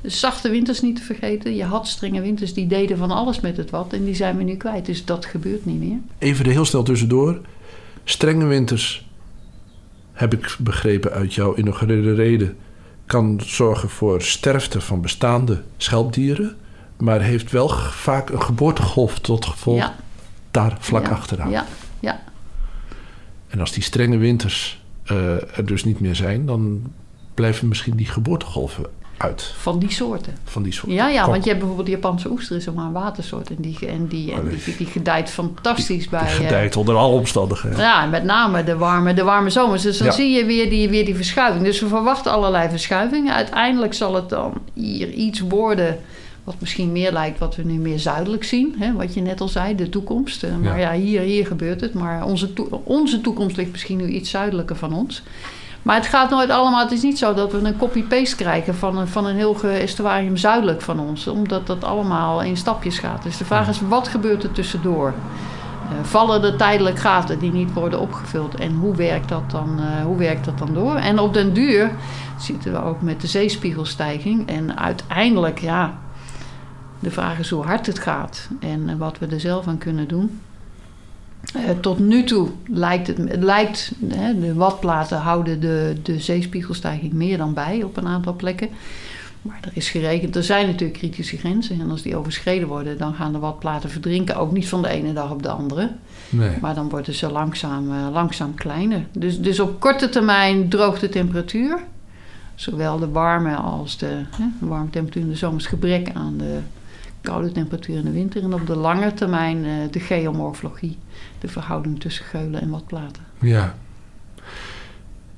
De 0.00 0.08
zachte 0.08 0.50
winters 0.50 0.80
niet 0.80 0.96
te 0.96 1.02
vergeten. 1.02 1.56
Je 1.56 1.64
had 1.64 1.88
strenge 1.88 2.20
winters 2.20 2.54
die 2.54 2.66
deden 2.66 2.96
van 2.96 3.10
alles 3.10 3.40
met 3.40 3.56
het 3.56 3.70
wat 3.70 3.92
en 3.92 4.04
die 4.04 4.14
zijn 4.14 4.36
we 4.36 4.42
nu 4.42 4.56
kwijt. 4.56 4.86
Dus 4.86 5.04
dat 5.04 5.26
gebeurt 5.26 5.66
niet 5.66 5.80
meer. 5.80 5.98
Even 6.18 6.44
er 6.44 6.50
heel 6.50 6.64
snel 6.64 6.82
tussendoor. 6.82 7.40
Strenge 8.04 8.46
winters, 8.46 9.08
heb 10.12 10.32
ik 10.32 10.56
begrepen 10.58 11.12
uit 11.12 11.34
jouw 11.34 11.56
inaugurele 11.56 12.14
reden, 12.14 12.56
kan 13.06 13.40
zorgen 13.44 13.88
voor 13.88 14.22
sterfte 14.22 14.80
van 14.80 15.00
bestaande 15.00 15.62
schelpdieren 15.76 16.56
maar 17.00 17.20
heeft 17.20 17.50
wel 17.50 17.68
vaak 17.90 18.30
een 18.30 18.42
geboortegolf 18.42 19.18
tot 19.18 19.46
gevolg 19.46 19.92
daar 20.50 20.76
vlak 20.80 21.08
achteraan. 21.08 21.50
Ja, 21.50 21.66
ja. 22.00 22.20
En 23.48 23.60
als 23.60 23.72
die 23.72 23.82
strenge 23.82 24.16
winters 24.16 24.82
uh, 25.12 25.56
er 25.58 25.66
dus 25.66 25.84
niet 25.84 26.00
meer 26.00 26.16
zijn, 26.16 26.46
dan 26.46 26.82
blijven 27.34 27.68
misschien 27.68 27.96
die 27.96 28.06
geboortegolven 28.06 28.86
uit. 29.16 29.54
Van 29.56 29.78
die 29.78 29.92
soorten. 29.92 30.36
Van 30.44 30.62
die 30.62 30.72
soorten. 30.72 30.94
Ja, 30.94 31.08
ja 31.08 31.26
want 31.26 31.42
je 31.42 31.48
hebt 31.48 31.58
bijvoorbeeld 31.58 31.86
de 31.88 31.94
Japanse 31.94 32.30
oester, 32.30 32.56
is 32.56 32.70
maar 32.70 32.84
een 32.84 32.92
watersoort. 32.92 33.50
En 33.50 33.56
die, 33.58 33.86
en 33.86 34.06
die, 34.06 34.32
en 34.32 34.48
die, 34.48 34.76
die 34.76 34.86
gedijt 34.86 35.30
fantastisch 35.30 36.08
bij... 36.08 36.20
Die 36.20 36.28
gedijt 36.28 36.76
onder 36.76 36.96
alle 36.96 37.14
omstandigheden. 37.14 37.78
Ja, 37.78 38.06
met 38.06 38.24
name 38.24 38.64
de 38.64 38.76
warme, 38.76 39.14
de 39.14 39.24
warme 39.24 39.50
zomers. 39.50 39.82
Dus 39.82 39.98
dan 39.98 40.12
zie 40.12 40.30
je 40.30 40.44
weer 40.44 40.70
die, 40.70 40.88
weer 40.88 41.04
die 41.04 41.16
verschuiving. 41.16 41.64
Dus 41.64 41.80
we 41.80 41.88
verwachten 41.88 42.32
allerlei 42.32 42.68
verschuivingen. 42.68 43.34
Uiteindelijk 43.34 43.94
zal 43.94 44.14
het 44.14 44.28
dan 44.28 44.52
hier 44.74 45.10
iets 45.10 45.40
worden 45.40 45.98
wat 46.50 46.60
misschien 46.60 46.92
meer 46.92 47.12
lijkt 47.12 47.38
wat 47.38 47.56
we 47.56 47.62
nu 47.62 47.78
meer 47.78 47.98
zuidelijk 47.98 48.44
zien. 48.44 48.74
Hè, 48.78 48.92
wat 48.92 49.14
je 49.14 49.20
net 49.20 49.40
al 49.40 49.48
zei, 49.48 49.74
de 49.74 49.88
toekomst. 49.88 50.44
Uh, 50.44 50.56
maar 50.56 50.78
ja, 50.78 50.92
hier, 50.92 51.20
hier 51.20 51.46
gebeurt 51.46 51.80
het. 51.80 51.94
Maar 51.94 52.24
onze, 52.24 52.50
onze 52.84 53.20
toekomst 53.20 53.56
ligt 53.56 53.70
misschien 53.70 53.96
nu 53.96 54.06
iets 54.06 54.30
zuidelijker 54.30 54.76
van 54.76 54.92
ons. 54.92 55.22
Maar 55.82 55.96
het 55.96 56.06
gaat 56.06 56.30
nooit 56.30 56.50
allemaal. 56.50 56.80
Het 56.80 56.92
is 56.92 57.02
niet 57.02 57.18
zo 57.18 57.34
dat 57.34 57.52
we 57.52 57.58
een 57.58 57.76
copy-paste 57.76 58.36
krijgen 58.36 58.74
van 58.74 58.98
een, 58.98 59.08
van 59.08 59.26
een 59.26 59.36
heel 59.36 59.62
estuarium 59.62 60.36
zuidelijk 60.36 60.80
van 60.80 61.00
ons. 61.00 61.26
Omdat 61.26 61.66
dat 61.66 61.84
allemaal 61.84 62.42
in 62.42 62.56
stapjes 62.56 62.98
gaat. 62.98 63.22
Dus 63.22 63.36
de 63.36 63.44
vraag 63.44 63.68
is: 63.68 63.80
wat 63.80 64.08
gebeurt 64.08 64.42
er 64.42 64.52
tussendoor? 64.52 65.08
Uh, 65.08 66.04
vallen 66.04 66.42
er 66.42 66.56
tijdelijk 66.56 66.98
gaten 66.98 67.38
die 67.38 67.52
niet 67.52 67.72
worden 67.72 68.00
opgevuld? 68.00 68.54
En 68.54 68.74
hoe 68.74 68.96
werkt 68.96 69.28
dat 69.28 69.50
dan, 69.50 69.76
uh, 69.78 70.04
hoe 70.04 70.16
werkt 70.16 70.44
dat 70.44 70.58
dan 70.58 70.74
door? 70.74 70.94
En 70.94 71.18
op 71.18 71.34
den 71.34 71.52
duur 71.52 71.90
zitten 72.38 72.72
we 72.72 72.82
ook 72.82 73.02
met 73.02 73.20
de 73.20 73.26
zeespiegelstijging. 73.26 74.48
En 74.48 74.78
uiteindelijk, 74.78 75.58
ja, 75.58 75.98
de 77.00 77.10
vraag 77.10 77.38
is 77.38 77.50
hoe 77.50 77.64
hard 77.64 77.86
het 77.86 77.98
gaat 77.98 78.48
en 78.60 78.88
eh, 78.88 78.96
wat 78.96 79.18
we 79.18 79.26
er 79.26 79.40
zelf 79.40 79.66
aan 79.66 79.78
kunnen 79.78 80.08
doen. 80.08 80.40
Uh, 81.56 81.70
tot 81.80 81.98
nu 81.98 82.24
toe 82.24 82.48
lijkt 82.66 83.06
het, 83.06 83.18
het 83.18 83.42
lijkt, 83.42 83.92
hè, 84.08 84.40
de 84.40 84.54
watplaten 84.54 85.18
houden 85.18 85.60
de, 85.60 85.96
de 86.02 86.20
zeespiegelstijging 86.20 87.12
meer 87.12 87.38
dan 87.38 87.54
bij 87.54 87.82
op 87.82 87.96
een 87.96 88.06
aantal 88.06 88.34
plekken. 88.34 88.68
Maar 89.42 89.58
er 89.60 89.70
is 89.72 89.90
gerekend, 89.90 90.36
er 90.36 90.44
zijn 90.44 90.66
natuurlijk 90.66 90.98
kritische 90.98 91.36
grenzen. 91.36 91.80
En 91.80 91.90
als 91.90 92.02
die 92.02 92.16
overschreden 92.16 92.68
worden, 92.68 92.98
dan 92.98 93.14
gaan 93.14 93.32
de 93.32 93.38
watplaten 93.38 93.90
verdrinken. 93.90 94.36
Ook 94.36 94.52
niet 94.52 94.68
van 94.68 94.82
de 94.82 94.88
ene 94.88 95.12
dag 95.12 95.30
op 95.30 95.42
de 95.42 95.48
andere. 95.48 95.90
Nee. 96.28 96.56
Maar 96.60 96.74
dan 96.74 96.88
worden 96.88 97.14
ze 97.14 97.30
langzaam, 97.30 97.92
uh, 97.92 98.08
langzaam 98.12 98.54
kleiner. 98.54 99.06
Dus, 99.12 99.40
dus 99.40 99.60
op 99.60 99.80
korte 99.80 100.08
termijn 100.08 100.68
droogt 100.68 101.00
de 101.00 101.08
temperatuur. 101.08 101.78
Zowel 102.54 102.98
de 102.98 103.08
warme 103.08 103.54
als 103.54 103.98
de, 103.98 104.06
hè, 104.36 104.44
de 104.60 104.66
warme 104.66 104.90
temperatuur 104.90 105.22
in 105.22 105.30
de 105.30 105.36
zomer 105.36 105.60
gebrek 105.60 106.10
aan 106.14 106.36
de 106.36 106.58
koude 107.20 107.52
temperatuur 107.52 107.96
in 107.96 108.04
de 108.04 108.10
winter. 108.10 108.42
En 108.42 108.54
op 108.54 108.66
de 108.66 108.76
lange 108.76 109.14
termijn 109.14 109.64
uh, 109.64 109.72
de 109.90 110.00
geomorfologie, 110.00 110.98
de 111.38 111.48
verhouding 111.48 112.00
tussen 112.00 112.24
geulen 112.24 112.60
en 112.60 112.70
watplaten. 112.70 113.22
Ja. 113.40 113.74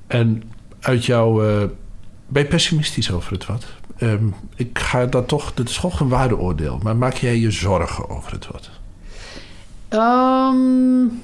En 0.07 0.43
uit 0.79 1.05
jouw. 1.05 1.43
Uh, 1.43 1.63
ben 2.27 2.43
je 2.43 2.49
pessimistisch 2.49 3.11
over 3.11 3.31
het 3.31 3.45
wat? 3.45 3.65
Um, 4.01 4.33
ik 4.55 4.79
ga 4.79 5.05
dat 5.05 5.27
toch. 5.27 5.53
Dat 5.53 5.69
is 5.69 5.79
toch 5.79 5.99
een 5.99 6.07
waardeoordeel. 6.07 6.79
Maar 6.83 6.95
maak 6.95 7.13
jij 7.13 7.39
je 7.39 7.51
zorgen 7.51 8.09
over 8.09 8.31
het 8.31 8.47
wat? 8.47 8.69
Um, 9.89 11.21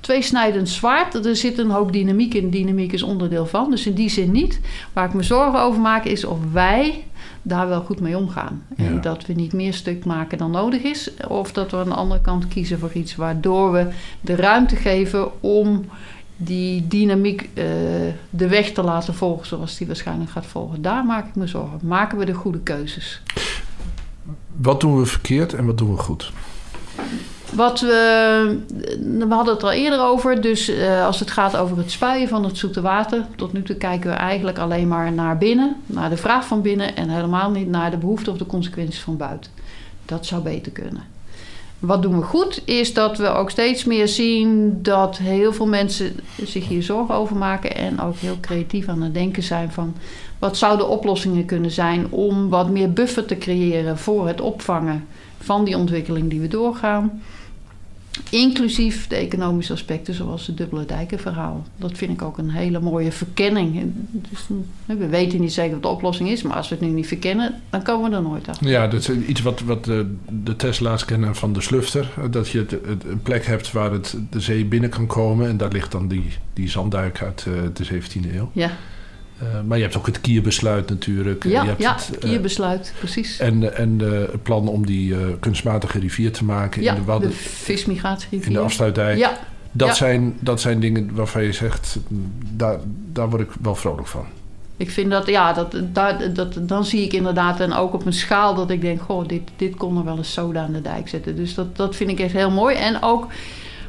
tweesnijdend 0.00 0.68
zwaard. 0.68 1.26
Er 1.26 1.36
zit 1.36 1.58
een 1.58 1.70
hoop 1.70 1.92
dynamiek 1.92 2.34
in. 2.34 2.50
Dynamiek 2.50 2.92
is 2.92 3.02
onderdeel 3.02 3.46
van. 3.46 3.70
Dus 3.70 3.86
in 3.86 3.94
die 3.94 4.08
zin 4.08 4.30
niet. 4.30 4.60
Waar 4.92 5.06
ik 5.06 5.14
me 5.14 5.22
zorgen 5.22 5.60
over 5.60 5.80
maak 5.80 6.04
is 6.04 6.24
of 6.24 6.38
wij 6.52 7.04
daar 7.42 7.68
wel 7.68 7.80
goed 7.80 8.00
mee 8.00 8.16
omgaan. 8.16 8.64
En 8.76 9.00
dat 9.00 9.26
we 9.26 9.32
niet 9.32 9.52
meer 9.52 9.74
stuk 9.74 10.04
maken 10.04 10.38
dan 10.38 10.50
nodig 10.50 10.82
is. 10.82 11.10
Of 11.28 11.52
dat 11.52 11.70
we 11.70 11.76
aan 11.76 11.88
de 11.88 11.94
andere 11.94 12.20
kant 12.20 12.48
kiezen 12.48 12.78
voor 12.78 12.92
iets 12.92 13.16
waardoor 13.16 13.72
we 13.72 13.88
de 14.20 14.36
ruimte 14.36 14.76
geven 14.76 15.42
om 15.42 15.84
die 16.36 16.86
dynamiek 16.88 17.42
uh, 17.42 17.64
de 18.30 18.48
weg 18.48 18.72
te 18.72 18.82
laten 18.82 19.14
volgen 19.14 19.46
zoals 19.46 19.76
die 19.76 19.86
waarschijnlijk 19.86 20.30
gaat 20.30 20.46
volgen. 20.46 20.82
Daar 20.82 21.04
maak 21.04 21.28
ik 21.28 21.34
me 21.34 21.46
zorgen. 21.46 21.78
Maken 21.82 22.18
we 22.18 22.24
de 22.24 22.34
goede 22.34 22.60
keuzes? 22.60 23.22
Wat 24.56 24.80
doen 24.80 24.98
we 24.98 25.06
verkeerd 25.06 25.54
en 25.54 25.66
wat 25.66 25.78
doen 25.78 25.90
we 25.90 25.96
goed? 25.96 26.32
Wat 27.52 27.80
we, 27.80 28.58
we 29.18 29.26
hadden 29.28 29.54
het 29.54 29.62
al 29.62 29.72
eerder 29.72 30.00
over, 30.00 30.40
dus 30.40 30.68
uh, 30.68 31.06
als 31.06 31.20
het 31.20 31.30
gaat 31.30 31.56
over 31.56 31.76
het 31.76 31.90
spuien 31.90 32.28
van 32.28 32.44
het 32.44 32.58
zoete 32.58 32.80
water, 32.80 33.26
tot 33.36 33.52
nu 33.52 33.62
toe 33.62 33.76
kijken 33.76 34.10
we 34.10 34.16
eigenlijk 34.16 34.58
alleen 34.58 34.88
maar 34.88 35.12
naar 35.12 35.38
binnen, 35.38 35.76
naar 35.86 36.10
de 36.10 36.16
vraag 36.16 36.46
van 36.46 36.62
binnen 36.62 36.96
en 36.96 37.08
helemaal 37.08 37.50
niet 37.50 37.68
naar 37.68 37.90
de 37.90 37.96
behoefte 37.96 38.30
of 38.30 38.36
de 38.36 38.46
consequenties 38.46 39.00
van 39.00 39.16
buiten. 39.16 39.50
Dat 40.04 40.26
zou 40.26 40.42
beter 40.42 40.72
kunnen. 40.72 41.16
Wat 41.78 42.02
doen 42.02 42.18
we 42.18 42.24
goed, 42.24 42.62
is 42.64 42.94
dat 42.94 43.18
we 43.18 43.26
ook 43.26 43.50
steeds 43.50 43.84
meer 43.84 44.08
zien 44.08 44.78
dat 44.82 45.18
heel 45.18 45.52
veel 45.52 45.66
mensen 45.66 46.20
zich 46.44 46.68
hier 46.68 46.82
zorgen 46.82 47.14
over 47.14 47.36
maken 47.36 47.76
en 47.76 48.00
ook 48.00 48.16
heel 48.16 48.38
creatief 48.40 48.88
aan 48.88 49.02
het 49.02 49.14
denken 49.14 49.42
zijn 49.42 49.72
van 49.72 49.94
wat 50.38 50.56
zouden 50.56 50.88
oplossingen 50.88 51.44
kunnen 51.44 51.70
zijn 51.70 52.10
om 52.10 52.48
wat 52.48 52.70
meer 52.70 52.92
buffer 52.92 53.24
te 53.24 53.38
creëren 53.38 53.98
voor 53.98 54.26
het 54.26 54.40
opvangen 54.40 55.06
van 55.38 55.64
die 55.64 55.76
ontwikkeling 55.76 56.30
die 56.30 56.40
we 56.40 56.48
doorgaan. 56.48 57.22
Inclusief 58.30 59.06
de 59.06 59.16
economische 59.16 59.72
aspecten, 59.72 60.14
zoals 60.14 60.46
het 60.46 60.56
dubbele 60.56 60.84
dijkenverhaal. 60.84 61.64
Dat 61.76 61.98
vind 61.98 62.12
ik 62.12 62.22
ook 62.22 62.38
een 62.38 62.50
hele 62.50 62.80
mooie 62.80 63.12
verkenning. 63.12 63.92
Dus, 64.10 64.46
we 64.86 65.06
weten 65.06 65.40
niet 65.40 65.52
zeker 65.52 65.72
wat 65.72 65.82
de 65.82 65.88
oplossing 65.88 66.28
is, 66.28 66.42
maar 66.42 66.56
als 66.56 66.68
we 66.68 66.74
het 66.74 66.84
nu 66.84 66.90
niet 66.90 67.06
verkennen, 67.06 67.60
dan 67.70 67.82
komen 67.82 68.10
we 68.10 68.16
er 68.16 68.22
nooit 68.22 68.48
achter. 68.48 68.68
Ja, 68.68 68.86
dat 68.86 69.00
is 69.00 69.10
iets 69.10 69.42
wat, 69.42 69.60
wat 69.60 69.84
de, 69.84 70.14
de 70.28 70.56
Tesla's 70.56 71.04
kennen 71.04 71.34
van 71.34 71.52
de 71.52 71.60
slufter. 71.60 72.10
Dat 72.30 72.48
je 72.48 72.58
het, 72.58 72.72
een 73.04 73.22
plek 73.22 73.46
hebt 73.46 73.72
waar 73.72 73.92
het 73.92 74.16
de 74.30 74.40
zee 74.40 74.64
binnen 74.64 74.90
kan 74.90 75.06
komen. 75.06 75.48
En 75.48 75.56
daar 75.56 75.72
ligt 75.72 75.92
dan 75.92 76.08
die, 76.08 76.24
die 76.52 76.68
zandduik 76.68 77.22
uit 77.22 77.44
uh, 77.48 77.54
de 77.74 77.86
17e 77.86 78.34
eeuw. 78.34 78.50
Ja. 78.52 78.70
Uh, 79.42 79.48
maar 79.66 79.76
je 79.76 79.82
hebt 79.82 79.96
ook 79.96 80.06
het 80.06 80.20
kierbesluit 80.20 80.88
natuurlijk. 80.88 81.44
Ja, 81.44 81.62
je 81.62 81.68
hebt 81.68 81.82
ja 81.82 81.94
het, 81.94 82.10
uh, 82.14 82.30
kierbesluit, 82.30 82.92
precies. 82.98 83.38
En, 83.38 83.76
en 83.76 83.98
het 84.00 84.42
plan 84.42 84.68
om 84.68 84.86
die 84.86 85.14
kunstmatige 85.40 85.98
rivier 85.98 86.32
te 86.32 86.44
maken 86.44 86.82
ja, 86.82 86.92
in 86.92 87.00
de 87.00 87.04
Wadden. 87.06 87.30
de 87.30 87.36
vismigratierivier. 87.36 88.46
In 88.46 88.52
de 88.52 88.58
afsluitdijk. 88.58 89.18
Ja. 89.18 89.38
Dat, 89.72 89.88
Ja. 89.88 89.94
zijn, 89.94 90.36
dat 90.40 90.60
zijn 90.60 90.80
dingen 90.80 91.14
waarvan 91.14 91.42
je 91.42 91.52
zegt, 91.52 91.98
daar, 92.56 92.78
daar 93.12 93.30
word 93.30 93.42
ik 93.42 93.50
wel 93.62 93.74
vrolijk 93.74 94.08
van. 94.08 94.24
Ik 94.76 94.90
vind 94.90 95.10
dat, 95.10 95.26
ja, 95.26 95.52
dat, 95.52 95.76
daar, 95.92 96.34
dat, 96.34 96.58
dan 96.60 96.84
zie 96.84 97.04
ik 97.04 97.12
inderdaad 97.12 97.60
en 97.60 97.72
ook 97.72 97.94
op 97.94 98.06
een 98.06 98.12
schaal 98.12 98.54
dat 98.54 98.70
ik 98.70 98.80
denk, 98.80 99.00
goh, 99.00 99.28
dit, 99.28 99.42
dit 99.56 99.76
kon 99.76 99.96
er 99.96 100.04
wel 100.04 100.16
eens 100.16 100.32
soda 100.32 100.62
aan 100.62 100.72
de 100.72 100.80
dijk 100.80 101.08
zetten. 101.08 101.36
Dus 101.36 101.54
dat, 101.54 101.76
dat 101.76 101.96
vind 101.96 102.10
ik 102.10 102.20
echt 102.20 102.32
heel 102.32 102.50
mooi. 102.50 102.76
En 102.76 103.02
ook, 103.02 103.26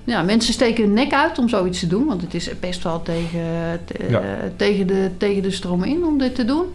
ja, 0.10 0.22
mensen 0.22 0.54
steken 0.54 0.84
hun 0.84 0.94
nek 0.94 1.14
uit 1.14 1.38
om 1.38 1.50
zoiets 1.50 1.80
te 1.80 1.88
doen, 1.88 2.06
want 2.06 2.22
het 2.22 2.34
is 2.34 2.50
best 2.60 2.84
wel 2.84 3.02
tegen, 3.02 3.40
te- 3.86 4.06
Ja. 4.10 4.20
eh, 4.22 4.28
tegen, 4.56 4.88
de, 4.88 5.10
tegen 5.18 5.42
de 5.44 5.52
stroom 5.52 5.84
in 5.84 6.04
om 6.06 6.18
dit 6.18 6.36
te 6.36 6.46
doen. 6.46 6.66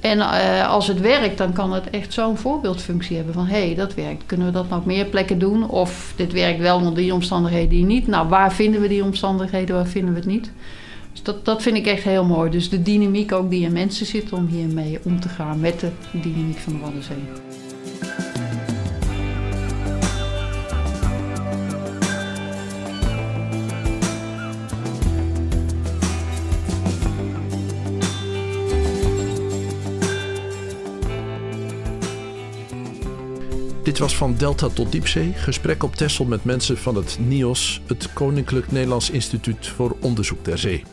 En 0.00 0.20
eh, 0.20 0.68
als 0.68 0.86
het 0.88 1.00
werkt, 1.00 1.38
dan 1.38 1.52
kan 1.52 1.72
het 1.72 1.90
echt 1.90 2.12
zo'n 2.12 2.36
voorbeeldfunctie 2.36 3.16
hebben 3.16 3.34
van... 3.34 3.46
hé, 3.46 3.66
hey, 3.66 3.74
dat 3.74 3.94
werkt. 3.94 4.22
Kunnen 4.26 4.46
we 4.46 4.52
dat 4.52 4.66
op 4.70 4.84
meer 4.86 5.04
plekken 5.04 5.38
doen? 5.38 5.68
Of 5.68 6.12
dit 6.16 6.32
werkt 6.32 6.60
wel 6.60 6.76
onder 6.76 6.94
die 6.94 7.14
omstandigheden 7.14 7.68
die 7.68 7.84
niet. 7.84 8.06
Nou, 8.06 8.28
waar 8.28 8.52
vinden 8.52 8.80
we 8.80 8.88
die 8.88 9.04
omstandigheden, 9.04 9.74
waar 9.76 9.86
vinden 9.86 10.12
we 10.14 10.18
het 10.18 10.28
niet? 10.28 10.50
Dus 11.12 11.22
dat, 11.22 11.44
dat 11.44 11.62
vind 11.62 11.76
ik 11.76 11.86
echt 11.86 12.02
heel 12.02 12.24
mooi. 12.24 12.50
Dus 12.50 12.68
de 12.70 12.82
dynamiek 12.82 13.32
ook 13.32 13.50
die 13.50 13.64
in 13.64 13.72
mensen 13.72 14.06
zit 14.06 14.32
om 14.32 14.46
hiermee 14.46 14.98
om 15.04 15.20
te 15.20 15.28
gaan... 15.28 15.60
met 15.60 15.80
de 15.80 15.88
dynamiek 16.12 16.58
van 16.58 16.72
de 16.72 16.78
Waddenzee. 16.78 17.16
Dit 33.96 34.04
was 34.04 34.16
van 34.16 34.34
Delta 34.36 34.68
tot 34.68 34.92
Diepzee. 34.92 35.32
Gesprek 35.32 35.82
op 35.82 35.94
Texel 35.94 36.24
met 36.24 36.44
mensen 36.44 36.78
van 36.78 36.94
het 36.94 37.18
NIOS, 37.20 37.80
het 37.86 38.12
Koninklijk 38.12 38.72
Nederlands 38.72 39.10
Instituut 39.10 39.66
voor 39.66 39.96
Onderzoek 40.00 40.44
der 40.44 40.58
Zee. 40.58 40.84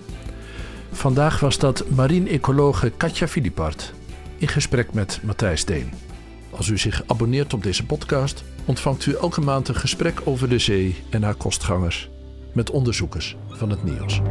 Vandaag 0.91 1.39
was 1.39 1.57
dat 1.57 1.89
marine-ecologe 1.89 2.89
Katja 2.89 3.27
Filipart 3.27 3.93
in 4.37 4.47
gesprek 4.47 4.93
met 4.93 5.19
Matthijs 5.23 5.65
Deen. 5.65 5.91
Als 6.49 6.67
u 6.67 6.77
zich 6.77 7.03
abonneert 7.07 7.53
op 7.53 7.63
deze 7.63 7.85
podcast, 7.85 8.43
ontvangt 8.65 9.05
u 9.05 9.15
elke 9.15 9.41
maand 9.41 9.67
een 9.67 9.75
gesprek 9.75 10.21
over 10.23 10.49
de 10.49 10.59
zee 10.59 10.95
en 11.09 11.23
haar 11.23 11.35
kostgangers 11.35 12.09
met 12.53 12.69
onderzoekers 12.69 13.35
van 13.49 13.69
het 13.69 13.83
NIOS. 13.83 14.21